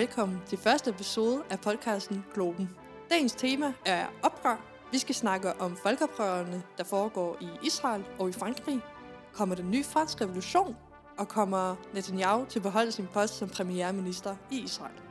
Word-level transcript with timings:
velkommen 0.00 0.40
til 0.46 0.58
første 0.58 0.90
episode 0.90 1.42
af 1.50 1.60
podcasten 1.60 2.24
Globen. 2.34 2.70
Dagens 3.10 3.32
tema 3.32 3.72
er 3.86 4.06
oprør. 4.22 4.56
Vi 4.92 4.98
skal 4.98 5.14
snakke 5.14 5.60
om 5.60 5.76
folkeoprørene, 5.76 6.62
der 6.78 6.84
foregår 6.84 7.36
i 7.40 7.66
Israel 7.66 8.04
og 8.18 8.28
i 8.28 8.32
Frankrig. 8.32 8.80
Kommer 9.32 9.54
den 9.54 9.70
nye 9.70 9.84
fransk 9.84 10.20
revolution? 10.20 10.76
Og 11.18 11.28
kommer 11.28 11.76
Netanyahu 11.94 12.44
til 12.44 12.58
at 12.58 12.62
beholde 12.62 12.92
sin 12.92 13.06
post 13.06 13.34
som 13.34 13.48
premierminister 13.48 14.36
i 14.50 14.58
Israel? 14.58 15.09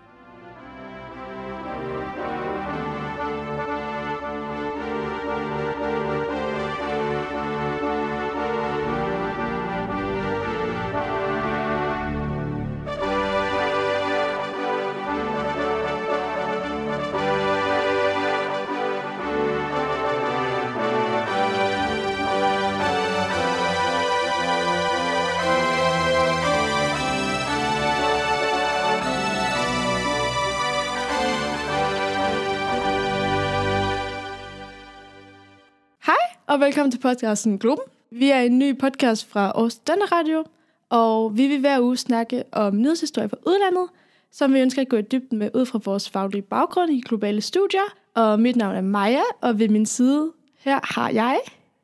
Og 36.59 36.65
velkommen 36.65 36.91
til 36.91 36.99
podcasten 36.99 37.59
Globen. 37.59 37.83
Vi 38.11 38.29
er 38.29 38.39
en 38.39 38.59
ny 38.59 38.77
podcast 38.77 39.29
fra 39.29 39.45
Aarhus 39.45 39.73
Studenterradio, 39.73 40.37
Radio, 40.37 40.45
og 40.89 41.37
vi 41.37 41.47
vil 41.47 41.59
hver 41.59 41.79
uge 41.79 41.97
snakke 41.97 42.43
om 42.51 42.77
nyhedshistorie 42.77 43.29
fra 43.29 43.37
udlandet, 43.47 43.89
som 44.31 44.53
vi 44.53 44.59
ønsker 44.59 44.81
at 44.81 44.89
gå 44.89 44.97
i 44.97 45.01
dybden 45.01 45.37
med 45.37 45.49
ud 45.53 45.65
fra 45.65 45.79
vores 45.85 46.09
faglige 46.09 46.41
baggrund 46.41 46.91
i 46.91 47.01
globale 47.01 47.41
studier. 47.41 47.95
Og 48.15 48.39
mit 48.39 48.55
navn 48.55 48.75
er 48.75 48.81
Maja, 48.81 49.21
og 49.41 49.59
ved 49.59 49.69
min 49.69 49.85
side 49.85 50.31
her 50.59 50.79
har 50.83 51.09
jeg... 51.09 51.39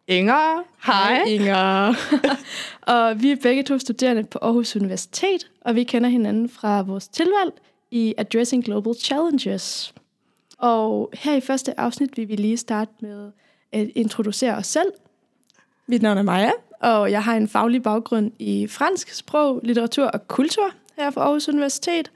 Inger. 0.07 0.63
Hej. 0.85 1.23
Inger. 1.27 1.93
og 2.93 3.21
vi 3.21 3.31
er 3.31 3.35
begge 3.43 3.63
to 3.63 3.79
studerende 3.79 4.23
på 4.23 4.39
Aarhus 4.41 4.75
Universitet, 4.75 5.51
og 5.61 5.75
vi 5.75 5.83
kender 5.83 6.09
hinanden 6.09 6.49
fra 6.49 6.81
vores 6.81 7.07
tilvalg 7.07 7.53
i 7.91 8.13
Addressing 8.17 8.65
Global 8.65 8.93
Challenges. 8.95 9.93
Og 10.57 11.09
her 11.13 11.35
i 11.35 11.41
første 11.41 11.79
afsnit 11.79 12.17
vil 12.17 12.29
vi 12.29 12.35
lige 12.35 12.57
starte 12.57 12.91
med 12.99 13.31
Øh, 13.75 13.87
introducere 13.95 14.55
os 14.55 14.67
selv. 14.67 14.91
Mit 15.87 16.01
navn 16.01 16.17
er 16.17 16.21
Maja, 16.21 16.51
og 16.79 17.11
jeg 17.11 17.23
har 17.23 17.35
en 17.35 17.47
faglig 17.47 17.83
baggrund 17.83 18.31
i 18.39 18.67
fransk 18.67 19.13
sprog, 19.13 19.59
litteratur 19.63 20.05
og 20.05 20.27
kultur 20.27 20.71
her 20.97 21.11
fra 21.11 21.21
Aarhus 21.21 21.49
Universitet. 21.49 22.11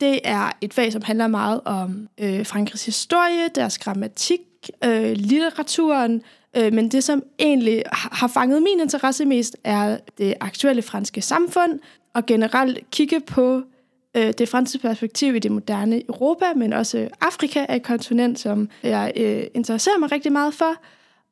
Det 0.00 0.20
er 0.24 0.52
et 0.60 0.74
fag, 0.74 0.92
som 0.92 1.02
handler 1.02 1.26
meget 1.26 1.60
om 1.64 2.08
øh, 2.18 2.46
Frankrigs 2.46 2.86
historie, 2.86 3.48
deres 3.54 3.78
grammatik, 3.78 4.40
øh, 4.84 5.12
litteraturen, 5.12 6.22
øh, 6.56 6.72
men 6.72 6.88
det, 6.88 7.04
som 7.04 7.22
egentlig 7.38 7.82
har 7.92 8.28
fanget 8.28 8.62
min 8.62 8.80
interesse 8.80 9.24
mest, 9.24 9.56
er 9.64 9.98
det 10.18 10.34
aktuelle 10.40 10.82
franske 10.82 11.22
samfund, 11.22 11.78
og 12.14 12.26
generelt 12.26 12.90
kigge 12.90 13.20
på 13.20 13.62
øh, 14.16 14.32
det 14.38 14.48
franske 14.48 14.78
perspektiv 14.78 15.34
i 15.34 15.38
det 15.38 15.50
moderne 15.50 16.02
Europa, 16.08 16.44
men 16.56 16.72
også 16.72 17.08
Afrika 17.20 17.66
er 17.68 17.76
et 17.76 17.82
kontinent, 17.82 18.38
som 18.38 18.68
jeg 18.82 19.12
øh, 19.16 19.44
interesserer 19.54 19.98
mig 19.98 20.12
rigtig 20.12 20.32
meget 20.32 20.54
for. 20.54 20.74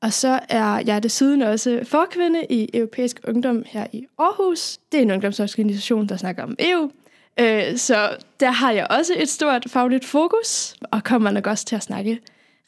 Og 0.04 0.12
så 0.12 0.40
er 0.48 0.82
jeg 0.86 1.02
desuden 1.02 1.42
også 1.42 1.80
forkvinde 1.84 2.46
i 2.50 2.68
Europæisk 2.74 3.20
Ungdom 3.28 3.62
her 3.66 3.86
i 3.92 4.06
Aarhus. 4.18 4.78
Det 4.92 4.98
er 4.98 5.02
en 5.02 5.10
ungdomsorganisation, 5.10 6.08
der 6.08 6.16
snakker 6.16 6.42
om 6.42 6.56
EU. 6.58 6.90
Øh, 7.40 7.76
så 7.76 8.16
der 8.40 8.50
har 8.50 8.72
jeg 8.72 8.86
også 8.90 9.14
et 9.16 9.28
stort 9.28 9.64
fagligt 9.68 10.04
fokus, 10.04 10.74
og 10.90 11.04
kommer 11.04 11.30
nok 11.30 11.46
også 11.46 11.64
til 11.64 11.76
at 11.76 11.82
snakke 11.82 12.20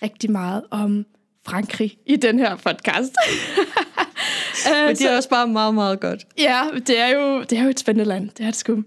rigtig 0.02 0.30
meget 0.30 0.62
om 0.70 1.06
Frankrig 1.46 1.98
i 2.06 2.16
den 2.16 2.38
her 2.38 2.56
podcast. 2.56 3.12
Men 4.86 4.96
det 4.96 5.10
er 5.10 5.16
også 5.16 5.28
bare 5.28 5.48
meget, 5.48 5.74
meget 5.74 6.00
godt. 6.00 6.26
Ja, 6.38 6.62
det 6.86 7.00
er 7.00 7.08
jo, 7.08 7.42
det 7.42 7.58
er 7.58 7.62
jo 7.62 7.68
et 7.68 7.80
spændende 7.80 8.08
land. 8.08 8.30
Det 8.30 8.40
er 8.40 8.50
det 8.50 8.56
sgu. 8.56 8.82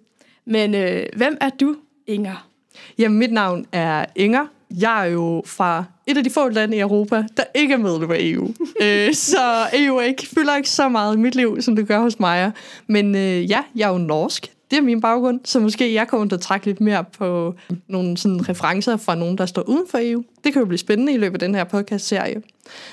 Men 0.45 0.75
øh, 0.75 1.05
hvem 1.15 1.37
er 1.41 1.49
du, 1.49 1.75
Inger? 2.07 2.49
Jamen, 2.97 3.19
mit 3.19 3.31
navn 3.31 3.65
er 3.71 4.05
Inger. 4.15 4.45
Jeg 4.77 5.07
er 5.07 5.11
jo 5.11 5.43
fra 5.45 5.83
et 6.07 6.17
af 6.17 6.23
de 6.23 6.29
få 6.29 6.49
lande 6.49 6.77
i 6.77 6.79
Europa, 6.79 7.23
der 7.37 7.43
ikke 7.55 7.73
er 7.73 7.77
medlem 7.77 8.11
af 8.11 8.17
EU. 8.19 8.47
øh, 8.83 9.13
så 9.13 9.67
EU 9.73 9.99
ikke, 9.99 10.27
fylder 10.27 10.55
ikke 10.55 10.69
så 10.69 10.89
meget 10.89 11.15
i 11.15 11.19
mit 11.19 11.35
liv, 11.35 11.61
som 11.61 11.75
det 11.75 11.87
gør 11.87 11.99
hos 11.99 12.19
mig. 12.19 12.51
Men 12.87 13.15
øh, 13.15 13.49
ja, 13.49 13.59
jeg 13.75 13.87
er 13.87 13.91
jo 13.91 13.97
norsk. 13.97 14.51
Det 14.71 14.77
er 14.77 14.81
min 14.81 15.01
baggrund, 15.01 15.39
så 15.45 15.59
måske 15.59 15.93
jeg 15.93 16.07
kommer 16.07 16.27
til 16.27 16.35
at 16.35 16.41
trække 16.41 16.65
lidt 16.65 16.81
mere 16.81 17.05
på 17.17 17.55
nogle 17.87 18.17
sådan 18.17 18.49
referencer 18.49 18.97
fra 18.97 19.15
nogen, 19.15 19.37
der 19.37 19.45
står 19.45 19.61
uden 19.61 19.87
for 19.89 19.99
EU. 20.01 20.23
Det 20.43 20.53
kan 20.53 20.59
jo 20.59 20.65
blive 20.65 20.77
spændende 20.77 21.13
i 21.13 21.17
løbet 21.17 21.41
af 21.41 21.47
den 21.47 21.55
her 21.55 21.63
podcast-serie. 21.63 22.41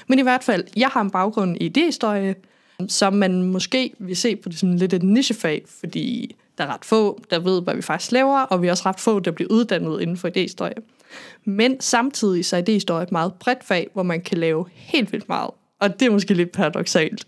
Men 0.07 0.19
i 0.19 0.23
hvert 0.23 0.45
fald, 0.45 0.65
jeg 0.77 0.89
har 0.89 1.01
en 1.01 1.11
baggrund 1.11 1.57
i 1.61 1.73
idéhistorie, 1.79 2.35
som 2.89 3.13
man 3.13 3.43
måske 3.43 3.93
vil 3.99 4.17
se 4.17 4.37
på 4.37 4.49
det 4.49 4.59
sådan 4.59 4.77
lidt 4.77 4.93
et 4.93 5.03
nichefag, 5.03 5.65
fordi 5.81 6.37
der 6.59 6.65
er 6.65 6.75
ret 6.75 6.85
få, 6.85 7.21
der 7.31 7.39
ved, 7.39 7.63
hvad 7.63 7.75
vi 7.75 7.83
faktisk 7.83 8.13
laver, 8.13 8.39
og 8.39 8.63
vi 8.63 8.67
er 8.67 8.71
også 8.71 8.83
ret 8.87 9.01
få, 9.01 9.21
der 9.21 9.31
bliver 9.31 9.51
uddannet 9.51 10.01
inden 10.01 10.17
for 10.17 10.29
idéhistorie. 10.29 10.96
Men 11.45 11.81
samtidig 11.81 12.45
så 12.45 12.57
er 12.57 12.63
idéhistorie 12.63 13.03
et 13.03 13.13
meget 13.13 13.33
bredt 13.35 13.65
fag, 13.65 13.89
hvor 13.93 14.03
man 14.03 14.21
kan 14.21 14.39
lave 14.39 14.67
helt 14.73 15.13
vildt 15.13 15.29
meget. 15.29 15.51
Og 15.81 16.01
det 16.01 16.07
er 16.07 16.11
måske 16.11 16.35
lidt 16.35 16.53
paradoxalt. 16.53 17.27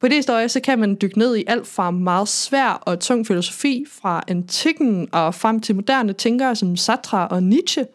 På 0.00 0.08
det 0.08 0.16
historie, 0.16 0.48
så 0.48 0.60
kan 0.60 0.78
man 0.78 0.96
dykke 1.02 1.18
ned 1.18 1.36
i 1.36 1.44
alt 1.46 1.66
fra 1.66 1.90
meget 1.90 2.28
svær 2.28 2.68
og 2.68 3.00
tung 3.00 3.26
filosofi 3.26 3.84
fra 3.88 4.24
antikken 4.28 5.08
og 5.12 5.34
frem 5.34 5.60
til 5.60 5.74
moderne 5.74 6.12
tænkere 6.12 6.56
som 6.56 6.76
Sartre 6.76 7.28
og 7.28 7.42
Nietzsche. 7.42 7.86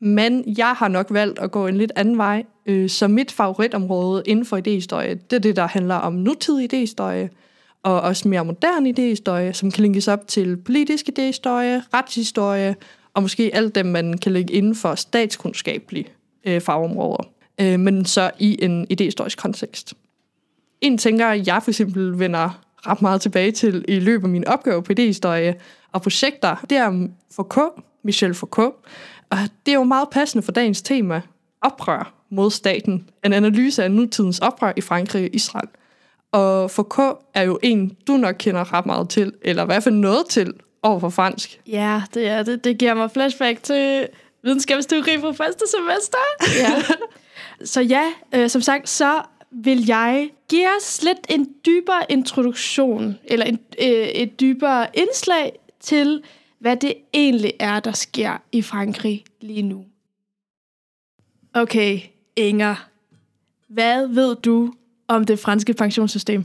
Men 0.00 0.44
jeg 0.58 0.72
har 0.72 0.88
nok 0.88 1.06
valgt 1.10 1.38
at 1.38 1.50
gå 1.50 1.66
en 1.66 1.76
lidt 1.76 1.92
anden 1.96 2.18
vej. 2.18 2.44
Øh, 2.66 2.90
så 2.90 3.08
mit 3.08 3.32
favoritområde 3.32 4.22
inden 4.26 4.44
for 4.44 4.56
idéhistorie, 4.56 5.18
det 5.30 5.32
er 5.32 5.40
det, 5.40 5.56
der 5.56 5.66
handler 5.66 5.94
om 5.94 6.12
nutidig 6.12 6.74
idéhistorie, 6.74 7.28
og 7.82 8.00
også 8.00 8.28
mere 8.28 8.44
moderne 8.44 8.90
idéhistorie, 8.90 9.52
som 9.52 9.70
kan 9.70 9.82
linkes 9.82 10.08
op 10.08 10.28
til 10.28 10.56
politisk 10.56 11.08
idéhistorie, 11.08 11.82
retshistorie, 11.94 12.76
og 13.14 13.22
måske 13.22 13.50
alt 13.54 13.74
dem, 13.74 13.86
man 13.86 14.18
kan 14.18 14.32
lægge 14.32 14.54
inden 14.54 14.74
for 14.74 14.94
statskundskabelige 14.94 16.06
øh, 16.44 16.60
fagområder, 16.60 17.28
øh, 17.60 17.80
men 17.80 18.04
så 18.04 18.30
i 18.38 18.64
en 18.64 18.86
idehistorisk 18.90 19.38
kontekst. 19.38 19.94
En 20.80 20.98
tænker, 20.98 21.28
jeg 21.30 21.60
for 21.62 21.70
eksempel 21.70 22.18
vender 22.18 22.60
ret 22.86 23.02
meget 23.02 23.20
tilbage 23.20 23.52
til 23.52 23.84
i 23.88 23.98
løbet 23.98 24.24
af 24.24 24.30
min 24.30 24.46
opgave 24.46 24.82
på 24.82 24.92
idéhistorie 24.92 25.54
og 25.92 26.02
projekter, 26.02 26.64
det 26.70 26.78
er 26.78 27.08
Foucault, 27.30 27.74
Michel 28.02 28.34
Foucault, 28.34 28.74
og 29.30 29.38
det 29.66 29.72
er 29.72 29.76
jo 29.78 29.84
meget 29.84 30.08
passende 30.10 30.42
for 30.42 30.52
dagens 30.52 30.82
tema, 30.82 31.20
oprør 31.60 32.14
mod 32.30 32.50
staten, 32.50 33.08
en 33.24 33.32
analyse 33.32 33.84
af 33.84 33.90
nutidens 33.90 34.38
oprør 34.38 34.72
i 34.76 34.80
Frankrig 34.80 35.24
og 35.24 35.30
Israel– 35.32 35.68
og 36.34 36.70
Foucault 36.70 37.18
er 37.34 37.42
jo 37.42 37.58
en, 37.62 37.96
du 38.06 38.12
nok 38.12 38.34
kender 38.38 38.72
ret 38.72 38.86
meget 38.86 39.08
til, 39.08 39.32
eller 39.42 39.62
i 39.62 39.66
hvert 39.66 39.82
fald 39.82 39.94
noget 39.94 40.26
til 40.26 40.54
over 40.84 41.00
for 41.00 41.08
fransk. 41.08 41.60
Ja, 41.66 42.02
det 42.14 42.28
er 42.28 42.42
det. 42.42 42.64
Det 42.64 42.78
giver 42.78 42.94
mig 42.94 43.10
flashback 43.10 43.62
til 43.62 44.08
videnskabsteori 44.42 45.20
fra 45.20 45.32
første 45.32 45.64
semester. 45.76 46.18
Ja. 46.58 46.82
så 47.72 47.80
ja, 47.80 48.12
øh, 48.34 48.50
som 48.50 48.62
sagt, 48.62 48.88
så 48.88 49.22
vil 49.50 49.86
jeg 49.86 50.30
give 50.48 50.68
os 50.78 51.02
lidt 51.02 51.18
en 51.28 51.48
dybere 51.66 52.02
introduktion, 52.08 53.18
eller 53.24 53.46
en, 53.46 53.58
øh, 53.82 54.08
et 54.08 54.40
dybere 54.40 54.86
indslag 54.94 55.52
til, 55.80 56.22
hvad 56.58 56.76
det 56.76 56.94
egentlig 57.14 57.52
er, 57.60 57.80
der 57.80 57.92
sker 57.92 58.42
i 58.52 58.62
Frankrig 58.62 59.24
lige 59.40 59.62
nu. 59.62 59.84
Okay, 61.54 62.00
Inger. 62.36 62.88
Hvad 63.68 64.06
ved 64.06 64.36
du 64.36 64.72
om 65.08 65.24
det 65.24 65.38
franske 65.38 65.74
pensionssystem? 65.74 66.44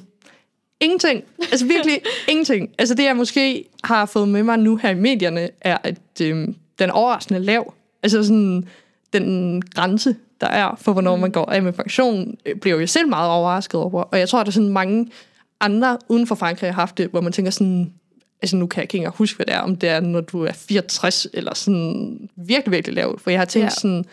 Ingenting. 0.80 1.24
Altså 1.52 1.66
virkelig 1.66 2.02
ingenting. 2.28 2.70
Altså 2.78 2.96
det, 2.96 3.04
jeg 3.04 3.16
måske 3.16 3.66
har 3.84 4.06
fået 4.06 4.28
med 4.28 4.44
mig 4.44 4.60
nu 4.60 4.76
her 4.76 4.90
i 4.90 4.96
medierne, 4.96 5.50
er, 5.62 5.78
at 5.84 6.22
øh, 6.22 6.48
den 6.80 6.90
overraskende 6.90 7.40
lav. 7.40 7.74
Altså 8.04 8.24
sådan 8.24 8.68
den 9.14 9.62
grænse, 9.62 10.16
der 10.42 10.48
er 10.48 10.76
for, 10.82 10.94
hvornår 10.94 11.16
man 11.16 11.32
går 11.32 11.46
af 11.46 11.64
med 11.64 11.74
pension, 11.74 12.38
øh, 12.46 12.56
bliver 12.56 12.80
jeg 12.80 12.90
selv 12.90 13.08
meget 13.08 13.30
overrasket 13.30 13.80
over. 13.80 14.04
Og 14.04 14.20
jeg 14.20 14.30
tror, 14.30 14.40
at 14.40 14.46
der 14.46 14.50
er 14.50 14.54
sådan 14.54 14.70
mange 14.70 15.12
andre 15.60 15.98
uden 16.10 16.28
for 16.28 16.36
Frankrig 16.36 16.70
har 16.70 16.82
haft 16.82 16.98
det, 16.98 17.08
hvor 17.08 17.22
man 17.22 17.34
tænker 17.34 17.52
sådan, 17.52 17.94
altså 18.42 18.56
nu 18.56 18.68
kan 18.68 18.78
jeg 18.78 18.84
ikke 18.84 18.98
engang 18.98 19.16
huske, 19.16 19.36
hvad 19.36 19.46
det 19.46 19.56
er, 19.56 19.60
om 19.60 19.76
det 19.76 19.90
er, 19.90 20.00
når 20.00 20.22
du 20.22 20.44
er 20.44 20.52
64, 20.52 21.28
eller 21.34 21.54
sådan 21.54 22.30
virkelig, 22.36 22.72
virkelig 22.72 22.96
lavt. 22.96 23.22
For 23.22 23.30
jeg 23.30 23.40
har 23.40 23.46
tænkt 23.46 23.66
ja. 23.66 23.70
sådan, 23.70 24.06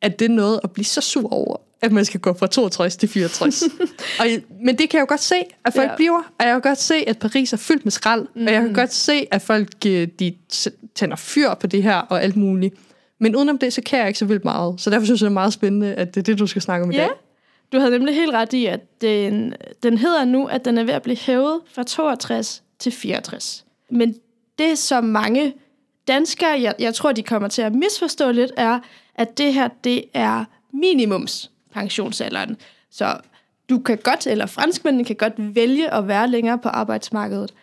at 0.00 0.18
det 0.18 0.24
er 0.24 0.34
noget 0.34 0.60
at 0.64 0.70
blive 0.70 0.84
så 0.84 1.00
sur 1.00 1.32
over, 1.32 1.56
at 1.82 1.92
man 1.92 2.04
skal 2.04 2.20
gå 2.20 2.32
fra 2.32 2.46
62 2.46 2.96
til 2.96 3.08
64. 3.08 3.62
og, 4.20 4.26
men 4.64 4.78
det 4.78 4.90
kan 4.90 4.98
jeg 4.98 5.00
jo 5.00 5.06
godt 5.08 5.20
se, 5.20 5.34
at 5.64 5.72
folk 5.74 5.90
ja. 5.90 5.96
bliver. 5.96 6.18
Og 6.38 6.46
jeg 6.46 6.52
kan 6.52 6.60
godt 6.60 6.78
se, 6.78 6.94
at 6.94 7.18
Paris 7.18 7.52
er 7.52 7.56
fyldt 7.56 7.84
med 7.84 7.92
skrald. 7.92 8.26
Mm. 8.34 8.46
Og 8.46 8.52
jeg 8.52 8.60
kan 8.60 8.68
mm. 8.68 8.74
godt 8.74 8.92
se, 8.92 9.26
at 9.30 9.42
folk 9.42 9.68
øh, 9.86 10.08
de 10.18 10.34
tænder 10.94 11.16
fyr 11.16 11.54
på 11.54 11.66
det 11.66 11.82
her 11.82 11.96
og 11.96 12.22
alt 12.22 12.36
muligt. 12.36 12.74
Men 13.20 13.36
udenom 13.36 13.58
det, 13.58 13.72
så 13.72 13.82
kan 13.82 13.98
jeg 13.98 14.08
ikke 14.08 14.18
så 14.18 14.24
vildt 14.24 14.44
meget. 14.44 14.80
Så 14.80 14.90
derfor 14.90 15.04
synes 15.04 15.20
jeg, 15.20 15.26
det 15.26 15.30
er 15.30 15.34
meget 15.34 15.52
spændende, 15.52 15.94
at 15.94 16.14
det 16.14 16.20
er 16.20 16.24
det, 16.24 16.38
du 16.38 16.46
skal 16.46 16.62
snakke 16.62 16.84
om 16.84 16.90
i 16.90 16.94
ja. 16.94 17.02
dag. 17.02 17.10
Du 17.72 17.78
havde 17.78 17.90
nemlig 17.90 18.14
helt 18.14 18.32
ret 18.32 18.52
i, 18.52 18.66
at 18.66 19.00
den, 19.00 19.54
den 19.82 19.98
hedder 19.98 20.24
nu, 20.24 20.46
at 20.46 20.64
den 20.64 20.78
er 20.78 20.84
ved 20.84 20.94
at 20.94 21.02
blive 21.02 21.16
hævet 21.16 21.60
fra 21.74 21.82
62 21.82 22.62
til 22.78 22.92
64. 22.92 23.64
Men 23.90 24.14
det, 24.58 24.78
som 24.78 25.04
mange 25.04 25.54
danskere, 26.08 26.60
jeg, 26.60 26.74
jeg 26.78 26.94
tror, 26.94 27.12
de 27.12 27.22
kommer 27.22 27.48
til 27.48 27.62
at 27.62 27.74
misforstå 27.74 28.30
lidt, 28.30 28.52
er, 28.56 28.80
at 29.14 29.38
det 29.38 29.54
her, 29.54 29.68
det 29.84 30.04
er 30.14 30.44
minimums 30.72 31.51
pensionsalderen. 31.72 32.56
Så 32.90 33.20
du 33.70 33.78
kan 33.78 33.98
godt, 33.98 34.26
eller 34.26 34.46
franskmændene 34.46 35.04
kan 35.04 35.16
godt 35.16 35.54
vælge 35.54 35.94
at 35.94 36.08
være 36.08 36.28
længere 36.28 36.58
på 36.58 36.68
arbejdsmarkedet, 36.68 37.54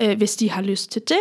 øh, 0.00 0.16
hvis 0.16 0.36
de 0.36 0.50
har 0.50 0.62
lyst 0.62 0.90
til 0.90 1.02
det. 1.08 1.20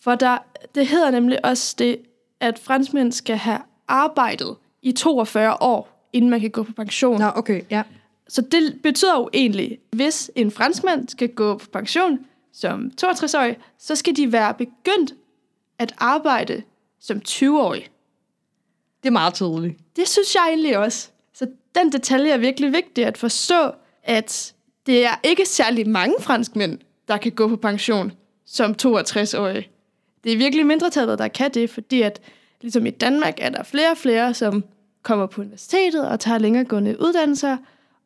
For 0.00 0.14
der, 0.14 0.38
det 0.74 0.86
hedder 0.86 1.10
nemlig 1.10 1.44
også 1.44 1.74
det, 1.78 1.98
at 2.40 2.58
franskmænd 2.58 3.12
skal 3.12 3.36
have 3.36 3.58
arbejdet 3.88 4.56
i 4.82 4.92
42 4.92 5.62
år, 5.62 6.08
inden 6.12 6.30
man 6.30 6.40
kan 6.40 6.50
gå 6.50 6.62
på 6.62 6.72
pension. 6.72 7.18
Nå, 7.20 7.30
okay, 7.34 7.62
ja. 7.70 7.82
Så 8.28 8.40
det 8.40 8.82
betyder 8.82 9.16
jo 9.16 9.30
egentlig, 9.32 9.78
hvis 9.92 10.30
en 10.34 10.50
franskmand 10.50 11.08
skal 11.08 11.28
gå 11.28 11.58
på 11.58 11.66
pension 11.72 12.18
som 12.52 12.90
62-årig, 13.02 13.56
så 13.78 13.96
skal 13.96 14.16
de 14.16 14.32
være 14.32 14.54
begyndt 14.54 15.14
at 15.78 15.94
arbejde 15.98 16.62
som 17.00 17.20
20-årig. 17.28 17.90
Det 19.02 19.08
er 19.08 19.12
meget 19.12 19.34
tydeligt. 19.34 19.78
Det 19.96 20.08
synes 20.08 20.34
jeg 20.34 20.46
egentlig 20.48 20.78
også. 20.78 21.10
Den 21.74 21.92
detalje 21.92 22.30
er 22.30 22.38
virkelig 22.38 22.72
vigtig 22.72 23.06
at 23.06 23.18
forstå, 23.18 23.70
at 24.02 24.54
det 24.86 25.04
er 25.04 25.20
ikke 25.22 25.46
særlig 25.46 25.88
mange 25.88 26.14
franskmænd, 26.20 26.78
der 27.08 27.16
kan 27.16 27.32
gå 27.32 27.48
på 27.48 27.56
pension 27.56 28.12
som 28.46 28.74
62-årige. 28.82 29.68
Det 30.24 30.32
er 30.32 30.36
virkelig 30.36 30.66
mindretallet, 30.66 31.18
der 31.18 31.28
kan 31.28 31.50
det, 31.50 31.70
fordi 31.70 32.02
at 32.02 32.20
ligesom 32.60 32.86
i 32.86 32.90
Danmark 32.90 33.34
er 33.38 33.50
der 33.50 33.62
flere 33.62 33.90
og 33.90 33.96
flere, 33.96 34.34
som 34.34 34.64
kommer 35.02 35.26
på 35.26 35.40
universitetet 35.40 36.08
og 36.08 36.20
tager 36.20 36.38
længeregående 36.38 37.00
uddannelser, 37.00 37.56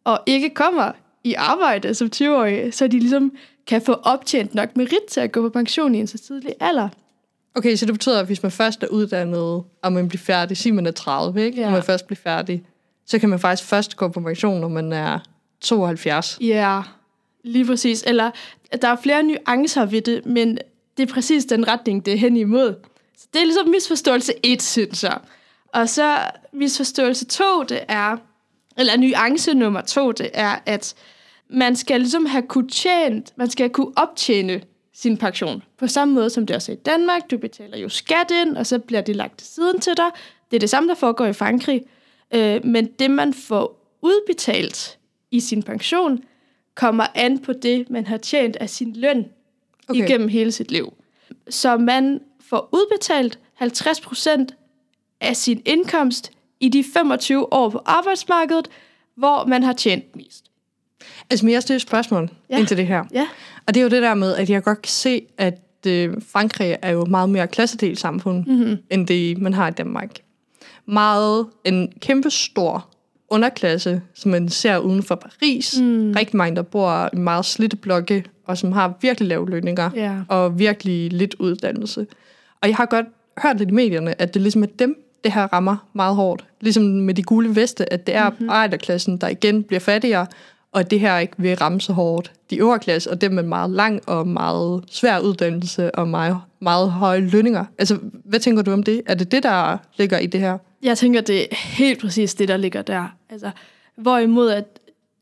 og 0.04 0.20
ikke 0.26 0.50
kommer 0.50 0.92
i 1.24 1.34
arbejde 1.34 1.94
som 1.94 2.10
20-årige, 2.16 2.72
så 2.72 2.86
de 2.86 2.98
ligesom 2.98 3.32
kan 3.66 3.82
få 3.82 3.92
optjent 3.92 4.54
nok 4.54 4.76
merit 4.76 5.04
til 5.08 5.20
at 5.20 5.32
gå 5.32 5.42
på 5.42 5.48
pension 5.48 5.94
i 5.94 5.98
en 5.98 6.06
så 6.06 6.18
tidlig 6.18 6.54
alder. 6.60 6.88
Okay, 7.54 7.76
så 7.76 7.86
det 7.86 7.94
betyder, 7.94 8.20
at 8.20 8.26
hvis 8.26 8.42
man 8.42 8.52
først 8.52 8.82
er 8.82 8.86
uddannet, 8.86 9.62
og 9.82 9.92
man 9.92 10.08
bliver 10.08 10.20
færdig, 10.20 10.56
sig 10.56 10.74
man 10.74 10.86
er 10.86 10.90
30, 10.90 11.44
ikke? 11.44 11.60
Ja. 11.60 11.64
Når 11.64 11.72
man 11.72 11.82
først 11.82 12.06
bliver 12.06 12.20
færdig, 12.22 12.64
så 13.08 13.19
kan 13.19 13.28
man 13.28 13.38
faktisk 13.38 13.69
først 13.69 13.96
gå 13.96 14.08
på 14.08 14.20
pension, 14.20 14.60
når 14.60 14.69
man 14.69 14.93
er 14.93 15.19
72. 15.60 16.38
Ja, 16.40 16.82
lige 17.44 17.64
præcis. 17.64 18.05
Eller 18.06 18.31
der 18.82 18.88
er 18.88 18.96
flere 19.02 19.22
nuancer 19.22 19.87
ved 19.87 20.02
det, 20.02 20.26
men 20.26 20.58
det 20.96 21.08
er 21.08 21.14
præcis 21.14 21.44
den 21.44 21.69
retning, 21.69 22.06
det 22.06 22.14
er 22.14 22.19
hen 22.19 22.37
imod. 22.37 22.75
Så 23.19 23.26
det 23.32 23.40
er 23.40 23.44
ligesom 23.44 23.69
misforståelse 23.69 24.32
1, 24.43 24.62
synes 24.62 25.05
jeg. 25.05 25.19
Og 25.75 25.88
så 25.88 26.19
misforståelse 26.52 27.25
2, 27.25 27.62
det 27.62 27.81
er, 27.88 28.16
eller 28.78 28.96
nuance 28.96 29.54
nummer 29.54 29.81
2, 29.81 30.12
det 30.12 30.31
er, 30.34 30.58
at 30.66 30.94
man 31.50 31.76
skal 31.76 32.00
ligesom 32.00 32.26
have 32.26 32.43
kunne 32.43 32.69
tjent, 32.69 33.32
man 33.37 33.50
skal 33.50 33.70
kunne 33.70 33.93
optjene 33.96 34.61
sin 34.94 35.16
pension. 35.16 35.62
På 35.78 35.87
samme 35.87 36.14
måde 36.14 36.31
som 36.31 36.46
det 36.46 36.56
også 36.56 36.72
er 36.72 36.76
i 36.76 36.78
Danmark. 36.78 37.31
Du 37.31 37.38
betaler 37.38 37.78
jo 37.78 37.88
skat 37.88 38.31
ind, 38.43 38.56
og 38.56 38.66
så 38.66 38.78
bliver 38.78 39.00
det 39.00 39.16
lagt 39.16 39.38
til 39.38 39.46
siden 39.46 39.81
til 39.81 39.96
dig. 39.96 40.11
Det 40.50 40.56
er 40.56 40.61
det 40.61 40.70
samme, 40.70 40.88
der 40.88 40.94
foregår 40.94 41.26
i 41.26 41.32
Frankrig. 41.32 41.82
Øh, 42.34 42.64
men 42.64 42.86
det, 42.86 43.10
man 43.10 43.34
får 43.34 43.96
udbetalt 44.02 44.98
i 45.30 45.40
sin 45.40 45.62
pension, 45.62 46.19
kommer 46.75 47.06
an 47.14 47.38
på 47.38 47.52
det, 47.52 47.90
man 47.90 48.06
har 48.06 48.16
tjent 48.16 48.56
af 48.56 48.70
sin 48.70 48.92
løn 48.96 49.26
okay. 49.88 50.04
Igennem 50.04 50.28
hele 50.28 50.52
sit 50.52 50.70
liv. 50.70 50.94
Så 51.48 51.76
man 51.76 52.20
får 52.40 52.69
udbetalt 52.72 53.38
50% 53.62 54.46
af 55.20 55.36
sin 55.36 55.62
indkomst 55.64 56.30
i 56.60 56.69
de 56.69 56.84
25 56.94 57.52
år 57.52 57.69
på 57.70 57.80
arbejdsmarkedet, 57.86 58.69
hvor 59.14 59.46
man 59.46 59.62
har 59.62 59.72
tjent 59.72 60.16
mest. 60.16 60.44
Altså, 61.30 61.46
men 61.46 61.52
jeg 61.52 61.62
stiller 61.62 61.78
spørgsmål 61.78 62.30
ja. 62.50 62.58
indtil 62.58 62.76
det 62.76 62.86
her. 62.86 63.04
Ja, 63.12 63.28
Og 63.66 63.75
det 63.75 63.80
er 63.80 63.84
jo 63.84 63.90
det 63.90 64.02
der 64.02 64.14
med, 64.14 64.34
at 64.34 64.50
jeg 64.50 64.62
godt 64.62 64.82
kan 64.82 64.90
se, 64.90 65.22
at 65.38 65.60
øh, 65.86 66.14
Frankrig 66.28 66.76
er 66.82 66.90
jo 66.90 67.04
meget 67.04 67.30
mere 67.30 67.46
klassedelt 67.46 68.00
samfund, 68.00 68.46
mm-hmm. 68.46 68.76
end 68.90 69.06
det, 69.06 69.38
man 69.38 69.54
har 69.54 69.69
i 69.69 69.70
Danmark. 69.70 70.10
Meget 70.88 71.46
en 71.64 71.93
kæmpe 72.00 72.31
stor 72.31 72.88
underklasse, 73.31 74.00
som 74.14 74.31
man 74.31 74.49
ser 74.49 74.79
uden 74.79 75.02
for 75.02 75.14
Paris. 75.14 75.81
Mm. 75.81 76.12
Rigtig 76.17 76.37
mange, 76.37 76.56
der 76.56 76.62
bor 76.62 77.11
i 77.12 77.17
meget 77.17 77.44
slitte 77.44 77.76
blokke, 77.76 78.25
og 78.46 78.58
som 78.58 78.73
har 78.73 78.94
virkelig 79.00 79.29
lave 79.29 79.50
lønninger, 79.50 79.90
Ja. 79.94 80.14
og 80.29 80.58
virkelig 80.58 81.12
lidt 81.12 81.35
uddannelse. 81.38 82.06
Og 82.62 82.69
jeg 82.69 82.76
har 82.76 82.87
godt 82.87 83.06
hørt 83.43 83.58
lidt 83.58 83.69
i 83.70 83.73
medierne, 83.73 84.20
at 84.23 84.35
det 84.35 84.43
ligesom 84.43 84.62
er 84.62 84.67
dem, 84.79 85.05
det 85.25 85.32
her 85.32 85.46
rammer 85.52 85.76
meget 85.93 86.17
hårdt. 86.17 86.44
Ligesom 86.61 86.82
med 86.85 87.14
de 87.14 87.23
gule 87.23 87.56
veste, 87.56 87.93
at 87.93 88.06
det 88.06 88.14
er 88.14 88.31
mm-hmm. 88.31 88.49
arbejderklassen, 88.50 89.17
der 89.17 89.29
igen 89.29 89.62
bliver 89.62 89.81
fattigere, 89.81 90.26
og 90.73 90.90
det 90.90 91.00
her 91.00 91.19
ikke 91.19 91.35
vil 91.37 91.56
ramme 91.56 91.81
så 91.81 91.93
hårdt 91.93 92.32
de 92.50 92.58
øvre 92.58 92.79
klasse, 92.79 93.11
og 93.11 93.20
dem 93.20 93.32
med 93.32 93.43
meget 93.43 93.70
lang 93.70 94.08
og 94.08 94.29
meget 94.29 94.85
svær 94.90 95.19
uddannelse 95.19 95.94
og 95.94 96.08
meget, 96.08 96.37
meget 96.61 96.90
høje 96.90 97.20
lønninger. 97.20 97.64
Altså, 97.79 97.99
hvad 98.25 98.40
tænker 98.40 98.62
du 98.62 98.73
om 98.73 98.82
det? 98.82 99.02
Er 99.06 99.14
det 99.14 99.32
det, 99.32 99.43
der 99.43 99.76
ligger 99.99 100.19
i 100.19 100.26
det 100.26 100.40
her? 100.40 100.58
Jeg 100.82 100.98
tænker, 100.98 101.20
det 101.20 101.40
er 101.40 101.56
helt 101.56 102.00
præcis 102.00 102.34
det, 102.34 102.48
der 102.48 102.56
ligger 102.56 102.82
der. 102.82 103.08
Altså, 103.30 103.50
hvorimod 103.96 104.50
at 104.50 104.80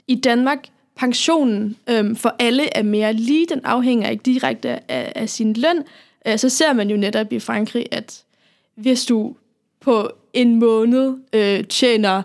i 0.08 0.14
Danmark, 0.14 0.68
pensionen 0.96 1.76
øhm, 1.86 2.16
for 2.16 2.36
alle 2.38 2.76
er 2.76 2.82
mere 2.82 3.12
lige, 3.12 3.46
den 3.46 3.60
afhænger 3.64 4.08
ikke 4.08 4.22
direkte 4.22 4.90
af, 4.90 5.12
af 5.16 5.28
sin 5.28 5.52
løn, 5.52 5.82
øh, 6.26 6.38
så 6.38 6.48
ser 6.48 6.72
man 6.72 6.90
jo 6.90 6.96
netop 6.96 7.32
i 7.32 7.38
Frankrig, 7.38 7.86
at 7.90 8.24
hvis 8.74 9.04
du 9.04 9.36
på 9.80 10.10
en 10.32 10.58
måned 10.58 11.16
øh, 11.32 11.64
tjener 11.64 12.22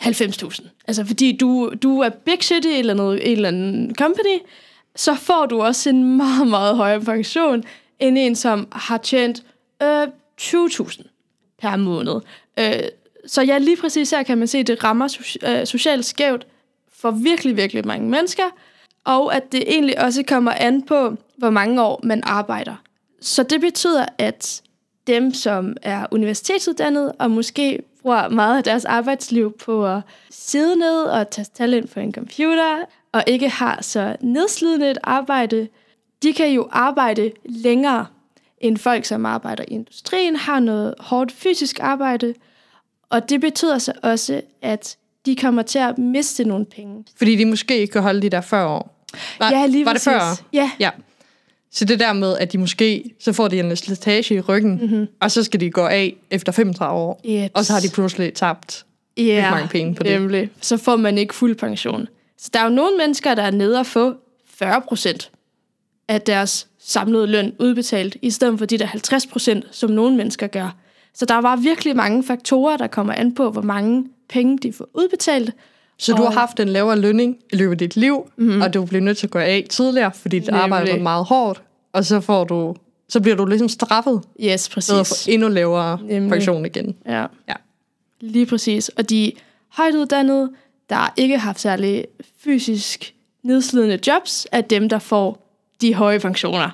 90.000, 0.00 0.68
altså 0.86 1.04
fordi 1.04 1.36
du, 1.36 1.72
du 1.82 2.00
er 2.00 2.08
big 2.08 2.42
shit 2.42 2.64
i 2.64 2.68
et 2.68 2.78
eller, 2.78 2.94
andet, 2.94 3.26
et 3.26 3.32
eller 3.32 3.48
andet 3.48 3.96
company, 3.96 4.38
så 4.96 5.14
får 5.14 5.46
du 5.46 5.62
også 5.62 5.90
en 5.90 6.16
meget, 6.16 6.46
meget 6.46 6.76
højere 6.76 7.00
pension, 7.00 7.64
end 8.00 8.18
en, 8.18 8.34
som 8.34 8.68
har 8.72 8.98
tjent 8.98 9.42
øh, 9.82 10.06
20.000 10.40 11.13
per 11.64 11.76
måned. 11.76 12.20
Øh, 12.58 12.88
så 13.26 13.42
ja, 13.42 13.58
lige 13.58 13.76
præcis 13.76 14.10
her 14.10 14.22
kan 14.22 14.38
man 14.38 14.48
se, 14.48 14.58
at 14.58 14.66
det 14.66 14.84
rammer 14.84 15.08
so- 15.08 15.50
øh, 15.50 15.66
socialt 15.66 16.04
skævt 16.04 16.46
for 16.92 17.10
virkelig, 17.10 17.56
virkelig 17.56 17.86
mange 17.86 18.08
mennesker, 18.08 18.42
og 19.04 19.34
at 19.34 19.52
det 19.52 19.64
egentlig 19.66 20.00
også 20.00 20.22
kommer 20.28 20.52
an 20.52 20.82
på, 20.82 21.16
hvor 21.36 21.50
mange 21.50 21.82
år 21.82 22.00
man 22.02 22.20
arbejder. 22.24 22.74
Så 23.20 23.42
det 23.42 23.60
betyder, 23.60 24.06
at 24.18 24.62
dem, 25.06 25.34
som 25.34 25.76
er 25.82 26.06
universitetsuddannede 26.10 27.12
og 27.12 27.30
måske 27.30 27.82
bruger 28.02 28.28
meget 28.28 28.56
af 28.56 28.64
deres 28.64 28.84
arbejdsliv 28.84 29.52
på 29.58 29.86
at 29.86 30.00
sidde 30.30 30.76
ned 30.76 31.02
og 31.02 31.30
tage 31.30 31.46
tal 31.54 31.74
ind 31.74 31.88
på 31.88 32.00
en 32.00 32.12
computer, 32.12 32.84
og 33.12 33.24
ikke 33.26 33.48
har 33.48 33.82
så 33.82 34.16
nedslidende 34.20 34.90
et 34.90 34.98
arbejde, 35.02 35.68
de 36.22 36.32
kan 36.32 36.50
jo 36.50 36.68
arbejde 36.72 37.32
længere 37.44 38.06
end 38.64 38.76
folk, 38.76 39.04
som 39.04 39.26
arbejder 39.26 39.64
i 39.68 39.72
industrien, 39.72 40.36
har 40.36 40.60
noget 40.60 40.94
hårdt 40.98 41.32
fysisk 41.32 41.80
arbejde, 41.80 42.34
og 43.10 43.28
det 43.28 43.40
betyder 43.40 43.78
så 43.78 43.92
også, 44.02 44.40
at 44.62 44.96
de 45.26 45.36
kommer 45.36 45.62
til 45.62 45.78
at 45.78 45.98
miste 45.98 46.44
nogle 46.44 46.64
penge. 46.64 47.04
Fordi 47.16 47.36
de 47.36 47.44
måske 47.44 47.78
ikke 47.78 47.92
kan 47.92 48.02
holde 48.02 48.22
de 48.22 48.28
der 48.28 48.40
40 48.40 48.68
år. 48.68 49.06
Var, 49.38 49.50
ja, 49.50 49.66
lige 49.66 49.86
var 49.86 49.92
det 49.92 50.02
før? 50.02 50.40
Ja, 50.52 50.70
Ja. 50.78 50.90
Så 51.70 51.84
det 51.84 52.00
der 52.00 52.12
med, 52.12 52.38
at 52.38 52.52
de 52.52 52.58
måske, 52.58 53.14
så 53.20 53.32
får 53.32 53.48
de 53.48 53.60
en 53.60 53.76
slitage 53.76 54.34
i 54.34 54.40
ryggen, 54.40 54.78
mm-hmm. 54.82 55.06
og 55.20 55.30
så 55.30 55.42
skal 55.42 55.60
de 55.60 55.70
gå 55.70 55.86
af 55.86 56.14
efter 56.30 56.52
35 56.52 56.98
år, 56.98 57.20
Jeps. 57.24 57.52
og 57.54 57.64
så 57.64 57.72
har 57.72 57.80
de 57.80 57.90
pludselig 57.90 58.34
tabt 58.34 58.86
ja, 59.16 59.50
mange 59.50 59.68
penge 59.68 59.94
på 59.94 60.02
det. 60.02 60.20
Nemlig. 60.20 60.50
Så 60.60 60.76
får 60.76 60.96
man 60.96 61.18
ikke 61.18 61.34
fuld 61.34 61.54
pension. 61.54 62.08
Så 62.38 62.50
der 62.52 62.60
er 62.60 62.64
jo 62.64 62.70
nogle 62.70 62.96
mennesker, 62.96 63.34
der 63.34 63.42
er 63.42 63.50
nede 63.50 63.80
at 63.80 63.86
få 63.86 64.14
40 64.46 64.82
procent 64.88 65.30
af 66.08 66.20
deres 66.20 66.68
samlede 66.84 67.26
løn 67.26 67.52
udbetalt, 67.58 68.16
i 68.22 68.30
stedet 68.30 68.58
for 68.58 68.66
de 68.66 68.78
der 68.78 68.86
50 68.86 69.26
procent, 69.26 69.64
som 69.70 69.90
nogle 69.90 70.16
mennesker 70.16 70.46
gør. 70.46 70.76
Så 71.14 71.24
der 71.24 71.38
var 71.38 71.56
virkelig 71.56 71.96
mange 71.96 72.24
faktorer, 72.24 72.76
der 72.76 72.86
kommer 72.86 73.12
an 73.12 73.34
på, 73.34 73.50
hvor 73.50 73.62
mange 73.62 74.04
penge 74.28 74.58
de 74.58 74.72
får 74.72 74.88
udbetalt. 74.94 75.52
Så 75.98 76.12
du 76.12 76.22
har 76.22 76.30
haft 76.30 76.60
en 76.60 76.68
lavere 76.68 76.98
lønning 76.98 77.36
i 77.52 77.56
løbet 77.56 77.72
af 77.72 77.78
dit 77.78 77.96
liv, 77.96 78.30
mm-hmm. 78.36 78.60
og 78.60 78.74
du 78.74 78.84
bliver 78.84 79.02
nødt 79.02 79.18
til 79.18 79.26
at 79.26 79.30
gå 79.30 79.38
af 79.38 79.66
tidligere, 79.70 80.12
fordi 80.12 80.38
dit 80.38 80.48
arbejde 80.48 80.92
var 80.92 80.98
meget 80.98 81.24
hårdt, 81.24 81.62
og 81.92 82.04
så 82.04 82.20
får 82.20 82.44
du 82.44 82.74
så 83.08 83.20
bliver 83.20 83.36
du 83.36 83.44
ligesom 83.44 83.68
straffet 83.68 84.22
Yes, 84.40 84.46
ved 84.46 84.54
at 84.54 84.70
præcis. 84.70 85.24
få 85.24 85.30
endnu 85.30 85.48
lavere 85.48 85.98
Nemlig. 86.02 86.30
pension 86.30 86.66
igen. 86.66 86.96
Ja. 87.06 87.26
Ja. 87.48 87.54
Lige 88.20 88.46
præcis. 88.46 88.88
Og 88.88 89.10
de 89.10 89.32
højt 89.68 89.94
uddannede, 89.94 90.50
der 90.90 91.12
ikke 91.16 91.38
har 91.38 91.46
haft 91.46 91.60
særlig 91.60 92.04
fysisk 92.38 93.14
nedslidende 93.42 93.98
jobs, 94.06 94.46
er 94.52 94.60
dem, 94.60 94.88
der 94.88 94.98
får 94.98 95.43
de 95.84 95.94
høje 95.94 96.20
pensioner. 96.20 96.70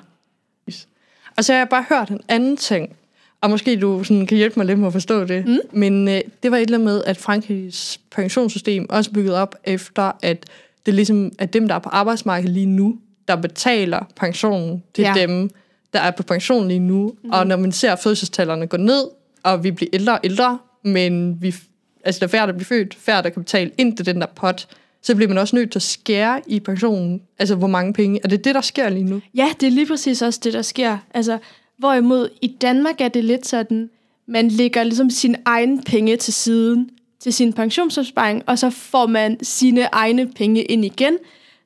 Og 1.37 1.45
så 1.45 1.53
har 1.53 1.57
jeg 1.57 1.69
bare 1.69 1.85
hørt 1.89 2.09
en 2.09 2.21
anden 2.27 2.57
ting, 2.57 2.95
og 3.41 3.49
måske 3.49 3.79
du 3.79 4.03
sådan 4.03 4.25
kan 4.27 4.37
hjælpe 4.37 4.59
mig 4.59 4.65
lidt 4.65 4.79
med 4.79 4.87
at 4.87 4.93
forstå 4.93 5.23
det, 5.23 5.45
mm. 5.47 5.57
men 5.71 6.07
øh, 6.07 6.21
det 6.43 6.51
var 6.51 6.57
et 6.57 6.61
eller 6.61 6.77
andet 6.77 6.85
med, 6.85 7.03
at 7.03 7.17
Frankrigs 7.17 7.99
pensionssystem 8.11 8.89
også 8.89 9.09
er 9.09 9.13
bygget 9.13 9.35
op 9.35 9.55
efter, 9.63 10.11
at 10.21 10.45
det 10.85 10.93
ligesom 10.93 11.31
er 11.39 11.45
dem, 11.45 11.67
der 11.67 11.75
er 11.75 11.79
på 11.79 11.89
arbejdsmarkedet 11.89 12.53
lige 12.53 12.65
nu, 12.65 12.97
der 13.27 13.35
betaler 13.35 13.99
pensionen 14.15 14.83
til 14.93 15.01
Ja. 15.01 15.13
ja. 15.15 15.21
dem, 15.27 15.49
der 15.93 15.99
er 15.99 16.11
på 16.11 16.23
pension 16.23 16.67
lige 16.67 16.79
nu. 16.79 17.15
Mm. 17.23 17.29
Og 17.29 17.47
når 17.47 17.55
man 17.57 17.71
ser 17.71 17.95
fødselstallerne 17.95 18.67
gå 18.67 18.77
ned, 18.77 19.03
og 19.43 19.63
vi 19.63 19.71
bliver 19.71 19.89
ældre 19.93 20.13
og 20.13 20.19
ældre, 20.23 20.59
men 20.83 21.41
vi, 21.41 21.55
altså 22.03 22.19
der 22.19 22.25
er 22.25 22.29
færre, 22.29 22.47
der 22.47 22.53
bliver 22.53 22.65
født, 22.65 22.93
færre, 22.99 23.21
der 23.23 23.29
kan 23.29 23.43
betale 23.43 23.71
ind 23.77 23.97
til 23.97 24.05
den 24.05 24.21
der 24.21 24.27
pot, 24.35 24.67
så 25.03 25.15
bliver 25.15 25.29
man 25.29 25.37
også 25.37 25.55
nødt 25.55 25.71
til 25.71 25.79
at 25.79 25.83
skære 25.83 26.41
i 26.47 26.59
pensionen. 26.59 27.21
Altså, 27.39 27.55
hvor 27.55 27.67
mange 27.67 27.93
penge. 27.93 28.19
Er 28.23 28.27
det 28.27 28.43
det, 28.45 28.55
der 28.55 28.61
sker 28.61 28.89
lige 28.89 29.03
nu? 29.03 29.21
Ja, 29.35 29.49
det 29.59 29.67
er 29.67 29.71
lige 29.71 29.87
præcis 29.87 30.21
også 30.21 30.39
det, 30.43 30.53
der 30.53 30.61
sker. 30.61 30.97
Altså, 31.13 31.37
Hvorimod 31.81 32.29
i 32.41 32.47
Danmark 32.47 33.01
er 33.01 33.07
det 33.07 33.23
lidt 33.23 33.47
sådan, 33.47 33.89
man 34.27 34.47
lægger 34.47 34.83
ligesom 34.83 35.09
sin 35.09 35.35
egen 35.45 35.83
penge 35.83 36.17
til 36.17 36.33
siden 36.33 36.89
til 37.19 37.33
sin 37.33 37.53
pensionsopsparing, 37.53 38.43
og 38.47 38.59
så 38.59 38.69
får 38.69 39.05
man 39.05 39.43
sine 39.43 39.81
egne 39.91 40.31
penge 40.31 40.63
ind 40.63 40.85
igen. 40.85 41.17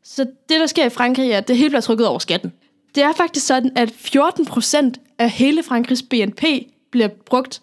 Så 0.03 0.23
det, 0.23 0.59
der 0.59 0.65
sker 0.65 0.85
i 0.85 0.89
Frankrig, 0.89 1.31
er, 1.31 1.37
at 1.37 1.47
det 1.47 1.57
hele 1.57 1.69
bliver 1.69 1.81
trykket 1.81 2.07
over 2.07 2.19
skatten. 2.19 2.53
Det 2.95 3.03
er 3.03 3.13
faktisk 3.13 3.45
sådan, 3.45 3.71
at 3.75 3.91
14 3.91 4.45
procent 4.45 4.99
af 5.17 5.29
hele 5.29 5.63
Frankrigs 5.63 6.03
BNP 6.03 6.43
bliver 6.91 7.07
brugt 7.07 7.61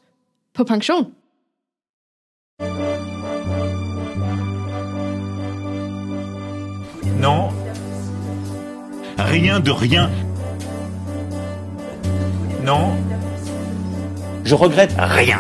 på 0.55 0.65
pension. 0.65 1.15
Non. 7.21 7.51
Rien 9.19 9.61
de 9.61 9.73
rien. 9.73 10.09
Non. 12.65 12.97
Je 14.51 14.57
regrette 14.57 14.95
rien. 14.99 15.39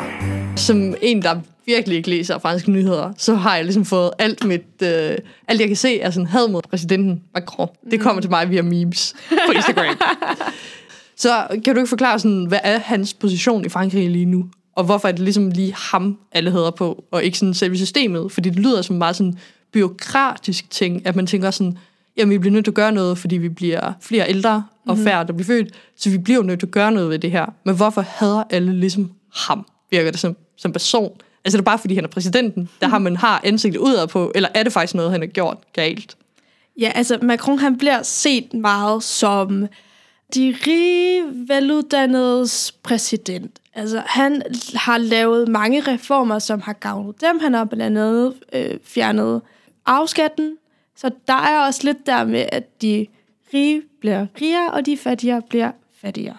Som 0.56 0.94
en, 1.02 1.22
der 1.22 1.40
virkelig 1.66 1.96
ikke 1.96 2.10
læser 2.10 2.38
franske 2.38 2.70
nyheder, 2.70 3.12
så 3.16 3.34
har 3.34 3.56
jeg 3.56 3.64
ligesom 3.64 3.84
fået 3.84 4.10
alt 4.18 4.44
mit, 4.44 4.82
øh, 4.82 5.16
alt 5.48 5.60
jeg 5.60 5.68
kan 5.68 5.76
se 5.76 6.00
er 6.00 6.10
sådan 6.10 6.26
had 6.26 6.48
mod 6.48 6.62
præsidenten 6.70 7.22
Macron. 7.34 7.68
Det 7.90 8.00
kommer 8.00 8.22
til 8.22 8.30
mig 8.30 8.50
via 8.50 8.62
memes 8.62 9.14
på 9.46 9.52
Instagram. 9.52 9.96
så 11.16 11.46
kan 11.64 11.74
du 11.74 11.80
ikke 11.80 11.88
forklare 11.88 12.18
sådan, 12.18 12.44
hvad 12.44 12.60
er 12.62 12.78
hans 12.78 13.14
position 13.14 13.64
i 13.64 13.68
Frankrig 13.68 14.10
lige 14.10 14.24
nu? 14.24 14.44
Og 14.76 14.84
hvorfor 14.84 15.08
er 15.08 15.12
det 15.12 15.20
ligesom 15.20 15.50
lige 15.50 15.74
ham, 15.76 16.18
alle 16.32 16.50
hedder 16.50 16.70
på, 16.70 17.04
og 17.10 17.24
ikke 17.24 17.38
sådan 17.38 17.54
selve 17.54 17.76
systemet? 17.76 18.32
Fordi 18.32 18.50
det 18.50 18.58
lyder 18.58 18.82
som 18.82 18.96
meget 18.96 19.16
sådan 19.16 19.38
byråkratisk 19.72 20.70
ting, 20.70 21.06
at 21.06 21.16
man 21.16 21.26
tænker 21.26 21.50
sådan, 21.50 21.78
jamen 22.16 22.30
vi 22.32 22.38
bliver 22.38 22.52
nødt 22.52 22.64
til 22.64 22.70
at 22.70 22.74
gøre 22.74 22.92
noget, 22.92 23.18
fordi 23.18 23.36
vi 23.36 23.48
bliver 23.48 23.92
flere 24.00 24.28
ældre 24.28 24.64
og 24.88 24.94
Mhm. 24.96 25.04
færre, 25.04 25.26
der 25.26 25.32
bliver 25.32 25.46
født, 25.46 25.74
så 25.96 26.10
vi 26.10 26.18
bliver 26.18 26.36
jo 26.36 26.42
nødt 26.42 26.60
til 26.60 26.66
at 26.66 26.70
gøre 26.70 26.92
noget 26.92 27.10
ved 27.10 27.18
det 27.18 27.30
her. 27.30 27.46
Men 27.64 27.76
hvorfor 27.76 28.00
hader 28.00 28.42
alle 28.50 28.72
ligesom 28.80 29.10
ham, 29.34 29.66
virker 29.90 30.10
det 30.10 30.20
som, 30.20 30.36
som 30.56 30.72
person? 30.72 31.12
Altså 31.44 31.56
er 31.56 31.60
det 31.60 31.64
bare 31.64 31.78
fordi, 31.78 31.94
han 31.94 32.04
er 32.04 32.08
præsidenten, 32.08 32.68
der 32.80 32.88
har 32.88 32.98
man 32.98 33.16
har 33.16 33.40
ansigtet 33.44 33.78
udad 33.80 34.06
på, 34.06 34.32
eller 34.34 34.48
er 34.54 34.62
det 34.62 34.72
faktisk 34.72 34.94
noget, 34.94 35.10
han 35.10 35.20
har 35.20 35.26
gjort 35.26 35.56
galt? 35.72 36.16
Ja, 36.80 36.92
altså 36.94 37.18
Macron 37.22 37.58
han 37.58 37.78
bliver 37.78 38.02
set 38.02 38.54
meget 38.54 39.02
som 39.02 39.66
de 40.34 40.56
rige, 40.66 41.22
veluddannedes 41.48 42.72
præsident. 42.82 43.58
Altså 43.74 44.02
han 44.06 44.42
har 44.74 44.98
lavet 44.98 45.48
mange 45.48 45.80
reformer, 45.80 46.38
som 46.38 46.60
har 46.60 46.72
gavnet 46.72 47.20
dem. 47.20 47.38
Han 47.40 47.54
har 47.54 47.64
blandt 47.64 47.98
andet 47.98 48.34
øh, 48.52 48.78
fjernet 48.84 49.40
afskatten. 49.86 50.56
Så 50.96 51.10
der 51.28 51.34
er 51.34 51.66
også 51.66 51.80
lidt 51.84 52.06
der 52.06 52.24
med, 52.24 52.46
at 52.52 52.82
de 52.82 53.06
rige 53.54 53.82
bliver 54.00 54.26
rigere, 54.40 54.70
og 54.70 54.86
de 54.86 54.96
fattigere 54.96 55.42
bliver 55.42 55.70
fattigere. 56.00 56.36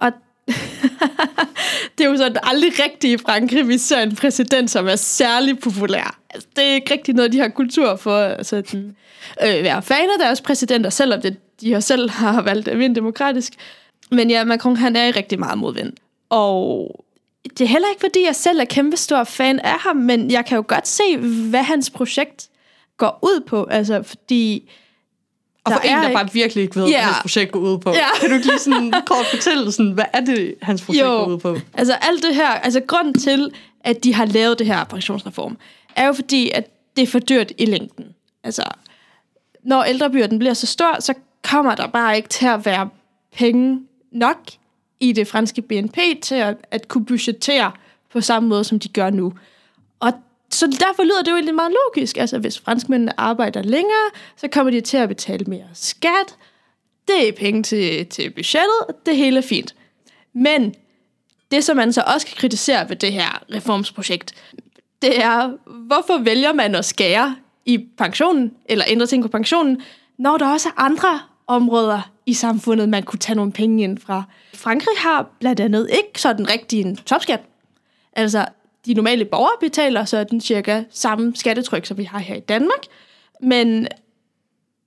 Og 0.00 0.12
det 1.98 2.04
er 2.04 2.08
jo 2.10 2.16
sådan 2.16 2.36
aldrig 2.42 2.72
rigtigt 2.84 3.20
i 3.20 3.24
Frankrig, 3.24 3.68
vi 3.68 3.78
ser 3.78 4.00
en 4.00 4.16
præsident, 4.16 4.70
som 4.70 4.88
er 4.88 4.96
særlig 4.96 5.58
populær. 5.58 6.18
Altså, 6.30 6.48
det 6.56 6.64
er 6.64 6.74
ikke 6.74 6.92
rigtig 6.92 7.14
noget, 7.14 7.32
de 7.32 7.38
har 7.38 7.48
kultur 7.48 7.96
for 7.96 8.16
at 8.18 8.46
sådan, 8.46 8.96
øh, 9.42 9.62
være 9.64 9.82
fan 9.82 10.10
af 10.10 10.18
deres 10.18 10.40
præsidenter, 10.40 10.90
selvom 10.90 11.20
det, 11.20 11.36
de 11.60 11.72
har 11.72 11.80
selv 11.80 12.10
har 12.20 12.42
valgt 12.42 12.68
at 12.68 12.78
vinde 12.78 12.94
demokratisk. 12.94 13.52
Men 14.10 14.30
ja, 14.30 14.44
Macron 14.44 14.76
han 14.76 14.96
er 14.96 15.04
i 15.06 15.10
rigtig 15.10 15.38
meget 15.38 15.58
modvind. 15.58 15.92
Og 16.28 16.90
det 17.58 17.60
er 17.60 17.68
heller 17.68 17.88
ikke, 17.88 18.00
fordi 18.00 18.24
jeg 18.26 18.36
selv 18.36 18.60
er 18.60 18.64
kæmpe 18.64 18.96
stor 18.96 19.24
fan 19.24 19.60
af 19.60 19.78
ham, 19.78 19.96
men 19.96 20.30
jeg 20.30 20.44
kan 20.44 20.56
jo 20.56 20.64
godt 20.68 20.88
se, 20.88 21.16
hvad 21.50 21.62
hans 21.62 21.90
projekt 21.90 22.48
går 22.96 23.18
ud 23.22 23.40
på. 23.46 23.64
Altså, 23.64 24.02
fordi 24.02 24.70
Og 25.64 25.72
for 25.72 25.80
Der 25.80 25.88
en, 25.88 25.96
er 25.96 26.00
der 26.00 26.08
ikke- 26.08 26.16
bare 26.18 26.32
virkelig 26.32 26.62
ikke 26.62 26.76
ved, 26.76 26.86
Ja. 26.88 26.90
hvad 26.96 27.02
hans 27.04 27.22
projekt 27.22 27.52
går 27.52 27.60
ud 27.60 27.78
på. 27.78 27.90
Ja. 27.90 28.06
Kan 28.20 28.28
du 28.28 28.34
ikke 28.34 28.46
lige 28.46 28.58
sådan 28.58 28.90
kort 29.06 29.26
fortælle, 29.30 29.72
sådan, 29.72 29.92
hvad 29.92 30.04
er 30.12 30.20
det, 30.20 30.54
hans 30.62 30.82
projekt 30.82 31.04
Jo. 31.04 31.08
går 31.08 31.26
ud 31.26 31.38
på? 31.38 31.56
Altså 31.74 31.92
alt 31.94 32.22
det 32.22 32.34
her, 32.34 32.48
altså 32.48 32.80
grunden 32.86 33.14
til, 33.14 33.50
at 33.80 34.04
de 34.04 34.14
har 34.14 34.24
lavet 34.24 34.58
det 34.58 34.66
her 34.66 34.84
pensionsreform, 34.84 35.56
er 35.96 36.06
jo 36.06 36.12
fordi, 36.12 36.50
at 36.50 36.64
det 36.96 37.02
er 37.02 37.06
for 37.06 37.18
dyrt 37.18 37.52
i 37.58 37.64
længden. 37.64 38.04
Altså, 38.44 38.62
når 39.64 39.82
ældrebyrden 39.84 40.38
bliver 40.38 40.54
så 40.54 40.66
stor, 40.66 41.00
så 41.00 41.14
kommer 41.42 41.74
der 41.74 41.86
bare 41.86 42.16
ikke 42.16 42.28
til 42.28 42.46
at 42.46 42.66
være 42.66 42.88
penge 43.36 43.80
nok 44.12 44.36
i 45.00 45.12
det 45.12 45.28
franske 45.28 45.62
BNP 45.62 45.98
til 46.22 46.34
at, 46.34 46.56
at 46.70 46.88
kunne 46.88 47.04
budgettere 47.04 47.72
på 48.12 48.20
samme 48.20 48.48
måde, 48.48 48.64
som 48.64 48.78
de 48.78 48.88
gør 48.88 49.10
nu. 49.10 49.32
Så 50.50 50.66
derfor 50.66 51.02
lyder 51.02 51.22
det 51.22 51.30
jo 51.30 51.34
egentlig 51.34 51.54
meget 51.54 51.72
logisk. 51.84 52.16
Altså, 52.16 52.38
hvis 52.38 52.58
franskmændene 52.58 53.20
arbejder 53.20 53.62
længere, 53.62 54.10
så 54.36 54.48
kommer 54.48 54.70
de 54.70 54.80
til 54.80 54.96
at 54.96 55.08
betale 55.08 55.44
mere 55.44 55.68
skat. 55.74 56.36
Det 57.08 57.28
er 57.28 57.32
penge 57.32 57.62
til, 57.62 58.06
til 58.06 58.30
budgettet. 58.30 59.06
Det 59.06 59.16
hele 59.16 59.38
er 59.38 59.42
fint. 59.42 59.74
Men 60.32 60.74
det, 61.50 61.64
som 61.64 61.76
man 61.76 61.92
så 61.92 62.02
også 62.14 62.26
kan 62.26 62.36
kritisere 62.36 62.88
ved 62.88 62.96
det 62.96 63.12
her 63.12 63.42
reformsprojekt, 63.54 64.34
det 65.02 65.22
er, 65.22 65.50
hvorfor 65.86 66.18
vælger 66.18 66.52
man 66.52 66.74
at 66.74 66.84
skære 66.84 67.36
i 67.64 67.86
pensionen, 67.98 68.52
eller 68.66 68.84
ændre 68.88 69.06
ting 69.06 69.22
på 69.22 69.28
pensionen, 69.28 69.82
når 70.18 70.36
der 70.36 70.52
også 70.52 70.68
er 70.68 70.80
andre 70.80 71.20
områder 71.46 72.10
i 72.26 72.34
samfundet, 72.34 72.88
man 72.88 73.02
kunne 73.02 73.18
tage 73.18 73.36
nogle 73.36 73.52
penge 73.52 73.84
ind 73.84 73.98
fra. 73.98 74.22
Frankrig 74.54 74.96
har 74.98 75.30
blandt 75.40 75.60
andet 75.60 75.88
ikke 75.90 76.20
sådan 76.20 76.50
rigtig 76.50 76.80
en 76.80 76.96
topskat. 76.96 77.40
Altså, 78.12 78.46
de 78.86 78.94
normale 78.94 79.24
borgere 79.24 79.56
betaler 79.60 80.04
så 80.04 80.24
den 80.24 80.40
cirka 80.40 80.82
samme 80.90 81.36
skattetryk, 81.36 81.86
som 81.86 81.98
vi 81.98 82.04
har 82.04 82.18
her 82.18 82.34
i 82.34 82.40
Danmark. 82.40 82.86
Men 83.42 83.88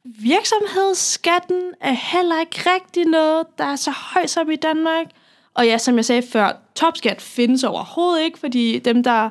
virksomhedsskatten 0.04 1.62
er 1.82 1.92
heller 1.92 2.40
ikke 2.40 2.62
rigtig 2.76 3.06
noget, 3.06 3.46
der 3.58 3.66
er 3.66 3.76
så 3.76 3.92
høj 3.92 4.28
som 4.28 4.52
i 4.52 4.56
Danmark. 4.56 5.06
Og 5.54 5.66
ja, 5.66 5.78
som 5.78 5.96
jeg 5.96 6.06
sagde 6.06 6.22
før, 6.22 6.52
topskat 6.76 7.22
findes 7.22 7.64
overhovedet 7.64 8.24
ikke, 8.24 8.40
fordi 8.40 8.80
dem, 8.80 9.04
der 9.04 9.30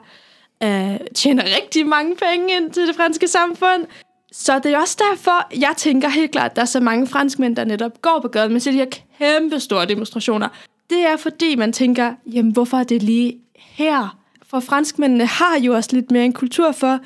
øh, 0.63 0.97
tjener 1.15 1.45
rigtig 1.45 1.87
mange 1.87 2.17
penge 2.17 2.57
ind 2.57 2.71
til 2.71 2.87
det 2.87 2.97
franske 2.97 3.29
samfund. 3.29 3.87
Så 4.33 4.59
det 4.59 4.73
er 4.73 4.79
også 4.79 4.97
derfor, 5.11 5.59
jeg 5.61 5.75
tænker 5.77 6.09
helt 6.09 6.33
klart, 6.33 6.51
at 6.51 6.57
der 6.57 6.63
er 6.63 6.67
så 6.67 6.81
mange 6.81 7.07
franskmænd, 7.07 7.57
der 7.57 7.65
netop 7.65 8.03
går 8.03 8.19
på 8.23 8.29
gaden, 8.29 8.53
med 8.53 8.61
ser 8.61 8.71
de 8.71 8.77
her 8.77 8.87
kæmpe 9.19 9.61
store 9.61 9.87
demonstrationer. 9.87 10.49
Det 10.91 11.01
er 11.07 11.17
fordi, 11.17 11.57
man 11.57 11.73
tænker, 11.73 12.15
jamen 12.27 12.53
hvorfor 12.53 12.77
er 12.77 12.85
det 12.85 13.03
lige 13.03 13.39
her? 13.57 14.19
For 14.51 14.61
franskmændene 14.61 15.27
har 15.27 15.59
jo 15.59 15.75
også 15.75 15.91
lidt 15.93 16.11
mere 16.11 16.25
en 16.25 16.33
kultur 16.33 16.73
for, 16.73 16.99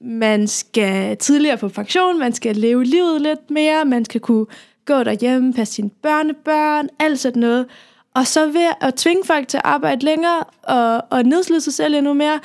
man 0.00 0.48
skal 0.48 1.16
tidligere 1.16 1.56
på 1.56 1.68
pension, 1.68 2.18
man 2.18 2.32
skal 2.32 2.56
leve 2.56 2.84
livet 2.84 3.20
lidt 3.20 3.50
mere, 3.50 3.84
man 3.84 4.04
skal 4.04 4.20
kunne 4.20 4.46
gå 4.84 5.02
derhjemme, 5.02 5.52
passe 5.52 5.74
sine 5.74 5.90
børnebørn, 5.90 6.88
alt 6.98 7.18
sådan 7.18 7.40
noget. 7.40 7.66
Og 8.14 8.26
så 8.26 8.46
ved 8.46 8.72
at 8.80 8.94
tvinge 8.94 9.24
folk 9.24 9.48
til 9.48 9.56
at 9.56 9.64
arbejde 9.64 10.04
længere 10.04 10.44
og, 10.62 11.04
og 11.10 11.22
nedslide 11.22 11.60
sig 11.60 11.72
selv 11.72 11.94
endnu 11.94 12.12
mere, 12.12 12.40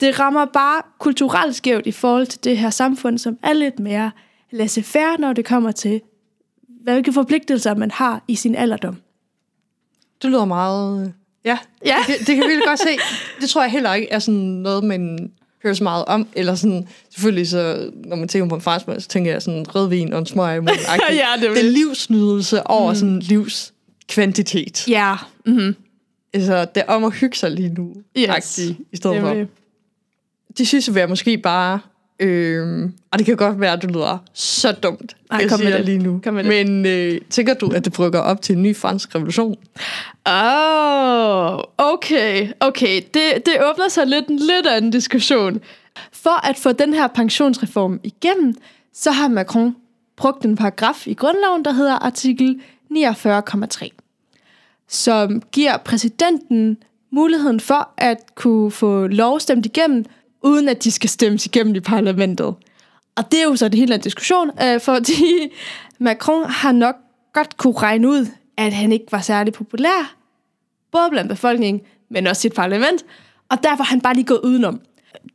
det 0.00 0.20
rammer 0.20 0.44
bare 0.44 0.82
kulturelt 0.98 1.56
skævt 1.56 1.86
i 1.86 1.92
forhold 1.92 2.26
til 2.26 2.44
det 2.44 2.58
her 2.58 2.70
samfund, 2.70 3.18
som 3.18 3.38
er 3.42 3.52
lidt 3.52 3.78
mere 3.78 4.10
laissez-faire, 4.52 5.16
når 5.18 5.32
det 5.32 5.44
kommer 5.44 5.72
til, 5.72 6.00
hvilke 6.82 7.12
forpligtelser 7.12 7.74
man 7.74 7.90
har 7.90 8.24
i 8.28 8.34
sin 8.34 8.54
alderdom. 8.54 8.96
Det 10.22 10.30
lyder 10.30 10.44
meget... 10.44 11.14
Ja, 11.46 11.58
Ja. 11.86 11.96
Det, 12.06 12.14
det 12.18 12.36
kan 12.36 12.48
vi 12.48 12.60
godt 12.66 12.78
se. 12.78 12.88
Det 13.40 13.48
tror 13.50 13.62
jeg 13.62 13.70
heller 13.70 13.94
ikke 13.94 14.08
er 14.10 14.18
sådan 14.18 14.40
noget, 14.40 14.84
man 14.84 15.30
hører 15.62 15.74
så 15.74 15.84
meget 15.84 16.04
om. 16.04 16.28
Eller 16.34 16.54
sådan, 16.54 16.88
selvfølgelig 17.10 17.48
så, 17.48 17.90
når 18.04 18.16
man 18.16 18.28
tænker 18.28 18.48
på 18.48 18.54
en 18.54 18.60
franskmand, 18.60 19.00
så 19.00 19.08
tænker 19.08 19.32
jeg 19.32 19.42
sådan 19.42 19.74
rødvin 19.74 20.12
og 20.12 20.18
en 20.18 20.26
smøg. 20.26 20.62
Ja, 21.10 21.26
det 21.40 21.50
det 21.50 21.58
er 21.66 21.70
livsnydelse 21.70 22.66
over 22.66 22.92
mm. 22.92 22.96
sådan 22.96 23.18
livskvantitet. 23.20 24.88
Ja, 24.88 25.14
mm-hmm. 25.46 25.76
Altså, 26.34 26.64
det 26.64 26.82
er 26.86 26.92
om 26.92 27.04
at 27.04 27.14
hygge 27.14 27.36
sig 27.36 27.50
lige 27.50 27.68
nu, 27.68 27.94
Yes. 28.18 28.28
agtigt, 28.28 28.78
i 28.92 28.96
stedet 28.96 29.20
for. 29.20 29.46
det, 30.58 30.68
synes 30.68 30.88
jeg 30.88 30.96
jeg 30.96 31.08
måske 31.08 31.38
bare... 31.38 31.80
Øh, 32.20 32.90
og 33.10 33.18
det 33.18 33.26
kan 33.26 33.36
godt 33.36 33.60
være, 33.60 33.72
at 33.72 33.82
det 33.82 33.90
lyder 33.90 34.18
så 34.32 34.72
dumt, 34.72 35.16
Ej, 35.30 35.38
jeg 35.38 35.50
kom 35.50 35.60
med 35.60 35.72
det. 35.72 35.84
lige 35.84 35.98
nu. 35.98 36.20
Kom 36.24 36.34
med 36.34 36.44
det. 36.44 36.66
Men 36.66 36.86
øh, 36.86 37.20
tænker 37.30 37.54
du, 37.54 37.68
at 37.68 37.84
det 37.84 37.92
brygger 37.92 38.20
op 38.20 38.42
til 38.42 38.56
en 38.56 38.62
ny 38.62 38.76
fransk 38.76 39.14
revolution? 39.14 39.56
Oh, 40.24 41.60
okay, 41.78 42.48
okay. 42.60 43.00
Det, 43.14 43.46
det 43.46 43.54
åbner 43.70 43.88
sig 43.88 44.06
lidt 44.06 44.28
en 44.28 44.38
lidt 44.38 44.66
anden 44.66 44.90
diskussion. 44.90 45.60
For 46.12 46.46
at 46.48 46.56
få 46.56 46.72
den 46.72 46.94
her 46.94 47.06
pensionsreform 47.06 48.00
igennem, 48.02 48.54
så 48.92 49.10
har 49.10 49.28
Macron 49.28 49.76
brugt 50.16 50.44
en 50.44 50.56
paragraf 50.56 51.06
i 51.06 51.14
grundloven, 51.14 51.64
der 51.64 51.72
hedder 51.72 51.94
artikel 51.94 52.60
49,3, 52.92 53.88
som 54.88 55.42
giver 55.52 55.76
præsidenten 55.76 56.76
muligheden 57.12 57.60
for 57.60 57.88
at 57.96 58.18
kunne 58.34 58.70
få 58.70 59.06
lov 59.06 59.40
stemt 59.40 59.66
igennem, 59.66 60.04
uden 60.46 60.68
at 60.68 60.84
de 60.84 60.90
skal 60.90 61.10
stemmes 61.10 61.46
igennem 61.46 61.74
i 61.74 61.80
parlamentet. 61.80 62.54
Og 63.16 63.32
det 63.32 63.40
er 63.40 63.44
jo 63.44 63.56
så 63.56 63.68
det 63.68 63.78
hele 63.78 63.94
anden 63.94 64.04
diskussion, 64.04 64.50
øh, 64.62 64.80
fordi 64.80 65.24
Macron 65.98 66.50
har 66.50 66.72
nok 66.72 66.96
godt 67.32 67.56
kunne 67.56 67.78
regne 67.78 68.08
ud, 68.08 68.26
at 68.56 68.72
han 68.72 68.92
ikke 68.92 69.06
var 69.10 69.20
særlig 69.20 69.52
populær, 69.52 70.16
både 70.92 71.10
blandt 71.10 71.28
befolkningen, 71.28 71.82
men 72.10 72.26
også 72.26 72.42
sit 72.42 72.54
parlament, 72.54 73.04
og 73.48 73.62
derfor 73.62 73.84
har 73.84 73.90
han 73.90 74.00
bare 74.00 74.14
lige 74.14 74.24
gået 74.26 74.40
udenom. 74.40 74.80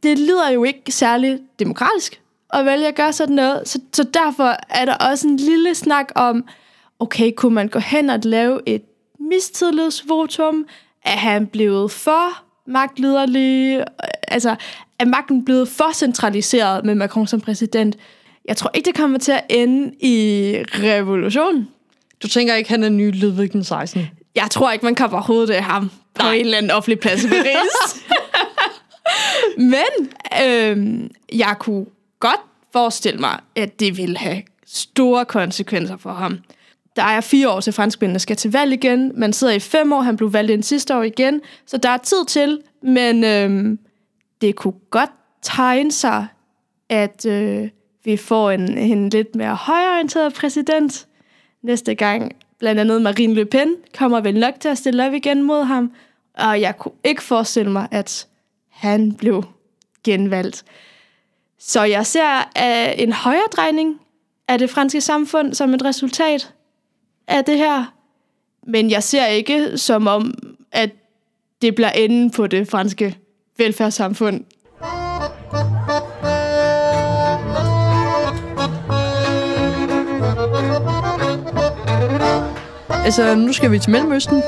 Det 0.04 0.20
lyder 0.20 0.50
jo 0.50 0.64
ikke 0.64 0.92
særlig 0.92 1.40
demokratisk 1.60 2.22
at 2.54 2.66
vælge 2.66 2.88
at 2.88 2.96
gøre 2.96 3.14
sådan 3.14 3.36
noget, 3.36 3.68
så, 3.68 3.80
så 3.94 4.04
derfor 4.04 4.56
er 4.70 4.86
der 4.86 4.94
også 4.96 5.28
en 5.28 5.38
lille 5.38 5.76
snak 5.76 6.12
om, 6.16 6.46
okay, 7.00 7.32
kunne 7.38 7.56
man 7.56 7.68
gå 7.68 7.80
hen 7.80 8.10
og 8.10 8.20
lave 8.24 8.60
et 8.66 8.82
mistillidsvotum? 9.20 10.66
Er 11.06 11.18
han 11.18 11.48
blevet 11.48 11.92
for 11.92 12.44
magtliderlig? 12.72 13.84
Altså, 14.28 14.56
er 15.00 15.06
magten 15.06 15.46
blevet 15.46 15.68
for 15.68 15.94
centraliseret 15.94 16.86
med 16.86 16.96
Macron 16.96 17.28
som 17.28 17.42
præsident? 17.42 17.96
Jeg 18.46 18.58
tror 18.58 18.72
ikke, 18.74 18.88
det 18.88 18.96
kommer 18.96 19.20
til 19.20 19.32
at 19.32 19.44
ende 19.50 19.94
i 20.00 20.56
revolution. 20.74 21.68
Du 22.24 22.28
tænker 22.28 22.56
ikke, 22.56 22.70
han 22.70 22.84
er 22.84 22.90
ny 22.90 23.12
Ludvig 23.22 23.54
den 23.54 23.64
16? 23.64 24.08
Jeg 24.36 24.48
tror 24.52 24.72
ikke, 24.72 24.86
man 24.86 24.96
kan 24.96 25.10
overhovedet 25.10 25.54
af 25.54 25.64
ham 25.64 25.92
på 26.14 26.24
Nej. 26.24 26.34
en 26.34 26.46
eller 26.46 26.58
anden 26.58 26.72
offentlig 26.72 27.00
plads 27.00 27.24
i 27.24 27.28
Paris. 27.28 28.04
Men 29.58 30.10
øhm, 30.44 31.12
jeg 31.34 31.56
kunne 31.60 31.86
godt 32.20 32.40
forestille 32.74 33.20
mig, 33.20 33.40
at 33.56 33.80
det 33.80 33.98
vil 33.98 34.18
have 34.18 34.42
store 34.66 35.26
konsekvenser 35.26 35.98
for 35.98 36.14
ham. 36.14 36.40
Der 36.96 37.04
er 37.04 37.22
fire 37.22 37.50
år 37.50 37.60
til 37.60 37.74
franskmændene 37.74 38.20
skal 38.20 38.36
til 38.36 38.52
valg 38.52 38.74
igen. 38.74 39.12
Man 39.16 39.34
sidder 39.34 39.54
i 39.54 39.60
fem 39.60 39.94
år, 39.94 40.02
han 40.02 40.18
blev 40.18 40.34
valgt 40.34 40.52
ind 40.52 40.64
sidste 40.64 40.98
år 40.98 41.02
igen. 41.02 41.42
Så 41.66 41.78
der 41.78 41.90
er 41.90 41.98
tid 41.98 42.26
til, 42.28 42.62
men 42.84 43.24
øh, 43.24 43.78
det 44.42 44.56
kunne 44.56 44.74
godt 44.90 45.12
tegne 45.42 45.92
sig, 45.92 46.28
at 46.90 47.26
øh, 47.26 47.70
vi 48.04 48.18
får 48.18 48.52
en, 48.52 48.78
en 48.78 49.10
lidt 49.10 49.36
mere 49.36 49.56
højorienteret 49.56 50.34
præsident 50.34 51.08
næste 51.64 51.96
gang. 51.96 52.32
Blandt 52.60 52.82
andet 52.82 53.02
Marine 53.02 53.34
Le 53.34 53.46
Pen 53.46 53.76
kommer 53.98 54.22
vel 54.22 54.40
nok 54.40 54.54
til 54.60 54.70
at 54.70 54.78
stille 54.78 55.08
op 55.08 55.14
igen 55.14 55.44
mod 55.44 55.64
ham. 55.64 55.92
Og 56.38 56.62
jeg 56.62 56.78
kunne 56.78 56.94
ikke 57.04 57.24
forestille 57.24 57.72
mig, 57.72 57.88
at 57.92 58.28
han 58.70 59.14
blev 59.14 59.44
genvalgt. 60.04 60.64
Så 61.60 61.84
jeg 61.84 62.06
ser 62.06 62.38
uh, 62.38 63.04
en 63.04 63.14
højredrejning 63.14 64.00
af 64.48 64.60
det 64.60 64.70
franske 64.70 65.02
samfund 65.02 65.54
som 65.54 65.74
et 65.74 65.86
resultat 65.86 66.54
af 67.28 67.46
det 67.46 67.58
her. 67.58 67.94
Men 68.68 68.92
jeg 68.92 69.04
ser 69.04 69.26
ikke 69.26 69.78
som 69.78 70.08
om, 70.08 70.34
at 70.72 70.90
det 71.62 71.76
bliver 71.76 71.90
enden 71.90 72.32
på 72.32 72.48
det 72.48 72.68
franske 72.68 73.18
velfærdssamfund. 73.58 74.44
Altså, 83.06 83.36
nu 83.36 83.54
skal 83.54 83.72
vi 83.72 83.80
til 83.80 83.92
Mellemøsten. 83.92 84.42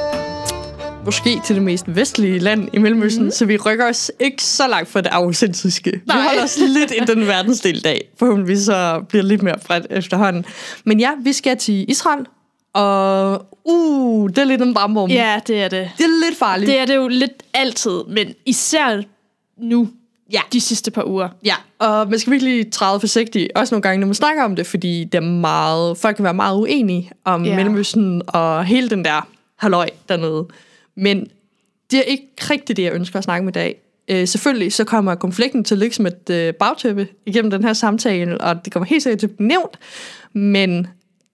Måske 1.06 1.40
til 1.46 1.56
det 1.56 1.64
mest 1.64 1.86
vestlige 1.88 2.40
land 2.40 2.70
i 2.74 2.78
Mellemøsten, 2.78 3.24
mm. 3.24 3.32
så 3.32 3.46
vi 3.46 3.58
rykker 3.58 3.90
os 3.90 4.12
ikke 4.20 4.44
så 4.44 4.68
langt 4.68 4.90
fra 4.90 5.02
det 5.02 5.08
autentiske. 5.08 5.92
Vi 5.92 6.00
holder 6.08 6.44
os 6.44 6.58
lidt 6.58 6.92
i 6.92 7.14
den 7.14 7.28
verdensdel 7.28 7.78
i 7.78 7.82
dag. 7.82 8.10
Forhåbentlig 8.20 8.62
så 8.62 9.02
bliver 9.10 9.24
lidt 9.24 9.44
mere 9.44 9.56
bredt 9.68 9.88
efterhånden. 9.90 10.46
Men 10.84 11.00
ja, 11.00 11.12
vi 11.24 11.34
skal 11.34 11.58
til 11.58 11.86
Israel, 11.92 12.26
og 12.74 13.46
uh, 13.64 14.30
det 14.30 14.38
er 14.38 14.44
lidt 14.44 14.62
en 14.62 14.74
bramborm. 14.74 15.10
Ja, 15.10 15.40
det 15.48 15.64
er 15.64 15.68
det. 15.68 15.92
Det 15.98 16.04
er 16.04 16.26
lidt 16.30 16.40
farligt. 16.40 16.68
Det 16.68 16.80
er 16.80 16.86
det 16.86 16.96
jo 16.96 17.08
lidt 17.08 17.44
altid, 17.54 18.04
men 18.08 18.34
især 18.46 19.02
nu, 19.58 19.90
ja. 20.34 20.42
de 20.54 20.62
sidste 20.62 20.92
par 20.92 21.04
uger. 21.08 21.30
Ja, 21.46 21.56
og 21.80 22.10
man 22.10 22.20
skal 22.20 22.32
virkelig 22.32 22.72
træde 22.72 23.00
forsigtigt, 23.00 23.52
også 23.56 23.76
nogle 23.76 23.82
gange, 23.82 24.00
når 24.00 24.08
man 24.08 24.14
snakker 24.14 24.44
om 24.44 24.56
det, 24.56 24.68
fordi 24.68 25.04
det 25.04 25.18
er 25.18 25.22
meget, 25.22 25.98
folk 25.98 26.16
kan 26.16 26.26
være 26.26 26.34
meget 26.34 26.58
uenige 26.58 27.12
om 27.26 27.46
Ja. 27.46 27.56
Mellemøsten 27.56 28.22
og 28.28 28.66
hele 28.66 28.90
den 28.90 29.06
der 29.06 29.28
halløj 29.56 29.90
dernede. 30.10 30.48
Men 30.96 31.28
det 31.92 32.00
er 32.00 32.04
ikke 32.04 32.28
rigtigt 32.40 32.78
det, 32.78 32.84
jeg 32.84 32.94
ønsker 32.94 33.18
at 33.18 33.24
snakke 33.24 33.46
med 33.46 33.54
i 33.54 33.60
dag. 33.60 33.76
Øh, 34.08 34.28
selvfølgelig 34.28 34.74
så 34.74 34.84
kommer 34.84 35.16
konflikten 35.16 35.64
til 35.64 35.76
at 35.76 35.80
ligge 35.80 35.96
som 35.96 36.06
et 36.06 36.30
øh, 36.30 36.54
bagtæppe 36.54 37.08
igennem 37.26 37.52
den 37.52 37.64
her 37.64 37.74
samtale, 37.74 38.42
og 38.42 38.66
det 38.66 38.74
kommer 38.74 38.88
helt 38.88 39.04
sikkert 39.04 39.20
til 39.20 39.28
at 39.28 39.36
blive 39.36 39.48
nævnt, 39.48 39.80
men 40.34 40.88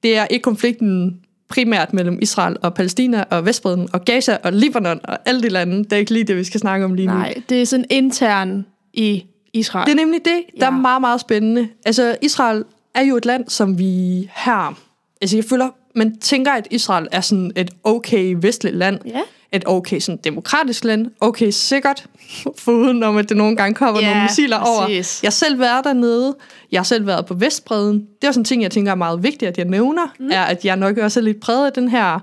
det 0.03 0.17
er 0.17 0.25
ikke 0.27 0.43
konflikten 0.43 1.19
primært 1.49 1.93
mellem 1.93 2.19
Israel 2.21 2.55
og 2.61 2.73
Palæstina 2.73 3.23
og 3.29 3.45
Vestbredden 3.45 3.89
og 3.93 4.05
Gaza 4.05 4.37
og 4.43 4.53
Libanon 4.53 4.99
og 5.03 5.17
alle 5.25 5.41
de 5.41 5.49
lande. 5.49 5.77
Det 5.83 5.93
er 5.93 5.97
ikke 5.97 6.13
lige 6.13 6.23
det, 6.23 6.37
vi 6.37 6.43
skal 6.43 6.59
snakke 6.59 6.85
om 6.85 6.93
lige 6.93 7.07
nu. 7.07 7.13
Nej, 7.13 7.33
det 7.49 7.61
er 7.61 7.65
sådan 7.65 7.85
intern 7.89 8.65
i 8.93 9.25
Israel. 9.53 9.85
Det 9.85 9.91
er 9.91 9.95
nemlig 9.95 10.19
det, 10.25 10.41
der 10.59 10.65
Ja. 10.65 10.71
er 10.71 10.77
meget, 10.77 11.01
meget 11.01 11.21
spændende. 11.21 11.67
Altså, 11.85 12.17
Israel 12.21 12.65
er 12.95 13.01
jo 13.01 13.17
et 13.17 13.25
land, 13.25 13.49
som 13.49 13.77
vi 13.79 14.29
her... 14.35 14.77
Altså, 15.21 15.37
jeg 15.37 15.45
føler, 15.45 15.69
man 15.95 16.17
tænker, 16.17 16.51
at 16.51 16.67
Israel 16.71 17.07
er 17.11 17.21
sådan 17.21 17.51
et 17.55 17.71
okay 17.83 18.35
vestligt 18.41 18.75
land. 18.75 18.99
Ja. 19.05 19.19
Et 19.51 19.63
okay 19.65 19.99
sådan 19.99 20.19
demokratisk 20.23 20.83
land. 20.83 21.07
Okay 21.19 21.49
sikkert, 21.49 22.05
foruden 22.65 23.03
om, 23.03 23.17
at 23.17 23.29
det 23.29 23.37
nogle 23.37 23.55
gange 23.55 23.75
kommer 23.75 24.01
Ja, 24.01 24.07
nogle 24.07 24.23
missiler 24.23 24.57
over. 24.57 24.81
præcis. 24.85 25.23
Jeg 25.23 25.27
har 25.27 25.31
selv 25.31 25.59
været 25.59 25.83
dernede. 25.85 26.35
Jeg 26.71 26.79
har 26.79 26.83
selv 26.83 27.05
været 27.07 27.25
på 27.25 27.33
Vestbredden. 27.33 28.07
Det 28.21 28.27
er 28.27 28.31
sådan 28.31 28.41
en 28.41 28.45
ting, 28.45 28.61
jeg 28.61 28.71
tænker 28.71 28.91
er 28.91 28.95
meget 28.95 29.23
vigtigt, 29.23 29.49
at 29.49 29.57
jeg 29.57 29.65
nævner, 29.65 30.13
mm. 30.19 30.29
er, 30.31 30.41
at 30.41 30.65
jeg 30.65 30.75
nok 30.75 30.97
også 30.97 31.19
er 31.19 31.23
lidt 31.23 31.39
præget 31.39 31.65
af 31.65 31.73
den 31.73 31.89
her 31.89 32.19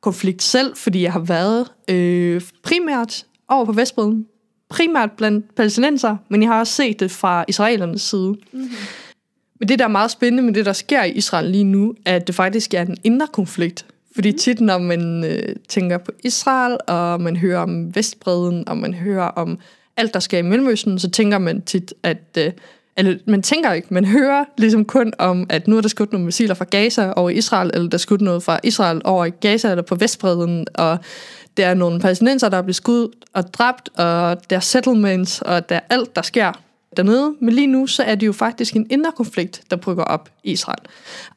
konflikt 0.00 0.42
selv, 0.42 0.76
fordi 0.76 1.02
jeg 1.02 1.12
har 1.12 1.20
været 1.20 1.66
øh, 1.88 2.40
primært 2.62 3.24
over 3.48 3.64
på 3.64 3.72
Vestbredden, 3.72 4.26
primært 4.68 5.12
blandt 5.12 5.54
palæstinenser, 5.54 6.16
men 6.28 6.42
jeg 6.42 6.50
har 6.50 6.58
også 6.60 6.72
set 6.72 7.00
det 7.00 7.10
fra 7.10 7.44
israelernes 7.48 8.02
side. 8.02 8.36
Mm-hmm. 8.52 8.70
Men 9.60 9.68
det, 9.68 9.78
der 9.78 9.84
er 9.84 9.88
meget 9.88 10.10
spændende 10.10 10.42
med 10.42 10.54
det, 10.54 10.66
der 10.66 10.72
sker 10.72 11.02
i 11.02 11.10
Israel 11.10 11.50
lige 11.50 11.64
nu, 11.64 11.94
er, 12.04 12.16
at 12.16 12.26
det 12.26 12.34
faktisk 12.34 12.74
er 12.74 12.82
en 12.82 12.96
indre 13.04 13.26
konflikt. 13.32 13.86
Fordi 14.20 14.32
tit, 14.32 14.60
når 14.60 14.78
man 14.78 15.24
øh, 15.24 15.56
tænker 15.68 15.98
på 15.98 16.12
Israel, 16.24 16.76
og 16.88 17.20
man 17.20 17.36
hører 17.36 17.58
om 17.58 17.96
Vestbredden, 17.96 18.68
og 18.68 18.76
man 18.76 18.94
hører 18.94 19.26
om 19.28 19.58
alt, 19.96 20.14
der 20.14 20.20
sker 20.20 20.38
i 20.38 20.42
Mellemøsten, 20.42 20.98
så 20.98 21.10
tænker 21.10 21.38
man 21.38 21.62
tit, 21.62 21.94
at... 22.02 22.18
Øh, 22.38 22.52
eller 22.96 23.16
man 23.26 23.42
tænker 23.42 23.72
ikke, 23.72 23.94
man 23.94 24.04
hører 24.04 24.44
ligesom 24.58 24.84
kun 24.84 25.12
om, 25.18 25.46
at 25.48 25.68
nu 25.68 25.76
er 25.76 25.80
der 25.80 25.88
skudt 25.88 26.12
nogle 26.12 26.24
missiler 26.24 26.54
fra 26.54 26.64
Gaza 26.64 27.12
over 27.16 27.30
Israel, 27.30 27.70
eller 27.74 27.88
der 27.88 27.96
er 27.96 27.98
skudt 27.98 28.20
noget 28.20 28.42
fra 28.42 28.60
Israel 28.64 29.00
over 29.04 29.24
i 29.24 29.30
Gaza 29.30 29.70
eller 29.70 29.82
på 29.82 29.94
Vestbredden, 29.94 30.66
og 30.74 30.98
der 31.56 31.66
er 31.66 31.74
nogle 31.74 32.00
palæstinenser, 32.00 32.48
der 32.48 32.56
er 32.56 32.62
blevet 32.62 32.76
skudt 32.76 33.14
og 33.32 33.54
dræbt, 33.54 33.88
og 33.88 34.50
der 34.50 34.56
er 34.56 34.60
settlements, 34.60 35.42
og 35.42 35.68
der 35.68 35.74
er 35.74 35.80
alt, 35.90 36.16
der 36.16 36.22
sker 36.22 36.52
dernede. 36.96 37.34
Men 37.40 37.54
lige 37.54 37.66
nu, 37.66 37.86
så 37.86 38.02
er 38.02 38.14
det 38.14 38.26
jo 38.26 38.32
faktisk 38.32 38.76
en 38.76 38.86
indre 38.90 39.12
konflikt, 39.12 39.62
der 39.70 39.76
brygger 39.76 40.04
op 40.04 40.30
i 40.44 40.52
Israel. 40.52 40.78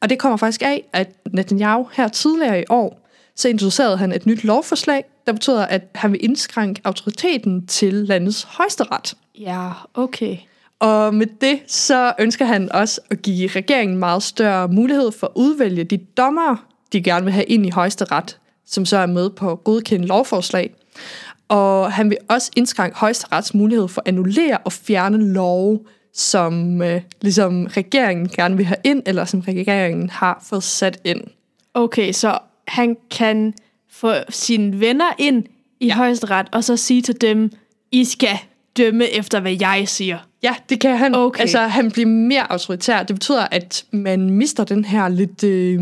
Og 0.00 0.10
det 0.10 0.18
kommer 0.18 0.36
faktisk 0.36 0.62
af, 0.62 0.84
at 0.92 1.10
Netanyahu 1.32 1.88
her 1.92 2.08
tidligere 2.08 2.60
i 2.60 2.64
år, 2.68 3.00
så 3.36 3.48
introducerede 3.48 3.96
han 3.96 4.12
et 4.12 4.26
nyt 4.26 4.44
lovforslag, 4.44 5.04
der 5.26 5.32
betyder, 5.32 5.66
at 5.66 5.82
han 5.94 6.12
vil 6.12 6.24
indskrænke 6.24 6.80
autoriteten 6.84 7.66
til 7.66 7.94
landets 7.94 8.42
højesteret. 8.42 9.14
Ja, 9.38 9.70
okay. 9.94 10.36
Og 10.78 11.14
med 11.14 11.26
det, 11.40 11.60
så 11.66 12.12
ønsker 12.18 12.44
han 12.44 12.72
også 12.72 13.00
at 13.10 13.22
give 13.22 13.48
regeringen 13.48 13.98
meget 13.98 14.22
større 14.22 14.68
mulighed 14.68 15.12
for 15.12 15.26
at 15.26 15.32
udvælge 15.34 15.84
de 15.84 15.96
dommere, 15.96 16.58
de 16.92 17.02
gerne 17.02 17.24
vil 17.24 17.32
have 17.32 17.44
ind 17.44 17.66
i 17.66 17.70
højesteret, 17.70 18.38
som 18.66 18.86
så 18.86 18.96
er 18.96 19.06
med 19.06 19.30
på 19.30 19.52
at 19.52 19.64
godkende 19.64 20.06
lovforslag. 20.06 20.74
Og 21.48 21.92
han 21.92 22.10
vil 22.10 22.18
også 22.28 22.50
indskrænke 22.56 22.98
højesterets 22.98 23.54
mulighed 23.54 23.88
for 23.88 24.00
at 24.00 24.08
annullere 24.08 24.58
og 24.58 24.72
fjerne 24.72 25.32
love, 25.32 25.80
som 26.12 26.82
øh, 26.82 27.00
ligesom 27.20 27.66
regeringen 27.66 28.28
gerne 28.28 28.56
vil 28.56 28.66
have 28.66 28.76
ind, 28.84 29.02
eller 29.06 29.24
som 29.24 29.40
regeringen 29.40 30.10
har 30.10 30.42
fået 30.42 30.62
sat 30.62 31.00
ind. 31.04 31.20
Okay, 31.74 32.12
så 32.12 32.38
han 32.68 32.96
kan 33.10 33.54
få 33.90 34.12
sine 34.28 34.80
venner 34.80 35.10
ind 35.18 35.44
i 35.80 35.86
ja. 35.86 35.94
Højesteret, 35.94 36.46
og 36.52 36.64
så 36.64 36.76
sige 36.76 37.02
til 37.02 37.20
dem, 37.20 37.50
I 37.92 38.04
skal 38.04 38.38
dømme 38.76 39.08
efter, 39.10 39.40
hvad 39.40 39.56
jeg 39.60 39.82
siger. 39.86 40.18
Ja, 40.42 40.54
det 40.68 40.80
kan 40.80 40.98
han. 40.98 41.14
Okay. 41.14 41.40
Altså, 41.40 41.58
han 41.58 41.90
bliver 41.90 42.08
mere 42.08 42.52
autoritær. 42.52 43.02
Det 43.02 43.16
betyder, 43.16 43.46
at 43.50 43.84
man 43.90 44.30
mister 44.30 44.64
den 44.64 44.84
her 44.84 45.08
lidt 45.08 45.44
øh, 45.44 45.80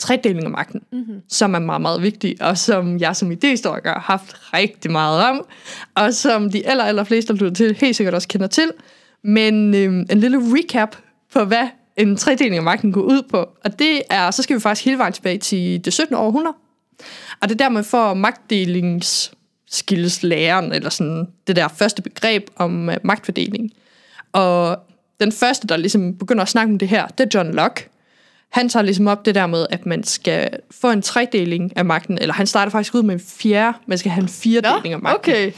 tredeling 0.00 0.44
af 0.44 0.50
magten, 0.50 0.82
mm-hmm. 0.92 1.20
som 1.28 1.54
er 1.54 1.58
meget, 1.58 1.80
meget 1.80 2.02
vigtig, 2.02 2.36
og 2.40 2.58
som 2.58 2.98
jeg 2.98 3.16
som 3.16 3.30
idéhistoriker 3.30 3.92
har 3.92 4.00
haft 4.00 4.36
rigtig 4.54 4.90
meget 4.90 5.24
om, 5.24 5.46
og 5.94 6.14
som 6.14 6.50
de 6.50 6.66
aller, 6.66 6.84
aller 6.84 7.04
fleste, 7.04 7.32
der 7.32 7.38
lytter 7.38 7.54
til, 7.54 7.76
helt 7.80 7.96
sikkert 7.96 8.14
også 8.14 8.28
kender 8.28 8.46
til. 8.46 8.70
Men 9.24 9.74
øh, 9.74 10.06
en 10.10 10.20
lille 10.20 10.38
recap 10.38 10.96
på, 11.32 11.44
hvad 11.44 11.68
en 11.96 12.16
tredeling 12.16 12.56
af 12.56 12.62
magten 12.62 12.92
går 12.92 13.00
ud 13.00 13.22
på. 13.22 13.48
Og 13.64 13.78
det 13.78 14.02
er, 14.10 14.30
så 14.30 14.42
skal 14.42 14.56
vi 14.56 14.60
faktisk 14.60 14.84
hele 14.84 14.98
vejen 14.98 15.12
tilbage 15.12 15.38
til 15.38 15.84
det 15.84 15.92
17. 15.92 16.16
århundrede. 16.16 16.56
Og 17.40 17.48
det 17.48 17.54
er 17.54 17.58
der, 17.58 17.68
man 17.68 17.84
får 17.84 18.14
magtdelingsskillslæren, 18.14 20.72
eller 20.72 20.90
sådan 20.90 21.26
det 21.46 21.56
der 21.56 21.68
første 21.68 22.02
begreb 22.02 22.50
om 22.56 22.88
uh, 22.88 22.94
magtfordeling. 23.04 23.70
Og 24.32 24.78
den 25.20 25.32
første, 25.32 25.66
der 25.66 25.76
ligesom 25.76 26.18
begynder 26.18 26.42
at 26.42 26.48
snakke 26.48 26.72
om 26.72 26.78
det 26.78 26.88
her, 26.88 27.06
det 27.06 27.26
er 27.26 27.38
John 27.38 27.54
Locke. 27.54 27.89
Han 28.50 28.68
tager 28.68 28.82
ligesom 28.82 29.06
op 29.06 29.26
det 29.26 29.34
der 29.34 29.46
med, 29.46 29.66
at 29.70 29.86
man 29.86 30.04
skal 30.04 30.50
få 30.70 30.90
en 30.90 31.02
tredeling 31.02 31.76
af 31.76 31.84
magten, 31.84 32.18
eller 32.20 32.34
han 32.34 32.46
starter 32.46 32.70
faktisk 32.70 32.94
ud 32.94 33.02
med 33.02 33.14
en 33.14 33.20
fjerde, 33.20 33.78
man 33.86 33.98
skal 33.98 34.10
have 34.10 34.22
en 34.22 34.28
firedeling 34.28 34.94
af 34.94 35.00
magten. 35.00 35.32
okay. 35.32 35.52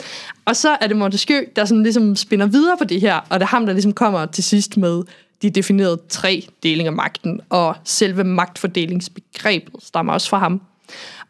Og 0.44 0.56
så 0.56 0.76
er 0.80 0.86
det 0.86 0.96
Montesquieu, 0.96 1.42
der 1.56 1.64
sådan 1.64 1.82
ligesom 1.82 2.16
spinner 2.16 2.46
videre 2.46 2.76
på 2.76 2.84
det 2.84 3.00
her, 3.00 3.14
og 3.28 3.40
det 3.40 3.42
er 3.42 3.48
ham, 3.48 3.66
der 3.66 3.72
ligesom 3.72 3.92
kommer 3.92 4.26
til 4.26 4.44
sidst 4.44 4.76
med 4.76 5.02
de 5.42 5.50
definerede 5.50 6.00
tre 6.08 6.48
delinger 6.62 6.92
af 6.92 6.96
magten, 6.96 7.40
og 7.50 7.76
selve 7.84 8.24
magtfordelingsbegrebet 8.24 9.82
stammer 9.82 10.12
også 10.12 10.28
fra 10.28 10.38
ham. 10.38 10.60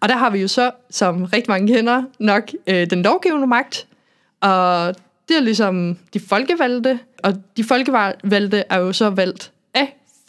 Og 0.00 0.08
der 0.08 0.16
har 0.16 0.30
vi 0.30 0.38
jo 0.38 0.48
så, 0.48 0.70
som 0.90 1.24
rigtig 1.24 1.50
mange 1.50 1.74
kender, 1.74 2.02
nok 2.18 2.50
øh, 2.66 2.90
den 2.90 3.02
lovgivende 3.02 3.46
magt, 3.46 3.86
og 4.40 4.94
det 5.28 5.36
er 5.36 5.40
ligesom 5.40 5.98
de 6.14 6.20
folkevalgte, 6.20 6.98
og 7.22 7.34
de 7.56 7.64
folkevalgte 7.64 8.64
er 8.70 8.78
jo 8.78 8.92
så 8.92 9.10
valgt 9.10 9.52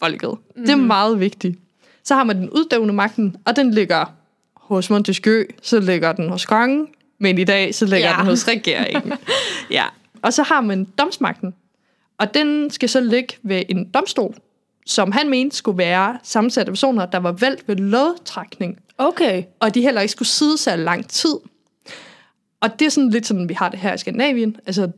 folket. 0.04 0.30
Mm. 0.56 0.62
Det 0.62 0.70
er 0.70 0.76
meget 0.76 1.20
vigtigt. 1.20 1.58
Så 2.04 2.14
har 2.14 2.24
man 2.24 2.36
den 2.36 2.50
uddøvende 2.50 2.94
magten, 2.94 3.36
og 3.44 3.56
den 3.56 3.70
ligger 3.70 4.04
hos 4.54 4.90
Montesquieu, 4.90 5.44
så 5.62 5.80
ligger 5.80 6.12
den 6.12 6.28
hos 6.28 6.46
kongen, 6.46 6.86
men 7.18 7.38
i 7.38 7.44
dag, 7.44 7.74
så 7.74 7.86
ligger 7.86 8.08
Ja. 8.10 8.16
den 8.18 8.26
hos 8.26 8.48
regeringen. 8.48 9.12
ja. 9.70 9.84
Og 10.22 10.32
så 10.32 10.42
har 10.42 10.60
man 10.60 10.84
domsmagten, 10.98 11.54
og 12.18 12.34
den 12.34 12.70
skal 12.70 12.88
så 12.88 13.00
ligge 13.00 13.34
ved 13.42 13.62
en 13.68 13.84
domstol, 13.94 14.34
som 14.86 15.12
han 15.12 15.30
mente 15.30 15.56
skulle 15.56 15.78
være 15.78 16.18
sammensat 16.22 16.66
af 16.66 16.72
personer, 16.72 17.06
der 17.06 17.18
var 17.18 17.32
valgt 17.32 17.68
ved 17.68 17.76
lodtrækning, 17.76 18.78
Okay. 18.98 19.42
og 19.60 19.74
de 19.74 19.80
heller 19.82 20.00
ikke 20.00 20.12
skulle 20.12 20.28
sidde 20.28 20.58
så 20.58 20.76
lang 20.76 21.08
tid. 21.08 21.34
Og 22.60 22.78
det 22.78 22.86
er 22.86 22.90
sådan 22.90 23.10
lidt 23.10 23.26
sådan, 23.26 23.48
vi 23.48 23.54
har 23.54 23.68
det 23.68 23.78
her 23.78 23.94
i 23.94 23.98
Skandinavien. 23.98 24.56
Altså, 24.66 24.90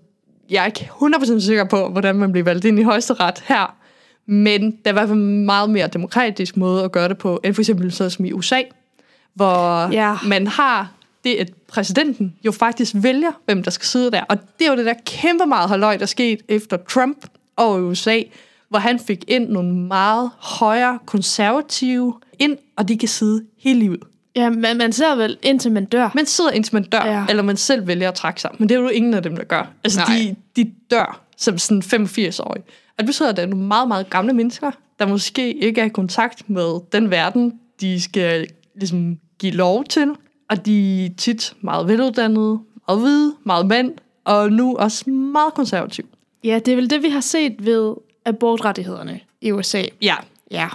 jeg 0.51 0.62
er 0.62 0.66
ikke 0.66 0.90
100% 1.37 1.40
sikker 1.40 1.64
på, 1.64 1.88
hvordan 1.88 2.16
man 2.16 2.33
bliver 2.33 2.45
valgt 2.45 2.64
ind 2.64 2.79
i 2.79 2.83
højesteret 2.83 3.42
her, 3.47 3.77
men 4.26 4.70
der 4.84 4.92
er 4.92 4.96
fald 4.96 5.10
en 5.10 5.44
meget 5.46 5.70
mere 5.70 5.86
demokratisk 5.86 6.56
måde 6.56 6.84
at 6.84 6.92
gøre 6.92 7.08
det 7.08 7.18
på, 7.18 7.40
end 7.44 7.54
for 7.54 7.62
eksempel 7.62 7.92
så 7.92 8.10
som 8.10 8.24
i 8.24 8.32
USA, 8.32 8.60
hvor 9.34 9.92
Ja. 9.92 10.16
man 10.26 10.46
har 10.46 10.92
det, 11.24 11.34
at 11.34 11.52
præsidenten 11.68 12.34
jo 12.44 12.52
faktisk 12.52 12.92
vælger, 12.94 13.30
hvem 13.44 13.62
der 13.62 13.70
skal 13.70 13.86
sidde 13.86 14.10
der. 14.10 14.22
Og 14.28 14.38
det 14.58 14.66
er 14.66 14.70
jo 14.70 14.76
det 14.76 14.86
der 14.86 14.94
kæmpe 15.06 15.46
meget 15.46 15.68
halvøj, 15.70 15.96
der 15.96 16.06
skete 16.06 16.44
efter 16.48 16.76
Trump 16.76 17.26
og 17.56 17.82
USA, 17.82 18.20
hvor 18.68 18.78
han 18.78 18.98
fik 18.98 19.24
ind 19.28 19.48
nogle 19.48 19.74
meget 19.74 20.30
højere 20.38 20.98
konservative 21.06 22.14
ind, 22.38 22.56
og 22.76 22.88
de 22.88 22.98
kan 22.98 23.08
sidde 23.08 23.44
hele 23.58 23.78
livet. 23.78 24.00
Ja, 24.36 24.50
man, 24.50 24.76
man 24.76 24.92
ser 24.92 25.14
vel 25.16 25.36
indtil 25.42 25.72
man 25.72 25.84
dør. 25.84 26.10
Man 26.14 26.26
sidder 26.26 26.50
indtil 26.50 26.74
man 26.74 26.82
dør, 26.84 27.02
Ja. 27.06 27.12
ja. 27.18 27.24
eller 27.28 27.42
man 27.42 27.56
selv 27.56 27.86
vælger 27.86 28.08
at 28.08 28.14
trække 28.14 28.40
sig. 28.40 28.50
Men 28.58 28.68
det 28.68 28.74
er 28.74 28.80
jo 28.80 28.88
ingen 28.88 29.14
af 29.14 29.22
dem, 29.22 29.36
der 29.36 29.44
gør. 29.44 29.70
Altså, 29.84 30.00
de, 30.08 30.36
de 30.56 30.72
dør 30.90 31.20
som 31.36 31.58
sådan 31.58 31.82
85-årige. 31.82 32.64
Og 32.98 32.98
det 32.98 33.06
betyder, 33.06 33.28
at 33.28 33.37
der 33.37 33.42
er 33.42 33.46
nogle 33.46 33.66
meget, 33.66 33.88
meget 33.88 34.11
gamle 34.11 34.32
mennesker, 34.32 34.70
der 34.98 35.06
måske 35.06 35.54
ikke 35.54 35.80
er 35.80 35.85
i 35.85 35.88
kontakt 35.88 36.50
med 36.50 36.80
den 36.92 37.11
verden, 37.11 37.61
de 37.80 38.00
skal 38.02 38.46
ligesom 38.74 39.18
give 39.38 39.52
lov 39.52 39.85
til. 39.85 40.09
Og 40.50 40.66
de 40.66 41.06
er 41.06 41.11
tit 41.16 41.54
meget 41.61 41.88
veluddannede, 41.88 42.59
meget 42.88 43.00
hvide, 43.00 43.35
meget 43.44 43.66
mænd, 43.66 43.92
og 44.24 44.52
nu 44.52 44.76
også 44.76 45.11
meget 45.11 45.54
konservative. 45.54 46.06
Ja, 46.44 46.59
det 46.64 46.72
er 46.72 46.76
vel 46.76 46.90
det, 46.90 47.02
vi 47.02 47.09
har 47.09 47.20
set 47.20 47.54
ved 47.59 47.94
abortrettighederne 48.24 49.20
i 49.40 49.52
USA. 49.52 49.82
Ja, 50.02 50.14
Ja. 50.50 50.68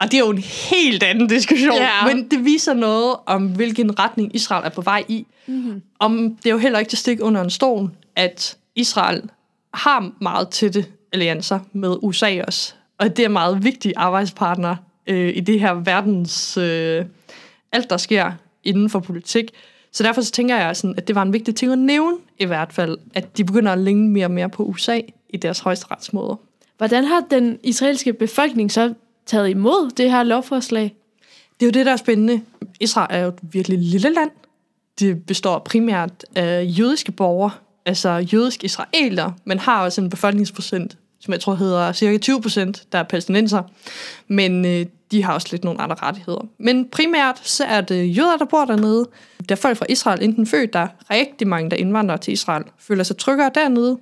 Og 0.00 0.06
det 0.06 0.14
er 0.14 0.18
jo 0.18 0.30
en 0.30 0.38
helt 0.70 1.02
anden 1.02 1.28
diskussion, 1.28 1.74
Ja. 1.74 2.06
men 2.06 2.28
det 2.30 2.44
viser 2.44 2.74
noget 2.74 3.16
om, 3.26 3.48
hvilken 3.48 3.98
retning 3.98 4.34
Israel 4.34 4.64
er 4.64 4.68
på 4.68 4.80
vej 4.80 5.04
i. 5.08 5.26
Mm-hmm. 5.46 5.82
Om 5.98 6.36
det 6.42 6.46
er 6.46 6.50
jo 6.50 6.58
heller 6.58 6.78
ikke 6.78 6.88
til 6.88 6.98
stik 6.98 7.18
under 7.22 7.42
en 7.42 7.50
stol, 7.50 7.90
at 8.16 8.56
Israel 8.74 9.22
har 9.74 10.10
meget 10.20 10.48
tætte 10.48 10.86
alliancer 11.12 11.58
med 11.72 11.96
USA 12.02 12.42
også. 12.46 12.74
Og 12.98 13.16
det 13.16 13.24
er 13.24 13.28
meget 13.28 13.64
vigtige 13.64 13.98
arbejdspartnere 13.98 14.76
øh, 15.06 15.36
i 15.36 15.40
det 15.40 15.60
her 15.60 15.74
verdens... 15.74 16.56
Øh, 16.56 17.04
alt, 17.72 17.90
der 17.90 17.96
sker 17.96 18.32
inden 18.64 18.90
for 18.90 19.00
politik. 19.00 19.50
Så 19.92 20.02
derfor 20.02 20.20
så 20.20 20.32
tænker 20.32 20.56
jeg, 20.56 20.76
sådan, 20.76 20.94
at 20.96 21.08
det 21.08 21.14
var 21.14 21.22
en 21.22 21.32
vigtig 21.32 21.54
ting 21.54 21.72
at 21.72 21.78
nævne 21.78 22.16
i 22.38 22.44
hvert 22.44 22.72
fald, 22.72 22.98
at 23.14 23.36
de 23.36 23.44
begynder 23.44 23.72
at 23.72 23.78
ligne 23.78 24.08
mere 24.08 24.26
og 24.26 24.30
mere 24.30 24.48
på 24.48 24.62
USA 24.62 25.00
i 25.28 25.36
deres 25.36 25.60
højesteretsmåder. 25.60 26.36
Hvordan 26.76 27.04
har 27.04 27.24
den 27.30 27.58
israelske 27.62 28.12
befolkning 28.12 28.72
så 28.72 28.94
taget 29.26 29.48
imod 29.48 29.90
det 29.90 30.10
her 30.10 30.22
lovforslag? 30.22 30.94
Det 31.60 31.66
er 31.66 31.70
jo 31.70 31.70
det, 31.70 31.86
der 31.86 31.92
er 31.92 31.96
spændende. 31.96 32.42
Israel 32.80 33.08
er 33.10 33.18
jo 33.18 33.28
et 33.28 33.38
virkelig 33.42 33.78
lille 33.78 34.10
land. 34.10 34.30
Det 35.00 35.26
består 35.26 35.58
primært 35.58 36.24
af 36.34 36.64
jødiske 36.78 37.12
borgere, 37.12 37.50
altså 37.86 38.10
jødiske 38.10 38.64
israeler, 38.64 39.32
men 39.44 39.58
har 39.58 39.84
også 39.84 40.00
en 40.00 40.10
befolkningsprocent, 40.10 40.98
som 41.20 41.32
jeg 41.32 41.40
tror 41.40 41.54
hedder 41.54 41.92
cirka 41.92 42.18
20 42.18 42.42
procent, 42.42 42.84
der 42.92 42.98
er 42.98 43.02
palæstinenser. 43.02 43.62
Men 44.28 44.64
øh, 44.64 44.86
de 45.10 45.22
har 45.24 45.34
også 45.34 45.48
lidt 45.50 45.64
nogle 45.64 45.80
andre 45.80 45.96
rettigheder. 46.02 46.46
Men 46.58 46.88
primært 46.88 47.40
så 47.48 47.64
er 47.64 47.80
det 47.80 48.16
jøder, 48.16 48.36
der 48.36 48.44
bor 48.44 48.64
dernede. 48.64 49.08
Der 49.48 49.54
er 49.54 49.60
folk 49.60 49.76
fra 49.76 49.86
Israel 49.88 50.22
enten 50.22 50.46
født, 50.46 50.72
der 50.72 50.78
er 50.78 50.88
rigtig 51.10 51.48
mange, 51.48 51.70
der 51.70 51.76
indvandrer 51.76 52.16
til 52.16 52.32
Israel, 52.32 52.64
føler 52.78 53.04
sig 53.04 53.16
tryggere 53.16 53.50
dernede. 53.54 53.98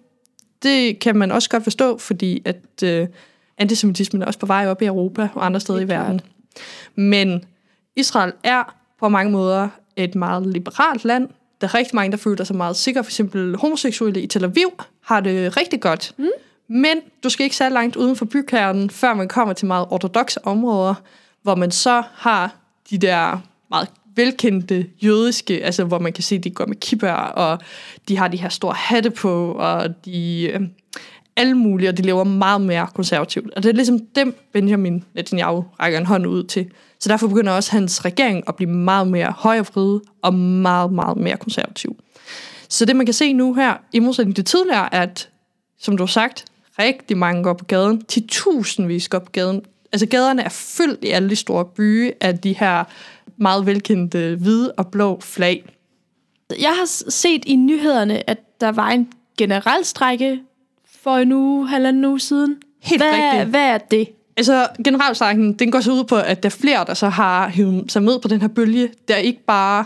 Det 0.63 0.99
kan 0.99 1.17
man 1.17 1.33
også 1.33 1.51
godt 1.51 1.63
forstå, 1.63 1.99
fordi 1.99 2.43
at 2.45 2.83
øh, 2.85 3.09
antisemitismen 3.59 4.23
er 4.23 4.27
også 4.27 4.39
på 4.39 4.47
vej 4.47 4.67
op 4.67 4.83
i 4.83 4.87
Europa 4.87 5.29
og 5.35 5.47
andre 5.47 5.61
steder 5.61 5.81
i 5.81 5.89
verden. 5.89 6.21
Men 6.95 7.45
Israel 7.97 8.33
er 8.45 8.75
på 9.01 9.09
mange 9.09 9.33
måder 9.33 9.69
et 9.97 10.15
meget 10.15 10.47
liberalt 10.47 11.05
land. 11.05 11.29
Der 11.61 11.67
er 11.67 11.75
rigtig 11.75 11.95
mange, 11.95 12.11
der 12.11 12.17
føler 12.17 12.45
sig 12.45 12.57
meget 12.57 12.77
sikre. 12.77 13.05
For 13.05 13.11
eksempel 13.11 13.57
homoseksuelle 13.57 14.23
i 14.23 14.27
Tel 14.27 14.45
Aviv 14.45 14.73
har 15.05 15.21
det 15.21 15.57
rigtig 15.57 15.81
godt. 15.81 16.15
Mm. 16.17 16.29
Men 16.69 16.97
du 17.25 17.29
skal 17.29 17.45
ikke 17.45 17.57
så 17.57 17.69
langt 17.69 17.97
uden 17.97 18.17
for 18.17 18.25
bykernen, 18.25 18.91
før 18.91 19.15
man 19.15 19.29
kommer 19.29 19.55
til 19.55 19.67
meget 19.67 19.87
ortodoxe 19.91 20.47
områder, 20.47 20.95
hvor 21.43 21.55
man 21.55 21.71
så 21.71 22.03
har 22.15 22.57
de 22.91 22.99
der 22.99 23.41
meget 23.71 23.89
velkendte 24.17 24.87
jødiske, 25.03 25.65
altså 25.65 25.85
hvor 25.85 25.99
man 25.99 26.13
kan 26.13 26.25
se, 26.25 26.35
at 26.35 26.45
de 26.45 26.51
går 26.51 26.67
med 26.67 26.77
kibber, 26.77 27.13
og 27.13 27.59
de 28.09 28.17
har 28.17 28.29
de 28.29 28.37
her 28.37 28.49
store 28.49 28.75
hatte 28.75 29.11
på, 29.11 29.53
og 29.53 30.05
de 30.05 30.51
øh, 30.55 30.61
alle 31.37 31.55
mulige, 31.55 31.89
og 31.89 31.97
de 31.97 32.03
lever 32.03 32.25
meget 32.25 32.61
mere 32.61 32.87
konservativt. 32.95 33.55
Og 33.55 33.63
det 33.63 33.69
er 33.69 33.75
ligesom 33.75 34.01
dem, 34.15 34.37
Benjamin 34.53 35.05
Netanyahu 35.15 35.65
rækker 35.81 35.99
en 35.99 36.07
hånd 36.07 36.27
ud 36.27 36.45
til. 36.45 36.71
Så 37.01 37.09
derfor 37.09 37.29
begynder 37.29 37.53
også 37.53 37.73
hans 37.73 38.05
regering 38.05 38.45
at 38.49 38.57
blive 38.57 38.71
meget 38.71 39.09
mere 39.09 39.35
højrevride 39.37 40.01
og 40.23 40.35
meget, 40.35 40.93
meget 40.93 41.17
mere 41.17 41.37
konservativ. 41.37 41.97
Så 42.69 42.85
det, 42.85 42.97
man 42.97 43.07
kan 43.07 43.13
se 43.13 43.33
nu 43.33 43.55
her, 43.55 43.75
i 43.93 43.99
modsætning 43.99 44.37
til 44.37 44.45
tidligere, 44.45 44.95
er, 44.95 45.03
at, 45.03 45.29
som 45.79 45.97
du 45.97 46.03
har 46.03 46.09
sagt, 46.09 46.45
rigtig 46.79 47.17
mange 47.17 47.43
går 47.43 47.53
på 47.53 47.65
gaden. 47.65 48.03
10.000vis 48.13 49.09
går 49.09 49.19
på 49.19 49.31
gaden. 49.33 49.63
Altså 49.93 50.07
gaderne 50.07 50.43
er 50.43 50.49
fyldt 50.49 51.05
i 51.05 51.09
alle 51.09 51.31
de 51.31 51.37
store 51.37 51.65
byer 51.65 52.11
af 52.21 52.39
de 52.39 52.53
her 52.53 52.85
meget 53.37 53.67
velkendte 53.67 54.37
hvide 54.41 54.73
og 54.73 54.89
blå 54.89 55.21
flag. 55.21 55.65
Jeg 56.61 56.71
har 56.71 57.11
set 57.11 57.45
i 57.47 57.57
nyhederne, 57.57 58.31
at 58.31 58.39
der 58.61 58.73
var 58.73 58.89
en 58.89 59.09
generel 59.39 59.85
strække 59.85 60.41
for 61.03 61.17
en 61.17 61.33
uge, 61.33 61.69
halvanden 61.69 62.05
uge 62.05 62.21
siden. 62.21 62.57
Helt 62.83 63.03
hvad, 63.03 63.13
rigtigt. 63.13 63.51
Hvad 63.51 63.69
er 63.69 63.79
det? 63.79 64.09
Altså, 64.37 64.69
generalstrækken, 64.85 65.53
den 65.53 65.71
går 65.71 65.81
så 65.81 65.93
ud 65.93 66.05
på, 66.05 66.17
at 66.17 66.43
der 66.43 66.49
er 66.49 66.57
flere, 66.61 66.85
der 66.85 66.95
så 66.95 67.09
har 67.09 67.49
hivet 67.49 67.93
sig 67.93 68.03
med 68.03 68.19
på 68.21 68.29
den 68.29 68.41
her 68.41 68.49
bølge. 68.49 68.91
Der 69.09 69.15
er 69.15 69.19
ikke 69.19 69.45
bare 69.47 69.85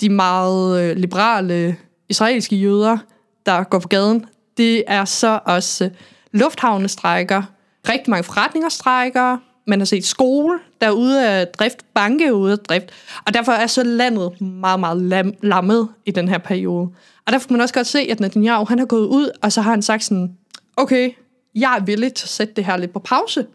de 0.00 0.08
meget 0.08 0.82
øh, 0.82 0.96
liberale 0.96 1.76
israelske 2.08 2.56
jøder, 2.56 2.98
der 3.46 3.64
går 3.64 3.78
på 3.78 3.88
gaden. 3.88 4.26
Det 4.56 4.84
er 4.86 5.04
så 5.04 5.40
også 5.44 5.90
lufthavne 6.32 6.88
strækker, 6.88 7.42
rigtig 7.88 8.10
mange 8.10 8.24
forretninger 8.24 8.68
strækker, 8.68 9.36
man 9.66 9.80
har 9.80 9.84
set 9.84 10.04
skole, 10.04 10.58
der 10.80 10.86
er 10.86 10.90
ude 10.90 11.28
af 11.28 11.48
drift, 11.48 11.78
banke 11.94 12.26
er 12.26 12.32
ude 12.32 12.52
af 12.52 12.58
drift, 12.58 12.90
og 13.26 13.34
derfor 13.34 13.52
er 13.52 13.66
så 13.66 13.82
landet 13.82 14.40
meget, 14.40 14.80
meget 14.80 15.02
lam, 15.02 15.34
lammet 15.42 15.88
i 16.06 16.10
den 16.10 16.28
her 16.28 16.38
periode. 16.38 16.88
Og 17.26 17.32
derfor 17.32 17.48
kan 17.48 17.54
man 17.54 17.60
også 17.60 17.74
godt 17.74 17.86
se, 17.86 17.98
at 17.98 18.20
Netanyahu, 18.20 18.64
han 18.68 18.78
har 18.78 18.86
gået 18.86 19.06
ud, 19.06 19.30
og 19.42 19.52
så 19.52 19.60
har 19.60 19.70
han 19.70 19.82
sagt 19.82 20.04
sådan, 20.04 20.36
okay, 20.76 21.10
jeg 21.54 21.76
er 21.76 21.84
villig 21.84 22.14
til 22.14 22.24
at 22.24 22.28
sætte 22.28 22.54
det 22.54 22.64
her 22.64 22.76
lidt 22.76 22.92
på 22.92 22.98
pause, 22.98 23.46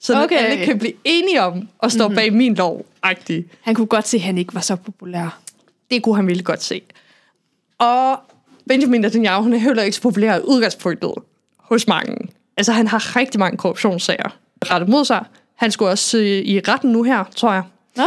så. 0.00 0.22
Okay. 0.24 0.36
alle 0.36 0.64
kan 0.64 0.78
blive 0.78 0.92
enige 1.04 1.42
om 1.42 1.68
at 1.82 1.92
stå 1.92 2.04
mm-hmm. 2.08 2.16
bag 2.16 2.32
min 2.32 2.54
lov 2.54 2.86
-agtig. 3.06 3.42
Han 3.60 3.74
kunne 3.74 3.86
godt 3.86 4.08
se, 4.08 4.16
at 4.16 4.22
han 4.22 4.38
ikke 4.38 4.54
var 4.54 4.60
så 4.60 4.76
populær. 4.76 5.40
Det 5.90 6.02
kunne 6.02 6.16
han 6.16 6.26
virkelig 6.26 6.44
godt 6.44 6.62
se. 6.62 6.82
Og 7.78 8.20
Benjamin 8.68 9.00
Netanyahu, 9.00 9.42
han 9.42 9.52
er 9.52 9.58
heller 9.58 9.82
ikke 9.82 9.96
så 9.96 10.02
populær 10.02 10.36
i 10.36 10.40
udgangspunktet 10.44 11.12
hos 11.68 11.86
mange. 11.88 12.16
Altså, 12.56 12.72
han 12.72 12.86
har 12.86 13.16
rigtig 13.16 13.40
mange 13.40 13.56
korruptionssager 13.56 14.38
rettet 14.70 14.88
mod 14.88 15.04
sig. 15.04 15.24
Han 15.54 15.70
skulle 15.70 15.90
også 15.90 16.18
øh, 16.18 16.24
i 16.24 16.60
retten 16.60 16.92
nu 16.92 17.02
her, 17.02 17.24
tror 17.36 17.52
jeg. 17.52 17.62
Nå? 17.96 18.04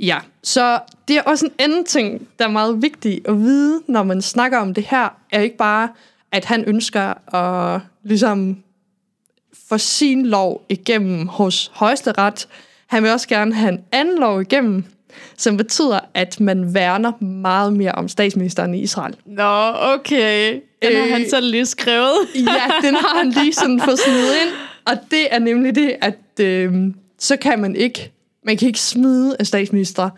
Ja, 0.00 0.18
så 0.42 0.80
det 1.08 1.16
er 1.16 1.22
også 1.22 1.46
en 1.46 1.52
anden 1.58 1.84
ting, 1.84 2.28
der 2.38 2.44
er 2.44 2.50
meget 2.50 2.82
vigtig 2.82 3.20
at 3.28 3.38
vide, 3.38 3.82
når 3.88 4.02
man 4.02 4.22
snakker 4.22 4.58
om 4.58 4.74
det 4.74 4.84
her, 4.84 5.08
er 5.32 5.40
ikke 5.40 5.56
bare, 5.56 5.88
at 6.32 6.44
han 6.44 6.64
ønsker 6.64 7.34
at 7.34 7.80
ligesom 8.02 8.62
få 9.68 9.78
sin 9.78 10.26
lov 10.26 10.64
igennem 10.68 11.26
hos 11.26 11.70
højesteret. 11.74 12.48
Han 12.86 13.02
vil 13.02 13.10
også 13.10 13.28
gerne 13.28 13.54
have 13.54 13.72
en 13.72 13.84
anden 13.92 14.18
lov 14.18 14.40
igennem, 14.40 14.84
som 15.36 15.56
betyder, 15.56 15.98
at 16.14 16.40
man 16.40 16.74
værner 16.74 17.24
meget 17.24 17.72
mere 17.72 17.92
om 17.92 18.08
statsministeren 18.08 18.74
i 18.74 18.80
Israel. 18.80 19.16
Nå, 19.26 19.72
okay. 19.80 20.60
Den 20.82 20.96
har 20.96 21.04
Øh. 21.04 21.10
han 21.10 21.30
så 21.30 21.40
lige 21.40 21.66
skrevet. 21.66 22.16
Ja, 22.34 22.86
den 22.88 22.94
har 22.94 23.18
han 23.18 23.30
lige 23.30 23.52
sådan 23.52 23.80
fået 23.84 23.98
smidt 23.98 24.18
ind. 24.18 24.50
Og 24.84 24.98
det 25.10 25.34
er 25.34 25.38
nemlig 25.38 25.74
det, 25.74 25.96
at 26.00 26.40
øh, 26.40 26.72
så 27.18 27.36
kan 27.36 27.58
man 27.60 27.76
ikke, 27.76 28.12
man 28.44 28.56
kan 28.56 28.66
ikke 28.68 28.80
smide 28.80 29.36
en 29.40 29.44
statsminister. 29.44 30.10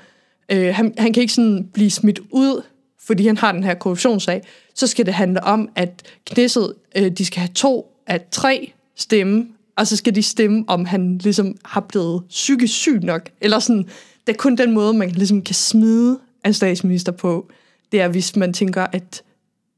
Øh, 0.53 0.75
han, 0.75 0.95
han 0.99 1.13
kan 1.13 1.21
ikke 1.21 1.33
sådan 1.33 1.69
blive 1.75 1.91
smidt 1.91 2.21
ud, 2.31 2.63
fordi 3.07 3.27
han 3.27 3.37
har 3.39 3.53
den 3.53 3.65
her 3.65 3.75
korruptionssag. 3.75 4.43
Så 4.75 4.87
skal 4.87 5.07
det 5.07 5.15
handle 5.15 5.45
om, 5.45 5.69
at 5.75 6.03
Knesset, 6.27 6.73
øh, 6.97 7.11
de 7.11 7.25
skal 7.25 7.41
have 7.41 7.53
to 7.55 7.87
af 8.07 8.21
tre 8.31 8.73
stemme, 8.97 9.47
og 9.77 9.87
så 9.87 9.97
skal 9.97 10.15
de 10.15 10.23
stemme, 10.23 10.65
om 10.67 10.85
han 10.85 11.19
ligesom 11.19 11.57
har 11.65 11.81
blevet 11.81 12.23
psykisk 12.29 12.75
syg 12.75 13.01
nok. 13.03 13.29
Eller 13.41 13.59
sådan, 13.59 13.89
det 14.27 14.33
er 14.33 14.37
kun 14.37 14.57
den 14.57 14.73
måde, 14.73 14.95
man 14.95 15.11
ligesom 15.11 15.43
kan 15.43 15.55
smide 15.55 16.19
en 16.47 16.55
statsminister 16.55 17.13
på. 17.13 17.51
Det 17.93 18.01
er, 18.01 18.09
hvis 18.09 18.37
man 18.37 18.53
tænker, 18.53 18.87
at 18.93 19.23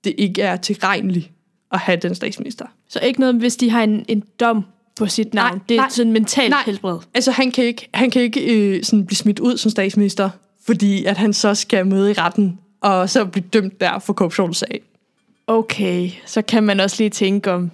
det 0.05 0.15
ikke 0.19 0.43
er 0.43 0.57
tilregneligt 0.57 1.31
at 1.73 1.79
have 1.79 1.97
den 1.97 2.15
statsminister. 2.15 2.67
Så 2.89 3.01
ikke 3.01 3.21
noget, 3.21 3.35
hvis 3.35 3.57
de 3.57 3.71
har 3.71 3.83
en, 3.83 4.05
en 4.09 4.23
dom 4.41 4.65
på 4.97 5.07
sit 5.07 5.35
navn. 5.35 5.53
Nej, 5.53 5.61
det 5.69 5.75
er 5.75 5.81
nej. 5.81 5.91
sådan 5.91 6.13
mentalt 6.13 6.51
Nej. 6.51 6.63
helbred. 6.67 6.99
Altså, 7.15 7.31
han 7.31 7.51
kan 7.51 7.65
ikke, 7.65 7.89
han 7.95 8.11
kan 8.11 8.23
ikke 8.23 8.55
øh, 8.55 8.85
sådan 8.85 9.07
blive 9.07 9.17
smidt 9.17 9.41
ud 9.41 9.57
som 9.57 9.71
statsminister, 9.71 10.31
fordi 10.67 11.05
at 11.05 11.17
han 11.17 11.33
så 11.33 11.55
skal 11.55 11.87
møde 11.87 12.11
i 12.11 12.13
retten, 12.13 12.59
og 12.81 13.11
så 13.11 13.25
blive 13.25 13.45
dømt 13.53 13.81
der 13.81 13.99
for 13.99 14.13
korruptionssag. 14.13 14.83
Okay, 15.47 16.11
så 16.27 16.43
kan 16.43 16.63
man 16.63 16.81
også 16.81 16.97
lige 16.99 17.11
tænke 17.11 17.53
om, 17.53 17.71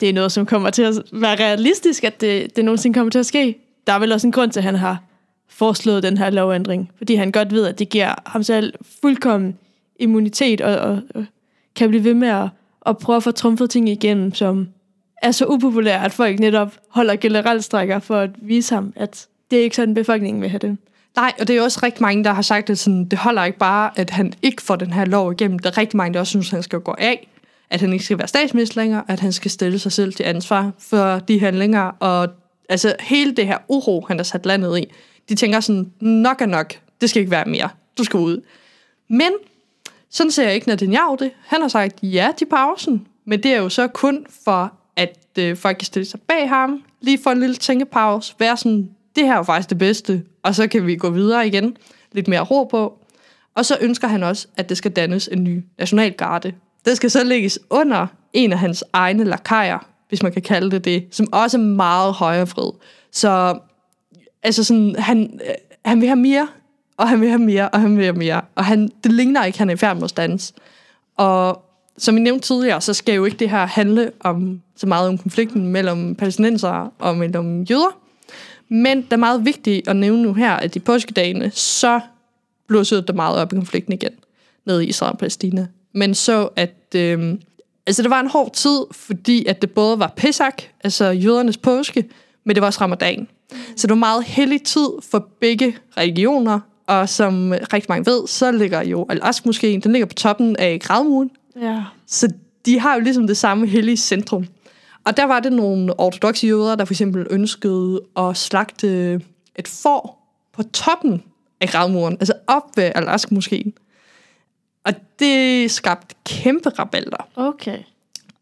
det 0.00 0.08
er 0.08 0.12
noget, 0.12 0.32
som 0.32 0.46
kommer 0.46 0.70
til 0.70 0.82
at 0.82 0.94
være 1.12 1.36
realistisk, 1.36 2.04
at 2.04 2.20
det, 2.20 2.56
det 2.56 2.64
nogensinde 2.64 2.94
kommer 2.94 3.10
til 3.10 3.18
at 3.18 3.26
ske. 3.26 3.56
Der 3.86 3.92
er 3.92 3.98
vel 3.98 4.12
også 4.12 4.26
en 4.26 4.32
grund 4.32 4.50
til, 4.50 4.60
at 4.60 4.64
han 4.64 4.74
har 4.74 5.02
foreslået 5.54 6.02
den 6.02 6.18
her 6.18 6.30
lovændring, 6.30 6.90
fordi 6.98 7.14
han 7.14 7.32
godt 7.32 7.52
ved, 7.52 7.66
at 7.66 7.78
det 7.78 7.88
giver 7.88 8.14
ham 8.26 8.42
selv 8.42 8.74
fuldkommen 9.00 9.58
immunitet, 10.00 10.60
og, 10.60 10.76
og, 10.76 11.00
og 11.14 11.24
kan 11.76 11.88
blive 11.88 12.04
ved 12.04 12.14
med 12.14 12.28
at, 12.28 12.48
at 12.86 12.98
prøve 12.98 13.16
at 13.16 13.22
få 13.22 13.30
trumfet 13.30 13.70
ting 13.70 13.88
igennem, 13.88 14.34
som 14.34 14.68
er 15.22 15.30
så 15.30 15.46
upopulære, 15.46 16.04
at 16.04 16.12
folk 16.12 16.38
netop 16.38 16.74
holder 16.88 17.16
generalstrækker 17.16 17.98
for 17.98 18.16
at 18.16 18.30
vise 18.42 18.74
ham, 18.74 18.92
at 18.96 19.26
det 19.50 19.58
er 19.58 19.62
ikke 19.62 19.76
sådan, 19.76 19.94
befolkningen 19.94 20.42
vil 20.42 20.50
have 20.50 20.58
det. 20.58 20.76
Nej, 21.16 21.32
og 21.40 21.48
det 21.48 21.56
er 21.56 21.62
også 21.62 21.80
rigtig 21.82 22.02
mange, 22.02 22.24
der 22.24 22.32
har 22.32 22.42
sagt, 22.42 22.70
at 22.70 22.78
sådan, 22.78 23.04
det 23.04 23.18
holder 23.18 23.44
ikke 23.44 23.58
bare, 23.58 23.90
at 23.96 24.10
han 24.10 24.32
ikke 24.42 24.62
får 24.62 24.76
den 24.76 24.92
her 24.92 25.04
lov 25.04 25.32
igennem. 25.32 25.58
Der 25.58 25.70
er 25.70 25.78
rigtig 25.78 25.96
mange, 25.96 26.14
der 26.14 26.20
også 26.20 26.30
synes, 26.30 26.46
at 26.46 26.52
han 26.52 26.62
skal 26.62 26.80
gå 26.80 26.94
af, 26.98 27.28
at 27.70 27.80
han 27.80 27.92
ikke 27.92 28.04
skal 28.04 28.18
være 28.18 28.28
statsminister 28.28 28.80
længere, 28.80 29.02
at 29.08 29.20
han 29.20 29.32
skal 29.32 29.50
stille 29.50 29.78
sig 29.78 29.92
selv 29.92 30.14
til 30.14 30.22
ansvar 30.22 30.72
for 30.78 31.18
de 31.18 31.40
handlinger, 31.40 31.80
og 31.80 32.28
altså 32.68 32.94
hele 33.00 33.32
det 33.32 33.46
her 33.46 33.58
uro, 33.68 34.04
han 34.08 34.16
har 34.16 34.24
sat 34.24 34.46
landet 34.46 34.78
i, 34.78 34.86
de 35.28 35.34
tænker 35.34 35.60
sådan, 35.60 35.92
nok 36.00 36.40
er 36.40 36.46
nok, 36.46 36.74
det 37.00 37.10
skal 37.10 37.20
ikke 37.20 37.30
være 37.30 37.44
mere, 37.44 37.68
du 37.98 38.04
skal 38.04 38.18
ud. 38.18 38.44
Men 39.08 39.32
sådan 40.10 40.30
ser 40.30 40.44
jeg 40.44 40.54
ikke 40.54 40.68
Netanyahu 40.68 41.16
det. 41.20 41.30
Han 41.46 41.60
har 41.60 41.68
sagt 41.68 41.98
ja 42.02 42.28
til 42.36 42.44
pausen, 42.44 43.06
men 43.24 43.42
det 43.42 43.52
er 43.52 43.58
jo 43.58 43.68
så 43.68 43.88
kun 43.88 44.26
for, 44.44 44.72
at 44.96 45.18
øh, 45.38 45.56
folk 45.56 45.76
kan 45.76 45.86
stille 45.86 46.06
sig 46.06 46.20
bag 46.20 46.48
ham, 46.48 46.82
lige 47.00 47.18
få 47.22 47.30
en 47.30 47.40
lille 47.40 47.56
tænkepause, 47.56 48.34
være 48.38 48.56
sådan, 48.56 48.90
det 49.16 49.24
her 49.24 49.32
er 49.32 49.36
jo 49.36 49.42
faktisk 49.42 49.70
det 49.70 49.78
bedste, 49.78 50.22
og 50.42 50.54
så 50.54 50.66
kan 50.68 50.86
vi 50.86 50.96
gå 50.96 51.10
videre 51.10 51.46
igen, 51.46 51.76
lidt 52.12 52.28
mere 52.28 52.40
ro 52.40 52.64
på. 52.64 52.98
Og 53.54 53.64
så 53.64 53.76
ønsker 53.80 54.08
han 54.08 54.22
også, 54.22 54.46
at 54.56 54.68
det 54.68 54.76
skal 54.76 54.90
dannes 54.90 55.28
en 55.32 55.44
ny 55.44 55.64
nationalgarde. 55.78 56.52
Det 56.84 56.96
skal 56.96 57.10
så 57.10 57.24
lægges 57.24 57.58
under 57.70 58.06
en 58.32 58.52
af 58.52 58.58
hans 58.58 58.84
egne 58.92 59.24
lakajer, 59.24 59.78
hvis 60.08 60.22
man 60.22 60.32
kan 60.32 60.42
kalde 60.42 60.70
det 60.70 60.84
det, 60.84 61.06
som 61.10 61.26
også 61.32 61.58
er 61.58 61.62
meget 61.62 62.14
højrefred. 62.14 62.72
Så 63.12 63.58
altså 64.44 64.64
sådan, 64.64 64.96
han, 64.98 65.40
øh, 65.48 65.54
han 65.84 66.00
vil 66.00 66.08
have 66.08 66.16
mere, 66.16 66.48
og 66.96 67.08
han 67.08 67.20
vil 67.20 67.28
have 67.28 67.38
mere, 67.38 67.68
og 67.68 67.80
han 67.80 67.96
vil 67.96 68.04
have 68.04 68.16
mere. 68.16 68.40
Og 68.54 68.64
han, 68.64 68.90
det 69.04 69.12
ligner 69.12 69.44
ikke, 69.44 69.56
at 69.56 69.58
han 69.58 69.70
er 69.70 69.74
i 69.74 69.76
færd 69.76 69.96
med 69.96 70.04
at 70.04 70.10
stands. 70.10 70.54
Og 71.16 71.64
som 71.98 72.16
I 72.16 72.20
nævnte 72.20 72.46
tidligere, 72.46 72.80
så 72.80 72.94
skal 72.94 73.14
jo 73.14 73.24
ikke 73.24 73.36
det 73.36 73.50
her 73.50 73.66
handle 73.66 74.12
om 74.20 74.60
så 74.76 74.86
meget 74.86 75.08
om 75.08 75.18
konflikten 75.18 75.68
mellem 75.68 76.14
palæstinenser 76.14 76.92
og 76.98 77.16
mellem 77.16 77.62
jøder. 77.62 77.98
Men 78.68 79.02
det 79.02 79.12
er 79.12 79.16
meget 79.16 79.44
vigtigt 79.44 79.88
at 79.88 79.96
nævne 79.96 80.22
nu 80.22 80.34
her, 80.34 80.52
at 80.52 80.76
i 80.76 80.78
påskedagene, 80.78 81.50
så 81.50 82.00
blussede 82.68 83.02
der 83.02 83.12
meget 83.12 83.36
op 83.36 83.52
i 83.52 83.56
konflikten 83.56 83.92
igen, 83.92 84.12
nede 84.66 84.84
i 84.84 84.88
Israel 84.88 85.12
og 85.12 85.18
Palæstina. 85.18 85.66
Men 85.92 86.14
så, 86.14 86.48
at 86.56 86.94
øh, 86.96 87.34
altså 87.86 88.02
det 88.02 88.10
var 88.10 88.20
en 88.20 88.30
hård 88.30 88.52
tid, 88.52 88.80
fordi 88.90 89.46
at 89.46 89.62
det 89.62 89.70
både 89.70 89.98
var 89.98 90.12
Pesach, 90.16 90.68
altså 90.84 91.04
jødernes 91.10 91.56
påske, 91.56 92.04
men 92.44 92.54
det 92.54 92.60
var 92.60 92.66
også 92.66 92.80
ramadan. 92.80 93.28
Så 93.76 93.86
det 93.86 93.90
var 93.90 93.94
meget 93.96 94.24
hellig 94.24 94.62
tid 94.62 94.88
for 95.10 95.28
begge 95.40 95.76
religioner, 95.96 96.60
og 96.86 97.08
som 97.08 97.52
rigtig 97.72 97.86
mange 97.88 98.06
ved, 98.06 98.26
så 98.26 98.52
ligger 98.52 98.82
jo 98.82 99.06
Al-Aqsa-moskeen, 99.08 99.80
den 99.80 99.92
ligger 99.92 100.06
på 100.06 100.14
toppen 100.14 100.56
af 100.56 100.80
gradmuren, 100.80 101.30
Ja. 101.60 101.82
så 102.06 102.28
de 102.66 102.80
har 102.80 102.94
jo 102.94 103.00
ligesom 103.00 103.26
det 103.26 103.36
samme 103.36 103.66
hellige 103.66 103.96
centrum. 103.96 104.46
Og 105.04 105.16
der 105.16 105.24
var 105.24 105.40
det 105.40 105.52
nogle 105.52 106.00
ortodoxe 106.00 106.46
jøder, 106.46 106.74
der 106.74 106.84
for 106.84 106.92
eksempel 106.94 107.26
ønskede 107.30 108.00
at 108.16 108.36
slagte 108.36 109.20
et 109.56 109.68
får 109.68 110.30
på 110.52 110.62
toppen 110.62 111.22
af 111.60 111.68
gravmuren, 111.68 112.16
altså 112.20 112.32
op 112.46 112.76
ved 112.76 112.92
al 112.94 113.20
moskeen 113.30 113.72
Og 114.84 114.92
det 115.18 115.70
skabte 115.70 116.14
kæmpe 116.26 116.68
rabalder. 116.68 117.28
Okay. 117.36 117.78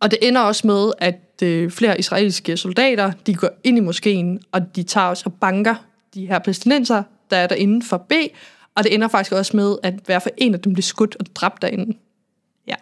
Og 0.00 0.10
det 0.10 0.18
ender 0.22 0.40
også 0.40 0.66
med, 0.66 0.92
at 0.98 1.31
øh, 1.42 1.70
flere 1.70 1.98
israelske 1.98 2.56
soldater, 2.56 3.12
de 3.26 3.34
går 3.34 3.48
ind 3.64 3.78
i 3.78 3.80
moskeen, 3.80 4.40
og 4.52 4.76
de 4.76 4.82
tager 4.82 5.06
også 5.06 5.22
og 5.26 5.32
banker 5.32 5.74
de 6.14 6.26
her 6.26 6.38
palæstinenser, 6.38 7.02
der 7.30 7.36
er 7.36 7.46
derinde 7.46 7.86
for 7.86 7.96
B, 7.96 8.12
og 8.74 8.84
det 8.84 8.94
ender 8.94 9.08
faktisk 9.08 9.32
også 9.32 9.56
med, 9.56 9.76
at 9.82 9.94
hver 10.06 10.18
for 10.18 10.30
en 10.36 10.54
af 10.54 10.60
dem 10.60 10.72
bliver 10.72 10.82
skudt 10.82 11.16
og 11.20 11.26
dræbt 11.34 11.62
derinde. 11.62 11.96
Ja. 12.66 12.74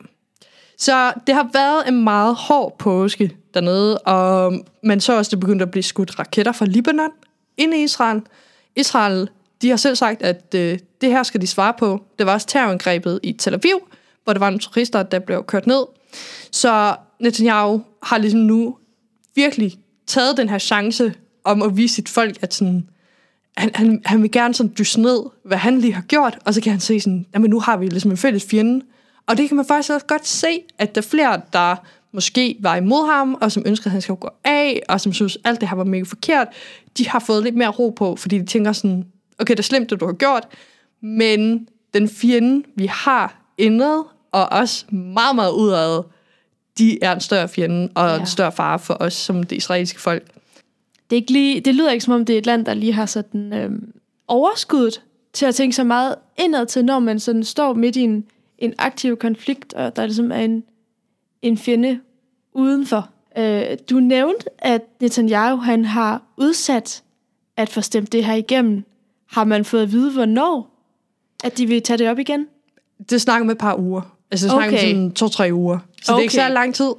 Så 0.78 1.12
det 1.26 1.34
har 1.34 1.48
været 1.52 1.88
en 1.88 2.04
meget 2.04 2.34
hård 2.34 2.78
påske 2.78 3.36
dernede, 3.54 3.98
og 3.98 4.52
man 4.82 5.00
så 5.00 5.16
også, 5.16 5.30
det 5.30 5.40
begyndte 5.40 5.62
at 5.62 5.70
blive 5.70 5.82
skudt 5.82 6.18
raketter 6.18 6.52
fra 6.52 6.66
Libanon 6.66 7.10
ind 7.56 7.74
i 7.74 7.82
Israel. 7.82 8.22
Israel, 8.76 9.28
de 9.62 9.68
har 9.68 9.76
selv 9.76 9.96
sagt, 9.96 10.22
at 10.22 10.54
øh, 10.54 10.78
det 11.00 11.08
her 11.08 11.22
skal 11.22 11.40
de 11.40 11.46
svare 11.46 11.74
på. 11.78 12.04
Det 12.18 12.26
var 12.26 12.32
også 12.32 12.46
terrorangrebet 12.46 13.20
i 13.22 13.32
Tel 13.32 13.54
Aviv, 13.54 13.88
hvor 14.24 14.32
der 14.32 14.40
var 14.40 14.50
nogle 14.50 14.60
turister, 14.60 15.02
der 15.02 15.18
blev 15.18 15.44
kørt 15.44 15.66
ned. 15.66 15.84
Så 16.50 16.96
Netanyahu 17.20 17.82
har 18.02 18.18
ligesom 18.18 18.40
nu 18.40 18.76
virkelig 19.34 19.78
taget 20.06 20.36
den 20.36 20.48
her 20.48 20.58
chance 20.58 21.14
om 21.44 21.62
at 21.62 21.76
vise 21.76 21.94
sit 21.94 22.08
folk, 22.08 22.38
at 22.42 22.54
sådan, 22.54 22.88
han, 23.56 23.70
han, 23.74 24.02
han 24.04 24.22
vil 24.22 24.30
gerne 24.30 24.54
sådan 24.54 24.72
dyse 24.78 25.00
ned, 25.00 25.22
hvad 25.44 25.58
han 25.58 25.78
lige 25.78 25.92
har 25.92 26.02
gjort, 26.02 26.38
og 26.44 26.54
så 26.54 26.60
kan 26.60 26.72
han 26.72 26.80
se 26.80 27.00
sådan, 27.00 27.26
jamen 27.34 27.50
nu 27.50 27.60
har 27.60 27.76
vi 27.76 27.86
ligesom 27.86 28.10
en 28.10 28.16
fælles 28.16 28.46
fjende. 28.50 28.84
Og 29.26 29.36
det 29.36 29.48
kan 29.48 29.56
man 29.56 29.66
faktisk 29.66 29.90
også 29.90 30.06
godt 30.06 30.26
se, 30.26 30.62
at 30.78 30.94
der 30.94 31.00
er 31.00 31.06
flere, 31.06 31.40
der 31.52 31.76
måske 32.12 32.56
var 32.60 32.76
imod 32.76 33.12
ham, 33.12 33.34
og 33.34 33.52
som 33.52 33.62
ønskede, 33.66 33.86
at 33.86 33.92
han 33.92 34.00
skulle 34.00 34.20
gå 34.20 34.28
af, 34.44 34.82
og 34.88 35.00
som 35.00 35.12
synes, 35.12 35.38
alt 35.44 35.60
det 35.60 35.68
her 35.68 35.76
var 35.76 35.84
mega 35.84 36.02
forkert, 36.02 36.48
de 36.98 37.08
har 37.08 37.18
fået 37.18 37.44
lidt 37.44 37.56
mere 37.56 37.68
ro 37.68 37.90
på, 37.90 38.16
fordi 38.16 38.38
de 38.38 38.46
tænker 38.46 38.72
sådan, 38.72 39.04
okay, 39.38 39.52
det 39.52 39.58
er 39.58 39.62
slemt, 39.62 39.90
det 39.90 40.00
du 40.00 40.06
har 40.06 40.12
gjort, 40.12 40.48
men 41.02 41.68
den 41.94 42.08
fjende, 42.08 42.64
vi 42.76 42.86
har 42.86 43.52
indad, 43.58 44.04
og 44.32 44.52
også 44.52 44.84
meget, 44.94 45.34
meget 45.34 45.52
udad, 45.52 46.02
de 46.80 47.04
er 47.04 47.12
en 47.12 47.20
større 47.20 47.48
fjende, 47.48 47.88
og 47.94 48.08
ja. 48.08 48.20
En 48.20 48.26
større 48.26 48.52
fare 48.52 48.78
for 48.78 48.96
os 49.00 49.14
som 49.14 49.42
det 49.42 49.56
israelske 49.56 50.00
folk. 50.00 50.26
Det, 51.10 51.16
er 51.16 51.20
ikke 51.20 51.32
lige, 51.32 51.60
det 51.60 51.74
lyder 51.74 51.90
ikke 51.90 52.04
som 52.04 52.14
om, 52.14 52.24
det 52.24 52.34
er 52.34 52.38
et 52.38 52.46
land, 52.46 52.66
der 52.66 52.74
lige 52.74 52.92
har 52.92 53.06
sådan 53.06 53.52
øhm, 53.52 53.92
overskuddet 54.28 55.02
til 55.32 55.46
at 55.46 55.54
tænke 55.54 55.76
så 55.76 55.84
meget 55.84 56.14
indad 56.38 56.66
til, 56.66 56.84
når 56.84 56.98
man 56.98 57.20
sådan 57.20 57.44
står 57.44 57.74
midt 57.74 57.96
i 57.96 58.00
en, 58.00 58.24
en 58.58 58.74
aktiv 58.78 59.16
konflikt, 59.16 59.74
og 59.74 59.96
der 59.96 60.06
ligesom 60.06 60.32
er 60.32 60.36
en, 60.40 60.64
en 61.42 61.58
fjende 61.58 62.00
udenfor. 62.52 63.08
Øh, 63.38 63.64
du 63.90 64.00
nævnte, 64.00 64.46
at 64.58 64.82
Netanyahu 65.00 65.56
han 65.56 65.84
har 65.84 66.22
udsat 66.36 67.02
at 67.56 67.68
få 67.68 67.80
stemt 67.80 68.12
det 68.12 68.24
her 68.24 68.34
igennem. 68.34 68.84
Har 69.30 69.44
man 69.44 69.64
fået 69.64 69.82
at 69.82 69.92
vide, 69.92 70.12
hvornår 70.12 70.70
at 71.44 71.58
de 71.58 71.66
vil 71.66 71.82
tage 71.82 71.98
det 71.98 72.08
op 72.10 72.18
igen? 72.18 72.46
Det 73.10 73.20
snakker 73.20 73.44
med 73.44 73.54
et 73.54 73.58
par 73.58 73.78
uger. 73.78 74.16
Altså, 74.30 74.46
det 74.46 74.52
snakker 74.52 74.78
okay. 74.78 74.88
sådan 74.88 75.12
to-tre 75.12 75.50
uger. 75.52 75.78
Så 76.02 76.12
okay. 76.12 76.16
det 76.16 76.20
er 76.20 76.22
ikke 76.22 76.34
så 76.34 76.48
lang 76.48 76.74
tid. 76.74 76.92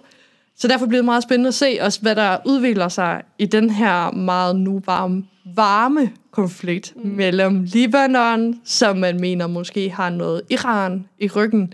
Så 0.58 0.68
derfor 0.68 0.86
bliver 0.86 1.02
det 1.02 1.06
meget 1.06 1.24
spændende 1.24 1.48
at 1.48 1.54
se 1.54 1.78
også, 1.82 2.02
hvad 2.02 2.16
der 2.16 2.38
udvikler 2.46 2.88
sig 2.88 3.22
i 3.38 3.46
den 3.46 3.70
her 3.70 4.12
meget 4.12 4.56
nu 4.56 4.82
varme, 4.86 5.24
varme 5.56 6.12
konflikt 6.32 6.94
mm. 6.96 7.10
mellem 7.10 7.64
Libanon, 7.64 8.62
som 8.64 8.98
man 8.98 9.20
mener 9.20 9.48
måske 9.48 9.90
har 9.90 10.10
noget 10.10 10.42
Iran 10.50 11.08
i 11.20 11.30
ryggen, 11.36 11.74